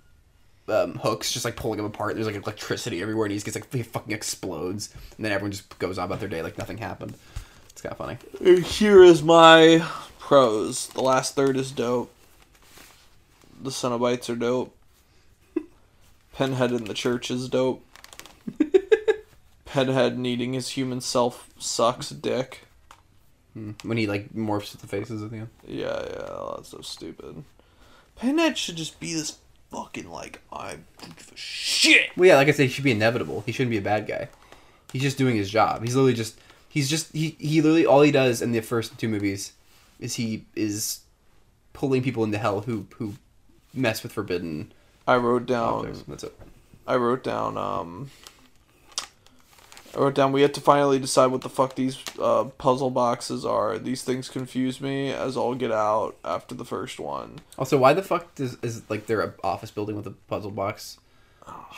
um, 0.68 0.94
hooks, 0.94 1.32
just 1.32 1.44
like 1.44 1.56
pulling 1.56 1.78
him 1.78 1.84
apart. 1.84 2.14
There's 2.14 2.26
like 2.26 2.36
electricity 2.36 3.02
everywhere, 3.02 3.26
and 3.26 3.32
he 3.32 3.38
gets 3.40 3.54
like 3.54 3.72
he 3.72 3.82
fucking 3.82 4.12
explodes, 4.12 4.94
and 5.16 5.24
then 5.24 5.32
everyone 5.32 5.52
just 5.52 5.78
goes 5.78 5.98
on 5.98 6.06
about 6.06 6.20
their 6.20 6.28
day 6.28 6.42
like 6.42 6.58
nothing 6.58 6.78
happened. 6.78 7.14
It's 7.70 7.82
kind 7.82 7.92
of 7.92 7.98
funny. 7.98 8.62
Here 8.62 9.02
is 9.02 9.22
my 9.22 9.84
pros. 10.18 10.88
The 10.88 11.02
last 11.02 11.34
third 11.34 11.56
is 11.56 11.72
dope. 11.72 12.12
The 13.62 13.70
Cenobites 13.70 14.30
are 14.30 14.36
dope. 14.36 14.74
Pinhead 16.34 16.72
in 16.72 16.84
the 16.84 16.94
church 16.94 17.30
is 17.30 17.48
dope. 17.48 17.84
Pinhead 19.64 20.18
needing 20.18 20.52
his 20.52 20.70
human 20.70 21.00
self 21.00 21.50
sucks 21.58 22.10
dick. 22.10 22.66
When 23.54 23.96
he 23.96 24.06
like 24.06 24.32
morphs 24.32 24.72
with 24.72 24.80
the 24.80 24.86
faces 24.86 25.22
at 25.22 25.30
the 25.30 25.38
end. 25.38 25.48
Yeah, 25.66 26.02
yeah, 26.02 26.52
that's 26.54 26.68
so 26.68 26.80
stupid. 26.82 27.44
Pinhead 28.20 28.58
should 28.58 28.76
just 28.76 29.00
be 29.00 29.14
this 29.14 29.38
fucking 29.70 30.10
like 30.10 30.40
I 30.52 30.76
give 31.00 31.30
a 31.32 31.36
shit. 31.36 32.10
Well, 32.16 32.28
yeah, 32.28 32.36
like 32.36 32.48
I 32.48 32.50
said, 32.50 32.64
he 32.64 32.68
should 32.68 32.84
be 32.84 32.90
inevitable. 32.90 33.42
He 33.46 33.52
shouldn't 33.52 33.70
be 33.70 33.78
a 33.78 33.82
bad 33.82 34.06
guy. 34.06 34.28
He's 34.92 35.02
just 35.02 35.18
doing 35.18 35.36
his 35.36 35.50
job. 35.50 35.82
He's 35.82 35.94
literally 35.94 36.14
just 36.14 36.38
he's 36.68 36.90
just 36.90 37.12
he 37.12 37.36
he 37.38 37.60
literally 37.62 37.86
all 37.86 38.02
he 38.02 38.10
does 38.12 38.42
in 38.42 38.52
the 38.52 38.60
first 38.60 38.98
two 38.98 39.08
movies 39.08 39.52
is 39.98 40.16
he 40.16 40.44
is 40.54 41.00
pulling 41.72 42.02
people 42.02 42.24
into 42.24 42.38
hell 42.38 42.60
who 42.62 42.86
who 42.96 43.14
mess 43.72 44.02
with 44.02 44.12
forbidden 44.12 44.72
I 45.06 45.16
wrote 45.16 45.46
down. 45.46 45.80
objects. 45.86 46.04
That's 46.06 46.24
it. 46.24 46.38
I 46.86 46.96
wrote 46.96 47.22
down. 47.24 47.56
Um, 47.56 48.10
I 49.94 49.98
wrote 49.98 50.14
down. 50.14 50.32
We 50.32 50.42
have 50.42 50.52
to 50.52 50.60
finally 50.60 50.98
decide 50.98 51.26
what 51.26 51.40
the 51.42 51.48
fuck 51.48 51.74
these 51.74 51.98
uh, 52.20 52.44
puzzle 52.58 52.90
boxes 52.90 53.44
are. 53.44 53.78
These 53.78 54.02
things 54.04 54.28
confuse 54.28 54.80
me 54.80 55.10
as 55.12 55.36
all 55.36 55.54
get 55.54 55.72
out 55.72 56.16
after 56.24 56.54
the 56.54 56.64
first 56.64 57.00
one. 57.00 57.40
Also, 57.58 57.76
why 57.76 57.92
the 57.92 58.02
fuck 58.02 58.34
does 58.36 58.56
is 58.62 58.82
like 58.88 59.06
their 59.06 59.22
uh, 59.22 59.30
office 59.42 59.70
building 59.70 59.96
with 59.96 60.06
a 60.06 60.12
puzzle 60.12 60.52
box? 60.52 60.98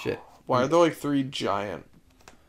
Shit. 0.02 0.20
Why 0.46 0.62
are 0.62 0.66
there 0.68 0.78
like 0.78 0.94
three 0.94 1.22
giant, 1.22 1.86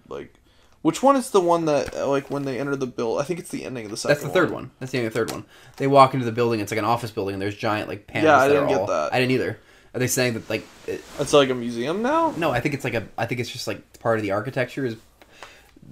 like, 0.10 0.34
which 0.82 1.02
one 1.02 1.16
is 1.16 1.30
the 1.30 1.40
one 1.40 1.66
that 1.66 1.96
uh, 1.96 2.08
like 2.10 2.30
when 2.30 2.44
they 2.44 2.60
enter 2.60 2.76
the 2.76 2.88
bill? 2.88 3.18
I 3.18 3.24
think 3.24 3.40
it's 3.40 3.50
the 3.50 3.64
ending 3.64 3.86
of 3.86 3.92
the 3.92 3.98
second. 3.98 4.16
That's 4.16 4.26
the 4.26 4.32
third 4.34 4.52
one. 4.52 4.72
That's 4.80 4.92
the 4.92 4.98
end 4.98 5.08
of 5.08 5.14
the 5.14 5.20
third 5.20 5.32
one. 5.32 5.46
They 5.78 5.88
walk 5.88 6.14
into 6.14 6.26
the 6.26 6.32
building. 6.34 6.60
It's 6.60 6.72
like 6.72 6.80
an 6.80 6.84
office 6.86 7.12
building, 7.12 7.34
and 7.36 7.42
there's 7.42 7.56
giant 7.56 7.88
like 7.88 8.08
panels. 8.08 8.26
Yeah, 8.26 8.38
I 8.38 8.48
didn't 8.50 8.68
get 8.68 8.80
all- 8.82 8.88
that. 8.88 9.14
I 9.14 9.20
didn't 9.20 9.32
either. 9.32 9.60
Are 9.94 10.00
they 10.00 10.08
saying 10.08 10.34
that 10.34 10.50
like? 10.50 10.66
It, 10.88 11.02
It's 11.20 11.32
like 11.34 11.50
a 11.50 11.56
museum 11.56 12.02
now. 12.02 12.34
no, 12.36 12.52
I 12.52 12.60
think 12.60 12.74
it's 12.74 12.84
like 12.84 12.96
a. 12.96 13.08
I 13.18 13.28
think 13.28 13.40
it's 13.40 13.50
just 13.50 13.68
like 13.68 14.00
part 14.00 14.18
of 14.18 14.24
the 14.24 14.32
architecture 14.32 14.86
is 14.86 14.98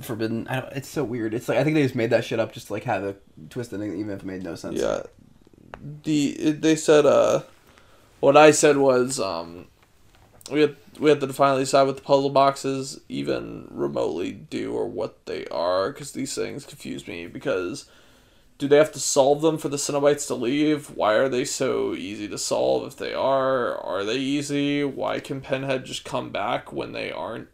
forbidden. 0.01 0.47
I 0.47 0.61
don't. 0.61 0.73
It's 0.73 0.89
so 0.89 1.03
weird. 1.03 1.33
It's 1.33 1.49
like 1.49 1.57
I 1.57 1.63
think 1.63 1.75
they 1.75 1.83
just 1.83 1.95
made 1.95 2.09
that 2.11 2.25
shit 2.25 2.39
up 2.39 2.53
just 2.53 2.67
to 2.67 2.73
like 2.73 2.83
have 2.83 3.03
a 3.03 3.15
twist 3.49 3.73
ending, 3.73 3.97
even 3.97 4.11
if 4.11 4.21
it 4.21 4.25
made 4.25 4.43
no 4.43 4.55
sense. 4.55 4.79
Yeah. 4.79 5.03
The 6.03 6.51
they 6.51 6.75
said 6.75 7.05
uh, 7.05 7.43
what 8.19 8.37
I 8.37 8.51
said 8.51 8.77
was 8.77 9.19
um, 9.19 9.67
we 10.51 10.61
had 10.61 10.75
we 10.99 11.09
had 11.09 11.19
to 11.21 11.33
finally 11.33 11.63
decide 11.63 11.83
what 11.83 11.95
the 11.95 12.03
puzzle 12.03 12.29
boxes 12.29 12.99
even 13.09 13.67
remotely 13.71 14.31
do 14.31 14.73
or 14.73 14.87
what 14.87 15.25
they 15.25 15.45
are 15.47 15.91
because 15.91 16.11
these 16.11 16.35
things 16.35 16.65
confuse 16.65 17.07
me 17.07 17.27
because 17.27 17.89
do 18.57 18.67
they 18.67 18.77
have 18.77 18.91
to 18.91 18.99
solve 18.99 19.41
them 19.41 19.57
for 19.57 19.69
the 19.69 19.77
Cenobites 19.77 20.27
to 20.27 20.35
leave? 20.35 20.95
Why 20.95 21.13
are 21.13 21.29
they 21.29 21.45
so 21.45 21.95
easy 21.95 22.27
to 22.27 22.37
solve 22.37 22.85
if 22.85 22.95
they 22.95 23.11
are? 23.11 23.75
Are 23.75 24.03
they 24.03 24.17
easy? 24.17 24.83
Why 24.83 25.19
can 25.19 25.41
Pinhead 25.41 25.85
just 25.85 26.05
come 26.05 26.29
back 26.29 26.71
when 26.71 26.91
they 26.91 27.11
aren't 27.11 27.47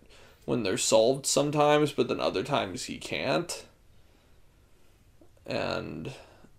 when 0.48 0.64
they're 0.64 0.78
solved 0.78 1.26
sometimes, 1.26 1.92
but 1.92 2.08
then 2.08 2.22
other 2.22 2.42
times 2.42 2.86
he 2.86 2.98
can't? 2.98 3.66
And 5.46 6.14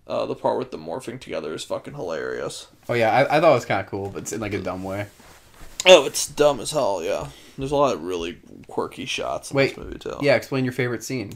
uh, 0.07 0.27
the 0.27 0.35
part 0.35 0.59
with 0.59 0.71
the 0.71 0.77
morphing 0.77 1.19
together 1.19 1.55
is 1.55 1.65
fucking 1.65 1.95
hilarious. 1.95 2.67
Oh 2.91 2.93
yeah, 2.93 3.11
I, 3.11 3.39
I 3.39 3.41
thought 3.41 3.53
it 3.53 3.55
was 3.55 3.65
kind 3.65 3.81
of 3.81 3.87
cool, 3.87 4.11
but 4.11 4.25
it's 4.25 4.33
in 4.35 4.43
like 4.43 4.53
a 4.53 4.61
dumb 4.61 4.85
way. 4.85 5.07
Oh, 5.87 6.05
it's 6.05 6.29
dumb 6.29 6.61
as 6.61 6.71
hell, 6.71 7.03
yeah. 7.03 7.29
There's 7.57 7.73
a 7.73 7.77
lot 7.77 7.95
of 7.95 8.03
really 8.03 8.39
quirky 8.67 9.07
shots 9.07 9.51
in 9.51 9.57
Wait, 9.57 9.75
this 9.75 9.79
movie 9.79 9.99
too. 9.99 10.19
Yeah, 10.21 10.35
explain 10.35 10.65
your 10.65 10.75
favorite 10.75 11.03
scene. 11.03 11.33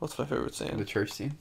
What's 0.00 0.18
my 0.18 0.24
favorite 0.24 0.56
scene? 0.56 0.76
The 0.76 0.84
church 0.84 1.12
scene. 1.12 1.38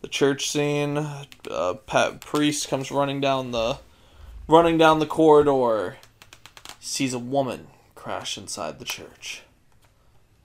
The 0.00 0.08
church 0.08 0.48
scene. 0.50 0.96
Uh, 0.96 1.74
Pat 1.86 2.22
priest 2.22 2.68
comes 2.70 2.90
running 2.90 3.20
down 3.20 3.50
the, 3.50 3.78
running 4.46 4.78
down 4.78 5.00
the 5.00 5.06
corridor. 5.06 5.98
Sees 6.80 7.12
a 7.12 7.18
woman 7.18 7.66
crash 8.08 8.38
inside 8.38 8.78
the 8.78 8.86
church, 8.86 9.42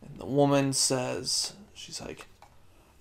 and 0.01 0.19
the 0.19 0.25
woman 0.25 0.73
says, 0.73 1.53
"She's 1.73 2.01
like, 2.01 2.27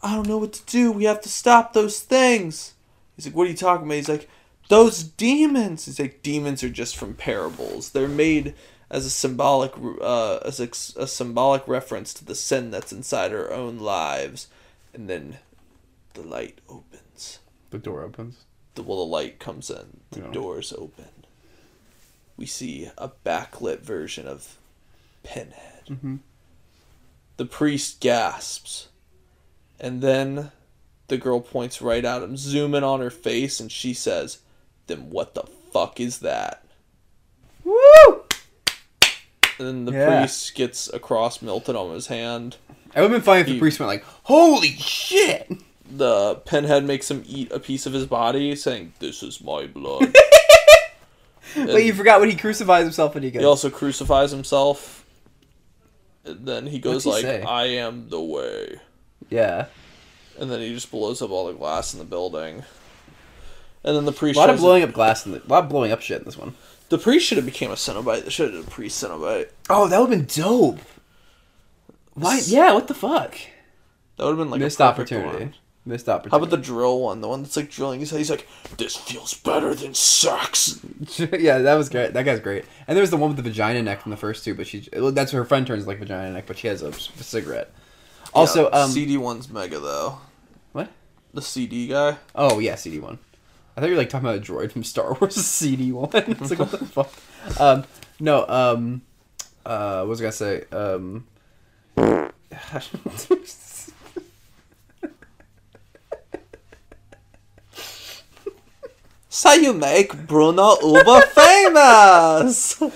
I 0.02 0.14
don't 0.14 0.28
know 0.28 0.38
what 0.38 0.52
to 0.52 0.64
do. 0.66 0.92
We 0.92 1.02
have 1.02 1.20
to 1.22 1.28
stop 1.28 1.72
those 1.72 1.98
things." 1.98 2.74
He's 3.16 3.26
like, 3.26 3.34
"What 3.34 3.48
are 3.48 3.50
you 3.50 3.56
talking 3.56 3.86
about?" 3.86 3.96
He's 3.96 4.08
like, 4.08 4.28
"Those 4.68 5.02
demons." 5.02 5.86
He's 5.86 5.98
like, 5.98 6.22
"Demons 6.22 6.62
are 6.62 6.68
just 6.68 6.96
from 6.96 7.14
parables. 7.14 7.90
They're 7.90 8.06
made 8.06 8.54
as 8.88 9.04
a 9.04 9.10
symbolic, 9.10 9.72
uh, 10.00 10.36
as 10.44 10.60
a, 10.60 10.68
a 11.02 11.08
symbolic 11.08 11.66
reference 11.66 12.14
to 12.14 12.24
the 12.24 12.36
sin 12.36 12.70
that's 12.70 12.92
inside 12.92 13.32
our 13.32 13.50
own 13.50 13.78
lives." 13.80 14.46
And 14.94 15.10
then 15.10 15.38
the 16.14 16.22
light 16.22 16.60
opens. 16.68 17.40
The 17.70 17.78
door 17.78 18.02
opens. 18.02 18.44
The 18.76 18.84
well, 18.84 18.98
the 18.98 19.10
light 19.10 19.40
comes 19.40 19.70
in. 19.70 20.02
The 20.12 20.20
Yeah. 20.20 20.30
doors 20.30 20.72
open. 20.72 21.21
We 22.42 22.46
see 22.46 22.90
a 22.98 23.08
backlit 23.24 23.82
version 23.82 24.26
of 24.26 24.56
Pinhead. 25.22 25.84
Mhm. 25.88 26.18
The 27.36 27.44
priest 27.44 28.00
gasps, 28.00 28.88
and 29.78 30.02
then 30.02 30.50
the 31.06 31.18
girl 31.18 31.38
points 31.38 31.80
right 31.80 32.04
at 32.04 32.20
him, 32.20 32.36
zooming 32.36 32.82
on 32.82 32.98
her 32.98 33.10
face, 33.10 33.60
and 33.60 33.70
she 33.70 33.94
says, 33.94 34.38
"Then 34.88 35.10
what 35.10 35.34
the 35.34 35.44
fuck 35.72 36.00
is 36.00 36.18
that?" 36.18 36.64
Woo! 37.62 38.24
And 39.60 39.68
then 39.68 39.84
the 39.84 39.92
Yeah. 39.92 40.22
priest 40.24 40.56
gets 40.56 40.88
a 40.92 40.98
cross 40.98 41.42
melted 41.42 41.76
on 41.76 41.94
his 41.94 42.08
hand. 42.08 42.56
It 42.92 42.96
would 42.96 43.02
have 43.02 43.10
been 43.12 43.20
funny 43.22 43.42
if 43.42 43.46
the 43.46 43.60
priest 43.60 43.78
went 43.78 43.86
like, 43.86 44.04
"Holy 44.24 44.72
shit!" 44.78 45.48
The 45.88 46.40
pinhead 46.44 46.82
makes 46.84 47.08
him 47.08 47.22
eat 47.24 47.52
a 47.52 47.60
piece 47.60 47.86
of 47.86 47.92
his 47.92 48.06
body, 48.06 48.56
saying, 48.56 48.94
"This 48.98 49.22
is 49.22 49.40
my 49.40 49.68
blood." 49.68 50.12
Wait, 51.56 51.86
you 51.86 51.94
forgot 51.94 52.20
when 52.20 52.30
he 52.30 52.36
crucifies 52.36 52.84
himself 52.84 53.14
and 53.16 53.24
he 53.24 53.30
goes. 53.30 53.40
He 53.40 53.46
also 53.46 53.70
crucifies 53.70 54.30
himself. 54.30 55.04
And 56.24 56.46
then 56.46 56.66
he 56.66 56.78
goes 56.78 57.04
What's 57.04 57.18
he 57.20 57.26
like, 57.26 57.42
say? 57.42 57.42
"I 57.42 57.64
am 57.64 58.08
the 58.08 58.20
way," 58.20 58.80
yeah, 59.28 59.66
and 60.38 60.50
then 60.50 60.60
he 60.60 60.72
just 60.72 60.90
blows 60.90 61.20
up 61.20 61.30
all 61.30 61.46
the 61.46 61.52
glass 61.52 61.92
in 61.92 61.98
the 61.98 62.04
building. 62.04 62.62
And 63.84 63.96
then 63.96 64.04
the 64.04 64.12
priest. 64.12 64.36
a 64.36 64.40
lot 64.40 64.50
of 64.50 64.58
blowing 64.60 64.84
up 64.84 64.92
glass 64.92 65.26
in 65.26 65.32
the, 65.32 65.42
a 65.42 65.48
lot 65.48 65.64
of 65.64 65.68
blowing 65.68 65.90
up 65.90 66.00
shit 66.00 66.20
in 66.20 66.24
this 66.24 66.38
one. 66.38 66.54
the 66.90 66.98
priest 66.98 67.26
should 67.26 67.38
have 67.38 67.44
became 67.46 67.72
a 67.72 67.74
Cenobite. 67.74 68.22
They 68.22 68.30
should 68.30 68.52
have 68.54 68.62
done 68.62 68.68
a 68.68 68.74
priest 68.74 69.02
Cenobite. 69.02 69.48
Oh, 69.68 69.88
that 69.88 69.98
would 70.00 70.10
have 70.10 70.18
been 70.18 70.28
dope. 70.32 70.78
Why? 72.14 72.40
Yeah, 72.44 72.74
what 72.74 72.86
the 72.86 72.94
fuck? 72.94 73.34
That 74.16 74.24
would 74.24 74.30
have 74.30 74.38
been 74.38 74.50
like 74.50 74.60
Missed 74.60 74.78
a 74.78 74.92
perfect 74.92 75.10
opportunity. 75.12 75.44
one. 75.46 75.54
Missed 75.84 76.08
opportunity. 76.08 76.30
How 76.30 76.36
about 76.38 76.50
the 76.50 76.62
drill 76.64 77.00
one? 77.00 77.20
The 77.20 77.26
one 77.28 77.42
that's 77.42 77.56
like 77.56 77.68
drilling 77.68 77.98
his 77.98 78.10
head. 78.12 78.18
He's 78.18 78.30
like, 78.30 78.46
"This 78.78 78.94
feels 78.94 79.34
better 79.34 79.74
than 79.74 79.94
sex." 79.94 80.78
yeah, 81.18 81.58
that 81.58 81.74
was 81.74 81.88
great. 81.88 82.12
That 82.14 82.22
guy's 82.24 82.38
great. 82.38 82.64
And 82.86 82.96
there 82.96 83.02
was 83.02 83.10
the 83.10 83.16
one 83.16 83.30
with 83.30 83.36
the 83.36 83.42
vagina 83.42 83.82
neck 83.82 84.00
from 84.00 84.10
the 84.10 84.16
first 84.16 84.44
two, 84.44 84.54
but 84.54 84.68
she—that's 84.68 85.32
her 85.32 85.44
friend 85.44 85.66
turns 85.66 85.88
like 85.88 85.98
vagina 85.98 86.32
neck, 86.34 86.44
but 86.46 86.56
she 86.56 86.68
has 86.68 86.82
a, 86.82 86.88
a 86.90 86.92
cigarette. 86.92 87.72
Also, 88.32 88.70
Yeah, 88.70 88.78
um, 88.82 88.90
CD 88.90 89.16
one's 89.16 89.50
mega 89.50 89.80
though. 89.80 90.18
what? 90.70 90.88
The 91.34 91.42
CD 91.42 91.88
guy. 91.88 92.16
Oh 92.36 92.60
yeah, 92.60 92.76
CD 92.76 93.00
one. 93.00 93.18
I 93.76 93.80
thought 93.80 93.86
you 93.88 93.94
were 93.94 93.98
like 93.98 94.08
talking 94.10 94.28
about 94.28 94.38
a 94.38 94.40
droid 94.40 94.70
from 94.70 94.84
Star 94.84 95.14
Wars, 95.20 95.34
CD 95.34 95.90
one. 95.90 96.10
it's 96.12 96.50
like 96.50 96.60
what 96.60 96.70
the 96.70 96.78
fuck? 96.78 97.10
Um, 97.60 97.84
no. 98.20 98.46
Um, 98.46 99.02
uh, 99.66 99.98
what 100.04 100.10
was 100.10 100.20
I 100.20 100.22
gonna 100.22 100.32
say? 100.32 100.64
Um. 100.70 101.26
So 109.34 109.54
you 109.54 109.72
make 109.72 110.26
Bruno 110.26 110.76
uber 110.82 111.22
famous. 111.22 112.78
Um, 112.82 112.92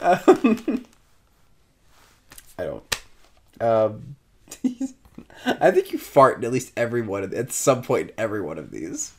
I 2.58 2.64
don't. 2.64 3.02
Um, 3.60 4.16
I 5.46 5.70
think 5.70 5.92
you 5.92 5.98
fart 5.98 6.38
in 6.38 6.44
at 6.44 6.50
least 6.50 6.72
every 6.76 7.02
one 7.02 7.22
of 7.22 7.32
at 7.32 7.52
some 7.52 7.82
point 7.82 8.08
in 8.08 8.14
every 8.18 8.42
one 8.42 8.58
of 8.58 8.72
these. 8.72 9.12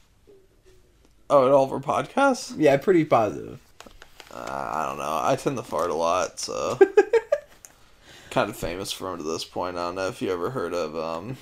oh, 1.30 1.46
at 1.46 1.54
all 1.54 1.64
of 1.64 1.72
our 1.72 1.80
podcasts? 1.80 2.54
Yeah, 2.58 2.76
pretty 2.76 3.06
positive. 3.06 3.62
Uh, 4.30 4.72
I 4.74 4.86
don't 4.88 4.98
know. 4.98 5.22
I 5.24 5.38
tend 5.38 5.56
to 5.56 5.64
fart 5.64 5.90
a 5.90 5.96
lot, 5.96 6.38
so 6.38 6.78
kind 8.30 8.50
of 8.50 8.58
famous 8.58 8.92
for 8.92 9.10
him 9.10 9.20
to 9.20 9.24
this 9.24 9.46
point. 9.46 9.78
I 9.78 9.86
don't 9.86 9.96
know 9.96 10.10
if 10.10 10.22
you 10.22 10.34
ever 10.34 10.50
heard 10.50 10.74
of 10.74 10.98
um. 10.98 11.38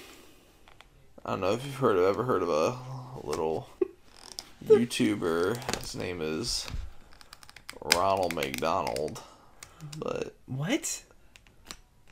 I 1.25 1.31
don't 1.31 1.41
know 1.41 1.53
if 1.53 1.65
you've 1.65 1.77
heard 1.77 1.97
of, 1.97 2.03
ever 2.03 2.23
heard 2.23 2.43
of 2.43 2.49
a 2.49 2.98
little 3.23 3.69
YouTuber. 4.65 5.79
His 5.81 5.95
name 5.95 6.21
is 6.21 6.67
Ronald 7.95 8.33
McDonald, 8.33 9.21
but 9.97 10.35
What? 10.45 11.03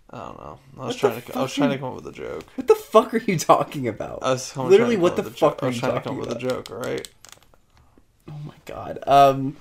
I 0.09 0.17
don't 0.19 0.39
know. 0.39 0.59
I 0.79 0.85
was 0.85 0.95
What 0.95 0.99
trying 0.99 1.21
to. 1.21 1.37
I 1.37 1.41
was 1.41 1.53
trying 1.53 1.69
are 1.69 1.73
to 1.73 1.79
come 1.79 1.89
up 1.89 1.95
with 1.95 2.07
a 2.07 2.11
joke. 2.13 2.45
What 2.55 2.67
the 2.67 2.75
fuck 2.75 3.13
are 3.13 3.17
you 3.17 3.37
talking 3.37 3.87
about? 3.87 4.19
I 4.23 4.31
was 4.31 4.55
Literally, 4.55 4.95
what 4.95 5.17
the 5.17 5.23
up 5.23 5.25
with 5.25 5.33
a 5.35 5.37
joke. 5.37 5.51
fuck 5.59 5.63
I 5.63 5.65
are 5.65 5.69
was 5.69 5.75
you 5.75 5.81
trying 5.81 5.93
to 5.95 6.01
come 6.01 6.15
talking 6.15 6.31
up 6.31 6.37
with 6.37 6.43
a 6.43 6.47
joke. 6.49 6.69
right? 6.69 7.09
oh 8.29 8.39
my 8.45 8.53
god. 8.65 8.99
Um. 9.05 9.57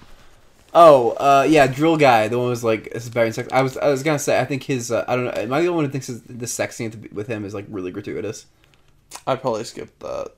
Oh, 0.78 1.12
uh, 1.12 1.47
yeah, 1.49 1.66
drill 1.66 1.97
guy. 1.97 2.28
The 2.28 2.39
one 2.39 2.49
was 2.49 2.62
like, 2.62 2.93
"This 2.93 3.05
is 3.05 3.11
better 3.11 3.26
than 3.26 3.32
sex." 3.32 3.49
I 3.51 3.62
was, 3.62 3.76
I 3.78 3.89
was 3.89 4.03
gonna 4.03 4.18
say, 4.18 4.39
I 4.39 4.45
think 4.45 4.64
his, 4.64 4.93
uh, 4.93 5.05
I 5.09 5.16
don't 5.16 5.24
know. 5.24 5.30
Am 5.30 5.53
I 5.53 5.62
the 5.62 5.68
only 5.68 5.76
one 5.76 5.84
who 5.87 5.91
thinks 5.91 6.07
the 6.09 6.47
sex 6.47 6.76
scene 6.76 7.09
with 7.12 7.28
him 7.28 7.45
is 7.45 7.55
like 7.55 7.64
really 7.68 7.91
gratuitous 7.91 8.45
I 9.26 9.37
probably 9.37 9.64
skipped 9.64 10.01
that 10.01 10.32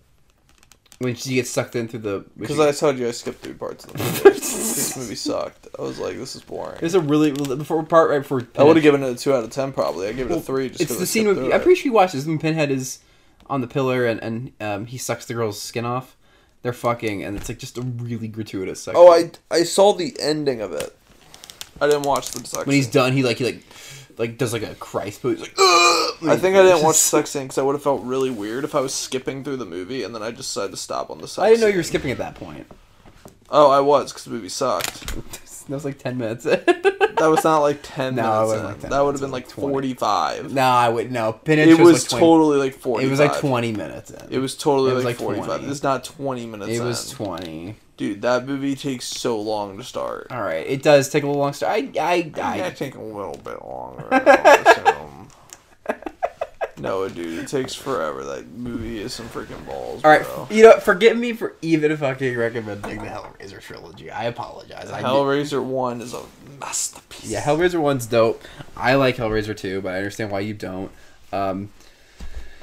when 0.98 1.14
she 1.14 1.34
gets 1.34 1.50
sucked 1.50 1.76
in 1.76 1.88
through 1.88 2.00
the? 2.00 2.24
because 2.38 2.58
I 2.58 2.72
told 2.72 2.98
you 2.98 3.06
I 3.08 3.12
skipped 3.12 3.40
three 3.40 3.54
parts 3.54 3.84
of 3.84 3.92
the 3.92 3.98
movie. 4.24 4.38
this 4.38 4.96
movie 4.96 5.14
sucked. 5.14 5.68
I 5.78 5.82
was 5.82 5.98
like, 5.98 6.16
this 6.16 6.34
is 6.36 6.42
boring. 6.42 6.76
There's 6.80 6.94
a 6.94 7.00
really 7.00 7.30
before 7.32 7.82
part 7.84 8.10
right 8.10 8.18
before. 8.22 8.46
I 8.56 8.64
would 8.64 8.76
have 8.76 8.82
given 8.82 9.02
it 9.02 9.10
a 9.10 9.14
two 9.16 9.32
out 9.34 9.44
of 9.44 9.50
ten 9.50 9.72
probably. 9.72 10.08
I 10.08 10.12
gave 10.12 10.26
it 10.26 10.30
Well, 10.30 10.38
a 10.38 10.42
three. 10.42 10.68
Just 10.70 10.80
it's 10.82 10.96
the 10.96 11.02
I 11.02 11.04
scene. 11.04 11.28
With, 11.28 11.38
I'm 11.52 11.60
pretty 11.60 11.76
sure 11.76 11.86
you 11.86 11.92
watched 11.92 12.14
this 12.14 12.26
when 12.26 12.38
Pinhead 12.38 12.70
is 12.70 12.98
on 13.48 13.60
the 13.60 13.66
pillar 13.68 14.04
and 14.06 14.22
and 14.22 14.52
um, 14.60 14.86
he 14.86 14.98
sucks 14.98 15.26
the 15.26 15.34
girl's 15.34 15.60
skin 15.60 15.84
off. 15.84 16.16
They're 16.62 16.72
fucking, 16.72 17.22
and 17.22 17.36
it's 17.36 17.48
like 17.48 17.58
just 17.58 17.78
a 17.78 17.82
really 17.82 18.26
gratuitous 18.26 18.82
sex. 18.82 18.96
Oh, 18.98 19.12
I 19.12 19.30
I 19.50 19.62
saw 19.62 19.92
the 19.92 20.16
ending 20.20 20.60
of 20.60 20.72
it. 20.72 20.96
I 21.80 21.86
didn't 21.86 22.02
watch 22.02 22.32
the 22.32 22.44
sex. 22.44 22.66
when 22.66 22.74
he's 22.74 22.88
done, 22.88 23.12
he 23.12 23.22
like 23.22 23.36
he 23.38 23.44
like 23.44 23.62
like 24.18 24.38
does 24.38 24.52
like 24.52 24.62
a 24.62 24.74
Christ 24.74 25.22
pose. 25.22 25.40
Like, 25.40 25.54
I 25.58 26.36
think 26.36 26.56
I 26.56 26.62
didn't 26.62 26.82
watch 26.82 26.96
sex 26.96 27.30
scene 27.30 27.44
because 27.44 27.58
I 27.58 27.62
would 27.62 27.74
have 27.74 27.82
felt 27.82 28.02
really 28.02 28.30
weird 28.30 28.64
if 28.64 28.74
I 28.74 28.80
was 28.80 28.92
skipping 28.94 29.44
through 29.44 29.56
the 29.58 29.66
movie 29.66 30.02
and 30.02 30.14
then 30.14 30.22
I 30.22 30.30
decided 30.30 30.72
to 30.72 30.76
stop 30.76 31.10
on 31.10 31.18
the 31.18 31.28
sex. 31.28 31.38
I 31.38 31.50
didn't 31.50 31.60
know 31.62 31.66
you 31.68 31.76
were 31.76 31.82
scene. 31.82 31.90
skipping 31.92 32.10
at 32.10 32.18
that 32.18 32.34
point. 32.34 32.66
Oh, 33.50 33.70
I 33.70 33.80
was 33.80 34.12
because 34.12 34.24
the 34.24 34.30
movie 34.30 34.48
sucked. 34.48 35.14
That 35.68 35.74
was 35.74 35.84
like 35.84 35.98
ten 35.98 36.16
minutes. 36.16 36.44
That 36.44 37.18
was 37.18 37.44
not 37.44 37.58
like 37.58 37.80
ten 37.82 38.14
No, 38.14 38.46
minutes. 38.48 38.64
like 38.64 38.80
10 38.80 38.90
that 38.90 39.00
would 39.00 39.12
have 39.12 39.20
been 39.20 39.30
like 39.30 39.44
like 39.48 39.52
20. 39.54 39.70
forty-five. 39.70 40.50
no, 40.50 40.62
I 40.62 40.88
would 40.88 41.12
no. 41.12 41.34
Pinhead 41.34 41.68
it 41.68 41.76
show 41.76 41.82
was 41.84 42.04
like 42.04 42.08
20, 42.20 42.24
totally 42.24 42.56
like 42.58 42.74
forty. 42.74 43.04
It 43.06 43.10
was 43.10 43.20
like 43.20 43.38
twenty 43.38 43.72
minutes 43.72 44.10
in. 44.10 44.28
It 44.32 44.38
was 44.38 44.56
totally 44.56 44.92
it 44.92 44.94
was 44.94 45.04
like, 45.04 45.20
like 45.20 45.24
forty-five. 45.26 45.58
20. 45.58 45.70
It's 45.70 45.82
not 45.82 46.04
twenty 46.04 46.46
minutes. 46.46 46.70
It 46.70 46.80
was 46.82 47.10
in. 47.10 47.16
twenty. 47.18 47.76
Dude, 47.98 48.22
that 48.22 48.46
movie 48.46 48.74
takes 48.76 49.04
so 49.04 49.38
long 49.40 49.76
to 49.76 49.84
start. 49.84 50.28
All 50.30 50.40
right, 50.40 50.64
it 50.66 50.82
does 50.82 51.08
take 51.10 51.24
a 51.24 51.26
little 51.26 51.42
long. 51.42 51.52
Start. 51.52 51.78
I 51.78 51.90
I 52.00 52.32
I 52.40 52.66
I. 52.66 52.70
take 52.70 52.94
a 52.94 53.02
little 53.02 53.36
bit 53.44 53.60
longer. 53.62 54.06
I 54.10 54.94
no, 56.78 57.08
dude, 57.08 57.40
it 57.40 57.48
takes 57.48 57.74
forever. 57.74 58.22
That 58.24 58.46
movie 58.52 59.00
is 59.00 59.12
some 59.12 59.28
freaking 59.28 59.64
balls. 59.66 60.04
All 60.04 60.10
right, 60.10 60.22
bro. 60.22 60.46
you 60.50 60.62
know, 60.62 60.78
forgive 60.78 61.16
me 61.16 61.32
for 61.32 61.56
even 61.60 61.96
fucking 61.96 62.36
recommending 62.36 62.98
the 63.02 63.06
Hellraiser 63.08 63.60
trilogy. 63.60 64.10
I 64.10 64.24
apologize. 64.24 64.90
I 64.90 64.98
did- 64.98 65.06
Hellraiser 65.06 65.62
One 65.62 66.00
is 66.00 66.14
a 66.14 66.22
masterpiece. 66.60 67.24
Yeah, 67.30 67.42
Hellraiser 67.42 67.80
one's 67.80 68.06
dope. 68.06 68.42
I 68.76 68.94
like 68.94 69.16
Hellraiser 69.16 69.56
two, 69.56 69.80
but 69.80 69.94
I 69.94 69.96
understand 69.96 70.30
why 70.30 70.40
you 70.40 70.54
don't. 70.54 70.92
Um, 71.32 71.70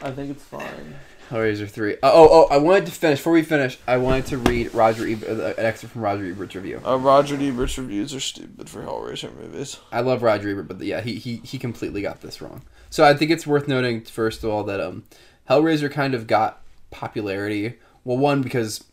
I 0.01 0.11
think 0.11 0.31
it's 0.31 0.43
fine. 0.43 0.95
Hellraiser 1.35 1.69
three. 1.69 1.97
Oh, 2.01 2.09
oh, 2.13 2.29
oh, 2.31 2.53
I 2.53 2.57
wanted 2.57 2.85
to 2.85 2.91
finish 2.93 3.19
before 3.19 3.33
we 3.33 3.43
finish. 3.43 3.77
I 3.85 3.97
wanted 3.97 4.27
to 4.27 4.37
read 4.37 4.73
Roger 4.73 5.05
Ebert, 5.05 5.29
uh, 5.29 5.53
an 5.57 5.65
excerpt 5.65 5.93
from 5.93 6.01
Roger 6.01 6.25
Ebert's 6.25 6.55
review. 6.55 6.81
Uh, 6.85 6.97
Roger 6.97 7.35
Ebert's 7.35 7.77
reviews 7.77 8.15
are 8.15 8.21
stupid 8.21 8.69
for 8.69 8.83
Hellraiser 8.83 9.35
movies. 9.35 9.79
I 9.91 9.99
love 9.99 10.23
Roger 10.23 10.49
Ebert, 10.49 10.69
but 10.69 10.79
yeah, 10.81 11.01
he, 11.01 11.15
he 11.15 11.37
he 11.43 11.57
completely 11.57 12.01
got 12.01 12.21
this 12.21 12.41
wrong. 12.41 12.61
So 12.89 13.03
I 13.03 13.13
think 13.13 13.31
it's 13.31 13.45
worth 13.45 13.67
noting 13.67 14.01
first 14.05 14.43
of 14.43 14.49
all 14.49 14.63
that 14.63 14.79
um, 14.79 15.03
Hellraiser 15.49 15.91
kind 15.91 16.13
of 16.13 16.25
got 16.25 16.61
popularity. 16.89 17.73
Well, 18.05 18.17
one 18.17 18.41
because 18.41 18.85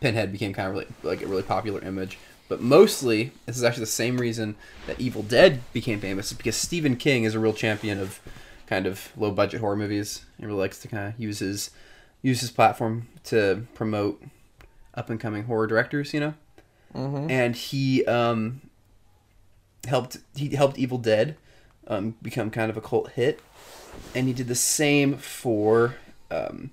Pinhead 0.00 0.32
became 0.32 0.52
kind 0.52 0.68
of 0.68 0.74
really, 0.74 0.86
like 1.04 1.22
a 1.22 1.26
really 1.26 1.42
popular 1.44 1.80
image, 1.82 2.18
but 2.48 2.60
mostly 2.60 3.30
this 3.46 3.56
is 3.56 3.62
actually 3.62 3.84
the 3.84 3.86
same 3.86 4.18
reason 4.18 4.56
that 4.88 5.00
Evil 5.00 5.22
Dead 5.22 5.60
became 5.72 6.00
famous. 6.00 6.32
Is 6.32 6.38
because 6.38 6.56
Stephen 6.56 6.96
King 6.96 7.22
is 7.22 7.36
a 7.36 7.38
real 7.38 7.52
champion 7.52 8.00
of 8.00 8.18
kind 8.72 8.86
of 8.86 9.12
low 9.16 9.30
budget 9.30 9.60
horror 9.60 9.76
movies. 9.76 10.24
He 10.38 10.46
really 10.46 10.58
likes 10.58 10.78
to 10.80 10.88
kind 10.88 11.12
of 11.12 11.20
use 11.20 11.40
his 11.40 11.70
use 12.22 12.40
his 12.40 12.50
platform 12.50 13.08
to 13.24 13.66
promote 13.74 14.22
up 14.94 15.10
and 15.10 15.20
coming 15.20 15.44
horror 15.44 15.66
directors. 15.66 16.14
You 16.14 16.20
know 16.20 16.34
Mm-hmm. 16.94 17.30
and 17.30 17.56
he 17.56 18.04
um, 18.04 18.60
helped 19.86 20.18
he 20.34 20.54
helped 20.54 20.78
Evil 20.78 20.98
Dead 20.98 21.36
um, 21.86 22.16
become 22.20 22.50
kind 22.50 22.70
of 22.70 22.76
a 22.76 22.82
cult 22.82 23.12
hit, 23.12 23.40
and 24.14 24.26
he 24.26 24.34
did 24.34 24.46
the 24.46 24.54
same 24.54 25.16
for 25.16 25.96
um, 26.30 26.70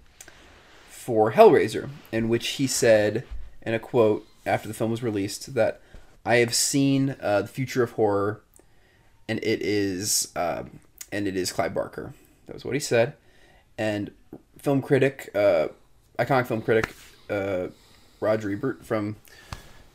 for 0.90 1.32
Hellraiser, 1.32 1.90
in 2.12 2.28
which 2.28 2.50
he 2.50 2.68
said 2.68 3.24
in 3.62 3.74
a 3.74 3.80
quote 3.80 4.28
after 4.46 4.68
the 4.68 4.74
film 4.74 4.92
was 4.92 5.02
released 5.02 5.54
that 5.54 5.80
I 6.26 6.36
have 6.38 6.54
seen 6.54 7.16
uh, 7.22 7.44
the 7.44 7.48
future 7.48 7.82
of 7.82 7.92
horror, 7.92 8.42
and 9.30 9.40
it 9.40 9.62
is 9.62 10.34
um, 10.36 10.82
and 11.12 11.28
it 11.28 11.36
is 11.36 11.52
Clive 11.52 11.74
Barker. 11.74 12.14
That 12.46 12.54
was 12.54 12.66
what 12.66 12.74
he 12.74 12.80
said, 12.80 13.14
and 13.78 14.12
film 14.58 14.82
critic, 14.82 15.30
uh, 15.36 15.68
iconic 16.18 16.48
film 16.48 16.62
critic 16.62 16.94
uh, 17.30 17.68
Roger 18.20 18.52
Ebert 18.52 18.86
from 18.86 19.16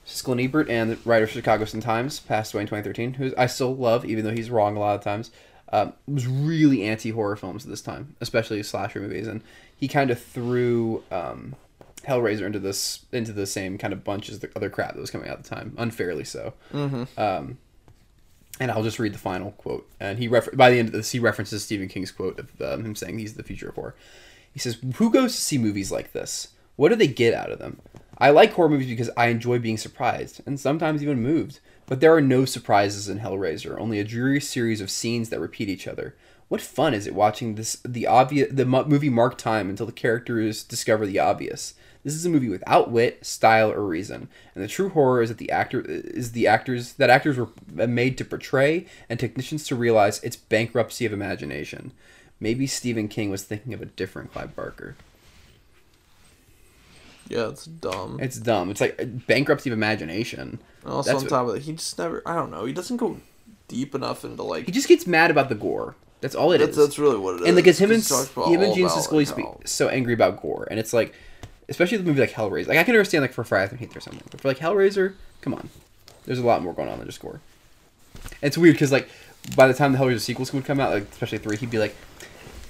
Siskel 0.07 0.33
and 0.33 0.41
Ebert 0.41 0.69
and 0.69 0.91
the 0.91 0.99
writer 1.05 1.25
of 1.25 1.31
Chicago 1.31 1.65
Sun 1.65 1.81
Times 1.81 2.21
passed 2.21 2.55
away 2.55 2.63
in 2.63 2.67
2013, 2.67 3.15
who 3.15 3.35
I 3.37 3.47
still 3.47 3.75
love, 3.75 4.05
even 4.05 4.25
though 4.25 4.33
he's 4.33 4.51
wrong 4.51 4.77
a 4.77 4.81
lot 4.81 4.95
of 4.95 5.03
times. 5.03 5.31
Um, 5.73 5.95
was 6.07 6.27
really 6.27 6.85
anti 6.85 7.11
horror 7.11 7.37
films 7.37 7.65
at 7.65 7.71
this 7.71 7.83
time, 7.83 8.15
especially 8.21 8.63
slasher 8.63 9.01
movies, 9.01 9.27
and 9.27 9.43
he 9.77 9.89
kind 9.89 10.11
of 10.11 10.23
threw 10.23 11.03
um, 11.11 11.57
Hellraiser 12.07 12.43
into 12.43 12.59
this 12.59 13.07
into 13.13 13.33
the 13.33 13.47
same 13.47 13.79
kind 13.79 13.93
of 13.93 14.05
bunch 14.05 14.29
as 14.29 14.41
the 14.41 14.51
other 14.55 14.71
crap 14.71 14.95
that 14.95 15.01
was 15.01 15.11
coming 15.11 15.29
out 15.29 15.39
at 15.39 15.45
the 15.45 15.55
time, 15.55 15.75
unfairly 15.79 16.25
so. 16.25 16.55
Mm-hmm. 16.73 17.19
Um, 17.19 17.59
and 18.61 18.71
I'll 18.71 18.83
just 18.83 18.99
read 18.99 19.15
the 19.15 19.19
final 19.19 19.53
quote. 19.53 19.89
And 20.01 20.19
he 20.19 20.29
refer- 20.29 20.55
by 20.55 20.71
the 20.71 20.79
end 20.79 20.89
of 20.89 20.93
this, 20.93 21.11
he 21.11 21.19
references 21.19 21.65
Stephen 21.65 21.89
King's 21.89 22.13
quote 22.13 22.39
of 22.39 22.61
um, 22.63 22.85
him 22.85 22.95
saying 22.95 23.19
he's 23.19 23.35
the 23.35 23.43
future 23.43 23.69
of 23.69 23.75
horror. 23.75 23.95
He 24.53 24.59
says, 24.59 24.79
"Who 24.97 25.11
goes 25.11 25.35
to 25.35 25.41
see 25.41 25.59
movies 25.59 25.91
like 25.91 26.13
this? 26.13 26.49
What 26.77 26.89
do 26.91 26.97
they 26.97 27.09
get 27.09 27.35
out 27.35 27.51
of 27.51 27.59
them? 27.59 27.81
I 28.19 28.31
like 28.31 28.53
horror 28.53 28.69
movies 28.69 28.89
because 28.89 29.11
I 29.17 29.27
enjoy 29.27 29.59
being 29.59 29.77
surprised 29.77 30.41
and 30.47 30.59
sometimes 30.59 31.03
even 31.03 31.23
moved. 31.23 31.61
But 31.87 32.01
there 32.01 32.15
are 32.15 32.21
no 32.21 32.45
surprises 32.45 33.09
in 33.09 33.19
Hellraiser, 33.19 33.79
only 33.79 33.99
a 33.99 34.05
dreary 34.05 34.41
series 34.41 34.81
of 34.81 34.91
scenes 34.91 35.29
that 35.29 35.41
repeat 35.41 35.69
each 35.69 35.87
other. 35.87 36.17
What 36.49 36.61
fun 36.61 36.95
is 36.95 37.07
it 37.07 37.15
watching 37.15 37.55
this 37.55 37.77
the 37.85 38.07
obvious 38.07 38.53
the 38.53 38.65
mo- 38.65 38.85
movie 38.85 39.11
mark 39.11 39.37
time 39.37 39.69
until 39.69 39.87
the 39.87 39.93
characters 39.93 40.63
discover 40.63 41.07
the 41.07 41.19
obvious? 41.19 41.75
This 42.05 42.15
is 42.15 42.27
a 42.27 42.29
movie 42.29 42.51
without 42.51 42.91
wit, 42.91 43.25
style, 43.25 43.71
or 43.73 43.83
reason. 43.85 44.29
And 44.55 44.63
the 44.63 44.69
true 44.69 44.91
horror 44.91 45.23
is 45.23 45.31
that 45.31 45.39
the 45.39 45.51
actor 45.51 45.81
is 45.87 46.33
the 46.33 46.47
actors 46.47 46.93
that 46.95 47.09
actors 47.11 47.39
were 47.39 47.49
made 47.73 48.19
to 48.19 48.25
portray 48.25 48.87
and 49.09 49.19
technicians 49.19 49.67
to 49.69 49.75
realize 49.75 50.23
its 50.23 50.37
bankruptcy 50.37 51.07
of 51.07 51.13
imagination. 51.15 51.93
Maybe 52.39 52.67
Stephen 52.67 53.09
King 53.09 53.31
was 53.31 53.43
thinking 53.45 53.73
of 53.73 53.81
a 53.81 53.87
different 53.87 54.33
Clive 54.33 54.55
Barker. 54.55 54.97
Yeah, 57.29 57.49
it's 57.49 57.65
dumb. 57.65 58.19
It's 58.21 58.39
dumb. 58.39 58.71
It's 58.71 58.83
like 58.83 59.27
bankruptcy 59.27 59.71
of 59.71 59.73
imagination. 59.73 60.59
Also 60.85 61.11
That's 61.11 61.17
on 61.17 61.25
what- 61.25 61.31
top 61.31 61.49
of 61.49 61.55
it, 61.57 61.63
he 61.63 61.73
just 61.73 61.99
never. 61.99 62.23
I 62.27 62.35
don't 62.35 62.51
know. 62.51 62.67
He 62.67 62.73
doesn't 62.75 62.99
go 62.99 63.19
deep 63.69 63.95
enough 63.95 64.25
into 64.25 64.43
like. 64.43 64.67
He 64.67 64.73
just 64.73 64.89
gets 64.89 65.07
mad 65.07 65.31
about 65.31 65.49
the 65.49 65.55
gore. 65.55 65.97
That's 66.21 66.35
all 66.35 66.53
it 66.53 66.61
is. 66.61 66.69
that's, 66.69 66.79
that's 66.79 66.99
really 66.99 67.19
what 67.19 67.35
it 67.37 67.41
is. 67.43 67.47
and 67.49 67.57
like, 67.57 67.67
it's 67.67 67.79
him 67.79 67.91
and 67.91 68.03
him 68.03 68.63
and 68.63 68.75
Gene 68.75 68.89
Siskel 68.89 69.27
speak 69.27 69.47
so 69.67 69.89
angry 69.89 70.15
about 70.15 70.41
gore, 70.41 70.67
and 70.71 70.81
it's 70.81 70.95
like, 70.95 71.15
especially 71.69 71.99
the 71.99 72.05
movie 72.05 72.21
like 72.21 72.33
Hellraiser. 72.33 72.69
Like 72.69 72.79
I 72.79 72.85
can 72.85 72.95
understand 72.95 73.23
like 73.23 73.33
for 73.33 73.45
Friday 73.45 73.67
the 73.67 73.71
Thirteenth 73.77 73.97
or 73.97 74.01
something, 74.01 74.23
but 74.31 74.41
for 74.41 74.49
like 74.49 74.59
Hellraiser, 74.59 75.15
come 75.41 75.55
on, 75.55 75.71
there's 76.27 76.39
a 76.39 76.45
lot 76.47 76.63
more 76.63 76.73
going 76.75 76.89
on 76.89 76.99
than 76.99 77.07
just 77.07 77.21
gore. 77.21 77.41
And 78.23 78.33
it's 78.43 78.59
weird 78.59 78.75
because 78.75 78.93
like 78.93 79.09
by 79.57 79.67
the 79.67 79.75
time 79.75 79.93
the 79.93 79.99
Hellraiser 79.99 80.21
sequels 80.21 80.53
would 80.53 80.65
come 80.65 80.81
out, 80.81 80.93
like 80.93 81.11
especially 81.11 81.39
three, 81.39 81.57
he'd 81.57 81.71
be 81.71 81.79
like, 81.79 81.95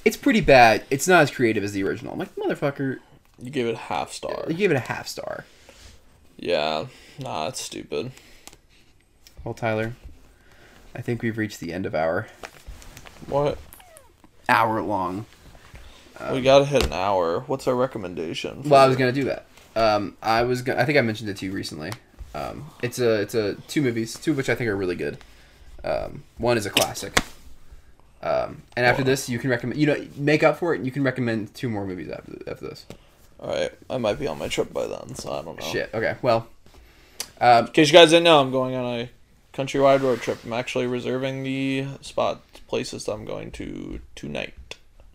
"It's 0.04 0.16
pretty 0.16 0.40
bad. 0.40 0.84
It's 0.90 1.06
not 1.08 1.22
as 1.22 1.30
creative 1.30 1.62
as 1.64 1.72
the 1.72 1.84
original." 1.84 2.12
I'm 2.12 2.18
like, 2.18 2.34
"Motherfucker, 2.36 2.98
You 3.40 3.50
gave 3.50 3.66
it 3.66 3.74
a 3.74 3.78
half 3.78 4.12
star. 4.12 4.44
you 4.48 4.54
gave 4.54 4.70
it 4.70 4.76
a 4.76 4.80
half 4.80 5.06
star." 5.08 5.44
Yeah, 6.36 6.86
nah, 7.20 7.48
it's 7.48 7.60
stupid. 7.60 8.10
Well, 9.44 9.54
Tyler, 9.54 9.94
I 10.94 11.00
think 11.02 11.22
we've 11.22 11.38
reached 11.38 11.60
the 11.60 11.72
end 11.72 11.86
of 11.86 11.94
our 11.94 12.26
What? 13.26 13.58
hour 14.48 14.80
long. 14.82 15.26
We 16.32 16.42
gotta 16.42 16.64
hit 16.64 16.84
an 16.86 16.92
hour. 16.92 17.40
What's 17.40 17.66
our 17.66 17.74
recommendation? 17.74 18.62
Well, 18.68 18.80
I 18.82 18.86
was 18.86 18.96
gonna 18.96 19.12
do 19.12 19.24
that. 19.24 19.46
Um, 19.76 20.16
I 20.22 20.42
was. 20.42 20.62
Go- 20.62 20.76
I 20.76 20.84
think 20.84 20.96
I 20.98 21.00
mentioned 21.00 21.28
it 21.30 21.36
to 21.38 21.46
you 21.46 21.52
recently. 21.52 21.92
Um, 22.34 22.66
it's 22.82 22.98
a 22.98 23.20
it's 23.20 23.34
a 23.34 23.54
two 23.68 23.82
movies, 23.82 24.14
two 24.18 24.30
of 24.32 24.36
which 24.36 24.48
I 24.48 24.54
think 24.54 24.68
are 24.70 24.76
really 24.76 24.96
good. 24.96 25.18
Um, 25.82 26.24
one 26.38 26.56
is 26.56 26.66
a 26.66 26.70
classic. 26.70 27.18
Um, 28.22 28.62
and 28.76 28.86
after 28.86 29.02
Wow. 29.02 29.06
this, 29.06 29.28
you 29.28 29.38
can 29.38 29.50
recommend. 29.50 29.78
You 29.80 29.86
know, 29.86 30.06
make 30.16 30.42
up 30.42 30.58
for 30.58 30.72
it. 30.74 30.78
and 30.78 30.86
You 30.86 30.92
can 30.92 31.02
recommend 31.02 31.54
two 31.54 31.68
more 31.68 31.84
movies 31.86 32.08
after 32.10 32.32
after 32.50 32.68
this. 32.68 32.86
All 33.40 33.50
right, 33.50 33.70
I 33.90 33.98
might 33.98 34.18
be 34.18 34.26
on 34.26 34.38
my 34.38 34.48
trip 34.48 34.72
by 34.72 34.86
then, 34.86 35.14
so 35.16 35.32
I 35.32 35.42
don't 35.42 35.58
know. 35.60 35.66
Shit. 35.66 35.90
Okay. 35.92 36.16
Well. 36.22 36.46
Um, 37.40 37.66
In 37.66 37.72
case 37.72 37.88
you 37.88 37.92
guys 37.92 38.10
didn't 38.10 38.24
know, 38.24 38.40
I'm 38.40 38.52
going 38.52 38.74
on 38.76 38.84
a 39.00 39.10
countrywide 39.52 40.02
road 40.02 40.20
trip. 40.22 40.38
I'm 40.44 40.52
actually 40.52 40.86
reserving 40.86 41.42
the 41.42 41.86
spot 42.00 42.40
places 42.68 43.04
that 43.04 43.12
I'm 43.12 43.24
going 43.24 43.50
to 43.52 44.00
tonight. 44.14 44.54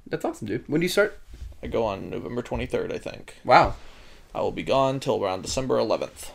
That's 0.09 0.25
awesome, 0.25 0.47
dude. 0.47 0.67
When 0.67 0.81
do 0.81 0.85
you 0.85 0.89
start? 0.89 1.19
I 1.61 1.67
go 1.67 1.85
on 1.85 2.09
November 2.09 2.41
23rd, 2.41 2.93
I 2.93 2.97
think. 2.97 3.35
Wow. 3.43 3.75
I 4.33 4.41
will 4.41 4.51
be 4.51 4.63
gone 4.63 4.99
till 4.99 5.23
around 5.23 5.41
December 5.41 5.77
11th. 5.77 6.31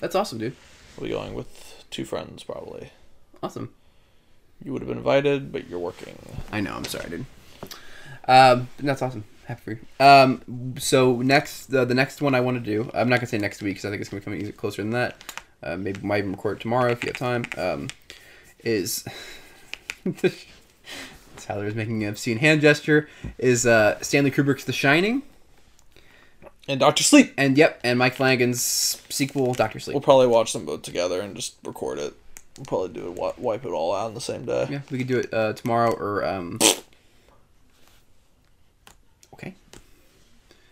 That's 0.00 0.14
awesome, 0.14 0.38
dude. 0.38 0.56
I'll 0.96 1.04
be 1.04 1.10
going 1.10 1.34
with 1.34 1.84
two 1.90 2.04
friends, 2.04 2.42
probably. 2.42 2.90
Awesome. 3.42 3.72
You 4.64 4.72
would 4.72 4.82
have 4.82 4.88
been 4.88 4.98
invited, 4.98 5.52
but 5.52 5.68
you're 5.68 5.78
working. 5.78 6.18
I 6.50 6.60
know. 6.60 6.74
I'm 6.74 6.84
sorry, 6.84 7.10
dude. 7.10 7.26
Um, 8.26 8.68
that's 8.78 9.02
awesome. 9.02 9.24
Happy 9.46 9.60
for 9.62 9.70
you. 9.72 10.04
Um, 10.04 10.74
so 10.78 11.20
next, 11.20 11.66
the 11.66 11.84
the 11.84 11.94
next 11.94 12.22
one 12.22 12.34
I 12.34 12.40
want 12.40 12.56
to 12.56 12.64
do. 12.64 12.90
I'm 12.94 13.10
not 13.10 13.16
gonna 13.16 13.26
say 13.26 13.36
next 13.36 13.60
week 13.60 13.74
because 13.74 13.84
I 13.84 13.90
think 13.90 14.00
it's 14.00 14.08
gonna 14.08 14.20
be 14.20 14.24
coming 14.24 14.52
closer 14.52 14.80
than 14.80 14.92
that. 14.92 15.22
Uh, 15.62 15.76
maybe 15.76 16.00
might 16.00 16.18
even 16.18 16.32
record 16.32 16.58
it 16.58 16.60
tomorrow 16.60 16.90
if 16.92 17.04
you 17.04 17.08
have 17.08 17.16
time. 17.18 17.44
Um, 17.58 17.88
is 18.60 19.04
Tyler 21.44 21.66
is 21.66 21.74
making 21.74 22.02
an 22.02 22.08
obscene 22.08 22.38
hand 22.38 22.62
gesture. 22.62 23.06
Is 23.36 23.66
uh, 23.66 24.00
Stanley 24.00 24.30
Kubrick's 24.30 24.64
The 24.64 24.72
Shining, 24.72 25.22
And 26.66 26.80
Doctor 26.80 27.02
Sleep! 27.02 27.34
and 27.36 27.58
yep, 27.58 27.78
and 27.84 27.98
Mike 27.98 28.14
Flanagan's 28.14 28.62
sequel 28.62 29.52
Doctor 29.52 29.78
Sleep. 29.78 29.94
We'll 29.94 30.00
probably 30.00 30.26
watch 30.26 30.54
them 30.54 30.64
both 30.64 30.80
together 30.80 31.20
and 31.20 31.36
just 31.36 31.56
record 31.62 31.98
it. 31.98 32.14
We'll 32.56 32.64
probably 32.64 32.88
do 32.88 33.12
it, 33.12 33.38
wipe 33.38 33.66
it 33.66 33.68
all 33.68 33.94
out 33.94 34.06
on 34.06 34.14
the 34.14 34.22
same 34.22 34.46
day. 34.46 34.68
Yeah, 34.70 34.80
we 34.90 34.96
could 34.96 35.06
do 35.06 35.18
it 35.18 35.34
uh, 35.34 35.52
tomorrow 35.52 35.92
or 35.92 36.24
um. 36.24 36.58
Okay. 39.34 39.54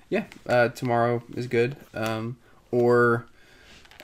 Yeah, 0.09 0.25
uh, 0.49 0.69
tomorrow 0.69 1.23
is 1.37 1.49
good. 1.49 1.77
Um, 1.93 2.39
or 2.71 3.27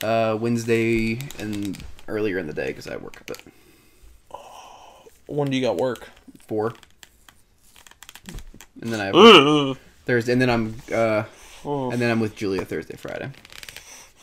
uh, 0.03 0.37
Wednesday 0.39 1.19
and 1.39 1.83
earlier 2.09 2.39
in 2.39 2.47
the 2.47 2.53
day 2.53 2.67
because 2.67 2.87
I 2.87 2.97
work 2.97 3.23
at 3.27 3.43
When 5.27 5.51
do 5.51 5.57
you 5.57 5.63
got 5.63 5.77
work? 5.77 6.11
Four, 6.49 6.75
and 8.83 8.93
then 8.93 9.01
I 9.01 9.07
have 9.07 9.79
Thursday, 10.07 10.33
and 10.33 10.41
then 10.43 10.51
I'm 10.51 10.75
uh, 10.93 11.25
Oh. 11.65 11.91
and 11.91 12.01
then 12.01 12.11
I'm 12.11 12.21
with 12.21 12.35
Julia 12.37 12.65
Thursday, 12.65 12.97
Friday. 12.97 13.31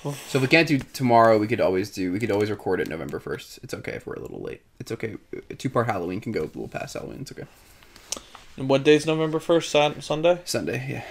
So 0.04 0.38
if 0.38 0.42
we 0.42 0.48
can't 0.48 0.68
do 0.68 0.78
tomorrow, 0.94 1.38
we 1.40 1.48
could 1.48 1.60
always 1.60 1.90
do. 1.90 2.12
We 2.12 2.20
could 2.20 2.30
always 2.32 2.52
record 2.52 2.80
it 2.80 2.88
November 2.88 3.20
first. 3.20 3.60
It's 3.64 3.74
okay 3.74 3.94
if 3.94 4.06
we're 4.06 4.14
a 4.14 4.20
little 4.20 4.40
late. 4.40 4.62
It's 4.80 4.92
okay. 4.92 5.16
A 5.50 5.56
two 5.56 5.70
part 5.70 5.88
Halloween 5.88 6.22
can 6.22 6.32
go 6.32 6.42
a 6.42 6.44
little 6.44 6.68
past 6.68 6.94
Halloween. 6.94 7.22
It's 7.22 7.32
okay. 7.32 7.46
And 8.56 8.70
what 8.70 8.84
day's 8.84 9.06
November 9.08 9.40
1st? 9.40 10.02
Sunday? 10.04 10.42
Sunday, 10.46 10.86
yeah. 10.88 11.04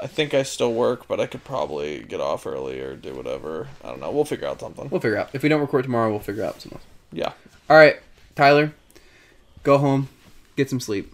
I 0.00 0.06
think 0.06 0.32
I 0.34 0.42
still 0.44 0.72
work, 0.72 1.06
but 1.08 1.20
I 1.20 1.26
could 1.26 1.44
probably 1.44 2.00
get 2.02 2.20
off 2.22 2.46
early 2.46 2.80
or 2.80 2.96
do 2.96 3.14
whatever. 3.14 3.68
I 3.84 3.88
don't 3.90 4.00
know. 4.00 4.10
We'll 4.10 4.24
figure 4.24 4.48
out 4.48 4.58
something. 4.60 4.88
We'll 4.90 5.00
figure 5.00 5.18
out. 5.18 5.30
If 5.34 5.42
we 5.42 5.48
don't 5.50 5.60
record 5.60 5.84
tomorrow, 5.84 6.10
we'll 6.10 6.20
figure 6.20 6.42
out 6.44 6.60
something 6.60 6.78
else. 6.78 6.86
Yeah. 7.12 7.32
All 7.70 7.76
right, 7.76 7.96
Tyler, 8.34 8.72
go 9.66 9.78
home, 9.78 10.08
get 10.56 10.70
some 10.70 10.80
sleep. 10.80 11.12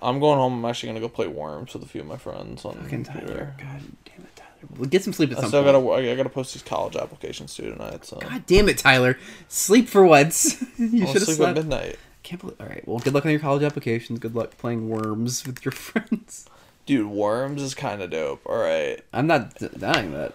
I'm 0.00 0.20
going 0.20 0.38
home. 0.38 0.64
I'm 0.64 0.68
actually 0.68 0.88
going 0.88 1.00
to 1.02 1.08
go 1.08 1.08
play 1.08 1.26
Worms 1.28 1.74
with 1.74 1.82
a 1.82 1.86
few 1.86 2.00
of 2.00 2.06
my 2.06 2.16
friends 2.16 2.64
on 2.64 2.74
Fucking 2.74 3.04
Tyler. 3.04 3.54
God 3.56 3.80
damn 4.04 4.24
it, 4.24 4.36
Tyler. 4.36 4.68
Well, 4.76 4.88
get 4.88 5.02
some 5.04 5.12
sleep 5.12 5.30
at 5.32 5.38
I 5.38 5.40
some 5.42 5.48
still 5.50 5.62
point. 5.62 5.84
gotta, 5.84 6.10
I 6.12 6.16
gotta 6.16 6.28
post 6.28 6.54
these 6.54 6.62
college 6.62 6.96
applications 6.96 7.54
too 7.54 7.70
tonight. 7.70 8.04
So 8.04 8.18
God 8.18 8.44
damn 8.46 8.68
it, 8.68 8.78
Tyler. 8.78 9.16
Sleep 9.48 9.88
for 9.88 10.04
once. 10.04 10.60
you 10.78 11.06
should 11.06 11.14
have 11.14 11.22
sleep 11.22 11.28
at 11.28 11.36
slept. 11.36 11.56
midnight. 11.56 11.98
Can't 12.24 12.40
believe. 12.40 12.60
All 12.60 12.66
right. 12.66 12.86
Well, 12.86 12.98
good 12.98 13.14
luck 13.14 13.24
on 13.24 13.30
your 13.32 13.40
college 13.40 13.62
applications. 13.62 14.18
Good 14.18 14.34
luck 14.34 14.56
playing 14.58 14.88
worms 14.88 15.46
with 15.46 15.64
your 15.64 15.72
friends. 15.72 16.46
Dude, 16.84 17.06
Worms 17.08 17.62
is 17.62 17.74
kind 17.74 18.02
of 18.02 18.10
dope. 18.10 18.42
All 18.44 18.58
right, 18.58 19.00
I'm 19.12 19.28
not 19.28 19.54
denying 19.54 20.12
that. 20.14 20.34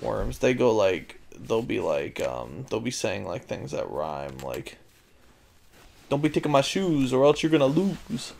Worms. 0.00 0.38
They 0.38 0.54
go 0.54 0.72
like 0.74 1.20
they'll 1.36 1.62
be 1.62 1.80
like 1.80 2.20
um 2.20 2.66
they'll 2.70 2.78
be 2.80 2.90
saying 2.92 3.26
like 3.26 3.44
things 3.46 3.72
that 3.72 3.90
rhyme 3.90 4.38
like. 4.38 4.78
Don't 6.12 6.20
be 6.20 6.28
taking 6.28 6.52
my 6.52 6.60
shoes 6.60 7.10
or 7.14 7.24
else 7.24 7.42
you're 7.42 7.48
gonna 7.50 7.64
lose. 7.64 8.34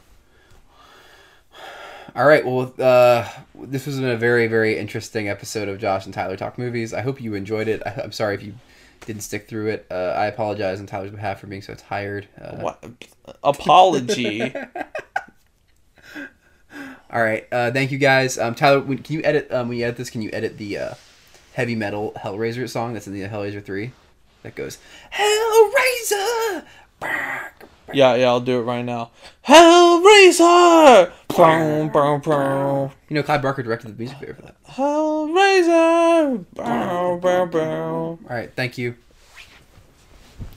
All 2.15 2.27
right. 2.27 2.45
Well, 2.45 2.75
uh, 2.79 3.27
this 3.55 3.87
was 3.87 3.99
a 3.99 4.15
very, 4.15 4.47
very 4.47 4.77
interesting 4.77 5.27
episode 5.31 5.71
of 5.71 5.79
Josh 5.79 6.05
and 6.05 6.13
Tyler 6.13 6.37
Talk 6.37 6.59
Movies. 6.59 6.93
I 6.93 7.01
hope 7.01 7.19
you 7.19 7.33
enjoyed 7.33 7.69
it. 7.69 7.83
I, 7.87 8.03
I'm 8.05 8.13
sorry 8.13 8.35
if 8.35 8.43
you 8.43 8.53
didn't 9.07 9.23
stick 9.23 9.49
through 9.49 9.69
it. 9.69 9.87
Uh, 9.91 10.13
I 10.15 10.27
apologize 10.27 10.81
on 10.81 10.87
Tyler's 10.87 11.13
behalf 11.13 11.41
for 11.41 11.47
being 11.47 11.63
so 11.63 11.75
tired. 11.75 12.29
Uh, 12.39 12.57
What 12.57 12.85
apology? 13.43 14.55
All 17.11 17.23
right. 17.23 17.49
Uh, 17.51 17.71
thank 17.71 17.91
you 17.91 17.97
guys. 17.97 18.37
Um, 18.37 18.55
Tyler, 18.55 18.81
when, 18.81 18.99
can 18.99 19.15
you 19.17 19.23
edit 19.25 19.51
um, 19.51 19.69
when 19.69 19.79
you 19.79 19.85
edit 19.85 19.97
this? 19.97 20.11
Can 20.11 20.21
you 20.21 20.29
edit 20.35 20.59
the 20.59 20.77
uh, 20.77 20.93
heavy 21.55 21.75
metal 21.75 22.13
Hellraiser 22.19 22.69
song 22.69 22.93
that's 22.93 23.07
in 23.07 23.15
the 23.15 23.23
Hellraiser 23.23 23.65
three? 23.65 23.93
That 24.43 24.57
goes 24.57 24.77
Hellraiser. 25.15 26.65
Yeah, 27.95 28.15
yeah, 28.15 28.29
I'll 28.29 28.41
do 28.41 28.59
it 28.61 28.63
right 28.63 28.85
now. 28.85 29.11
Hellraiser. 29.47 31.13
Boom, 31.29 31.89
boom, 31.91 32.21
boom. 32.21 32.91
You 33.09 33.15
know, 33.17 33.23
Clive 33.23 33.43
Barker 33.43 33.63
directed 33.63 33.89
the 33.89 33.99
music 33.99 34.19
video 34.19 34.35
for 34.35 34.43
that. 34.43 34.57
Hellraiser. 34.65 36.45
Bow, 36.55 37.19
bow, 37.19 37.47
bow. 37.47 37.61
All 37.61 38.19
right. 38.29 38.51
Thank 38.55 38.79
you. 38.79 38.95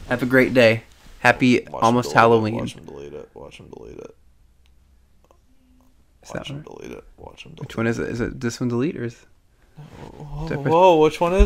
Have 0.07 0.23
a 0.23 0.25
great 0.25 0.53
day. 0.53 0.83
Happy 1.19 1.59
Watch 1.61 1.67
him 1.67 1.75
almost 1.81 2.05
delete 2.09 2.15
it, 2.15 2.19
Halloween. 2.19 2.55
Watch 2.55 2.75
him 2.75 2.85
delete 2.85 3.13
it. 3.13 3.29
Watch 3.33 3.59
him 3.59 3.69
delete 3.75 3.97
it. 3.97 4.15
Is 6.23 6.29
that 6.29 6.37
Watch 6.39 6.49
him 6.49 6.55
one? 6.63 6.63
delete 6.77 6.91
it. 6.97 7.03
Watch 7.17 7.43
him 7.45 7.51
delete 7.53 7.57
it. 7.57 7.61
Which 7.67 7.77
one 7.77 7.87
is 7.87 7.99
it? 7.99 8.09
Is 8.09 8.21
it 8.21 8.39
this 8.39 8.59
one 8.59 8.69
delete 8.69 8.95
or 8.95 9.03
is? 9.03 9.13
it. 9.13 9.19
Did 10.47 10.57
I 10.59 10.61
Whoa, 10.61 10.95
whoa, 10.95 11.01
which 11.03 11.19
one 11.19 11.33
is 11.33 11.43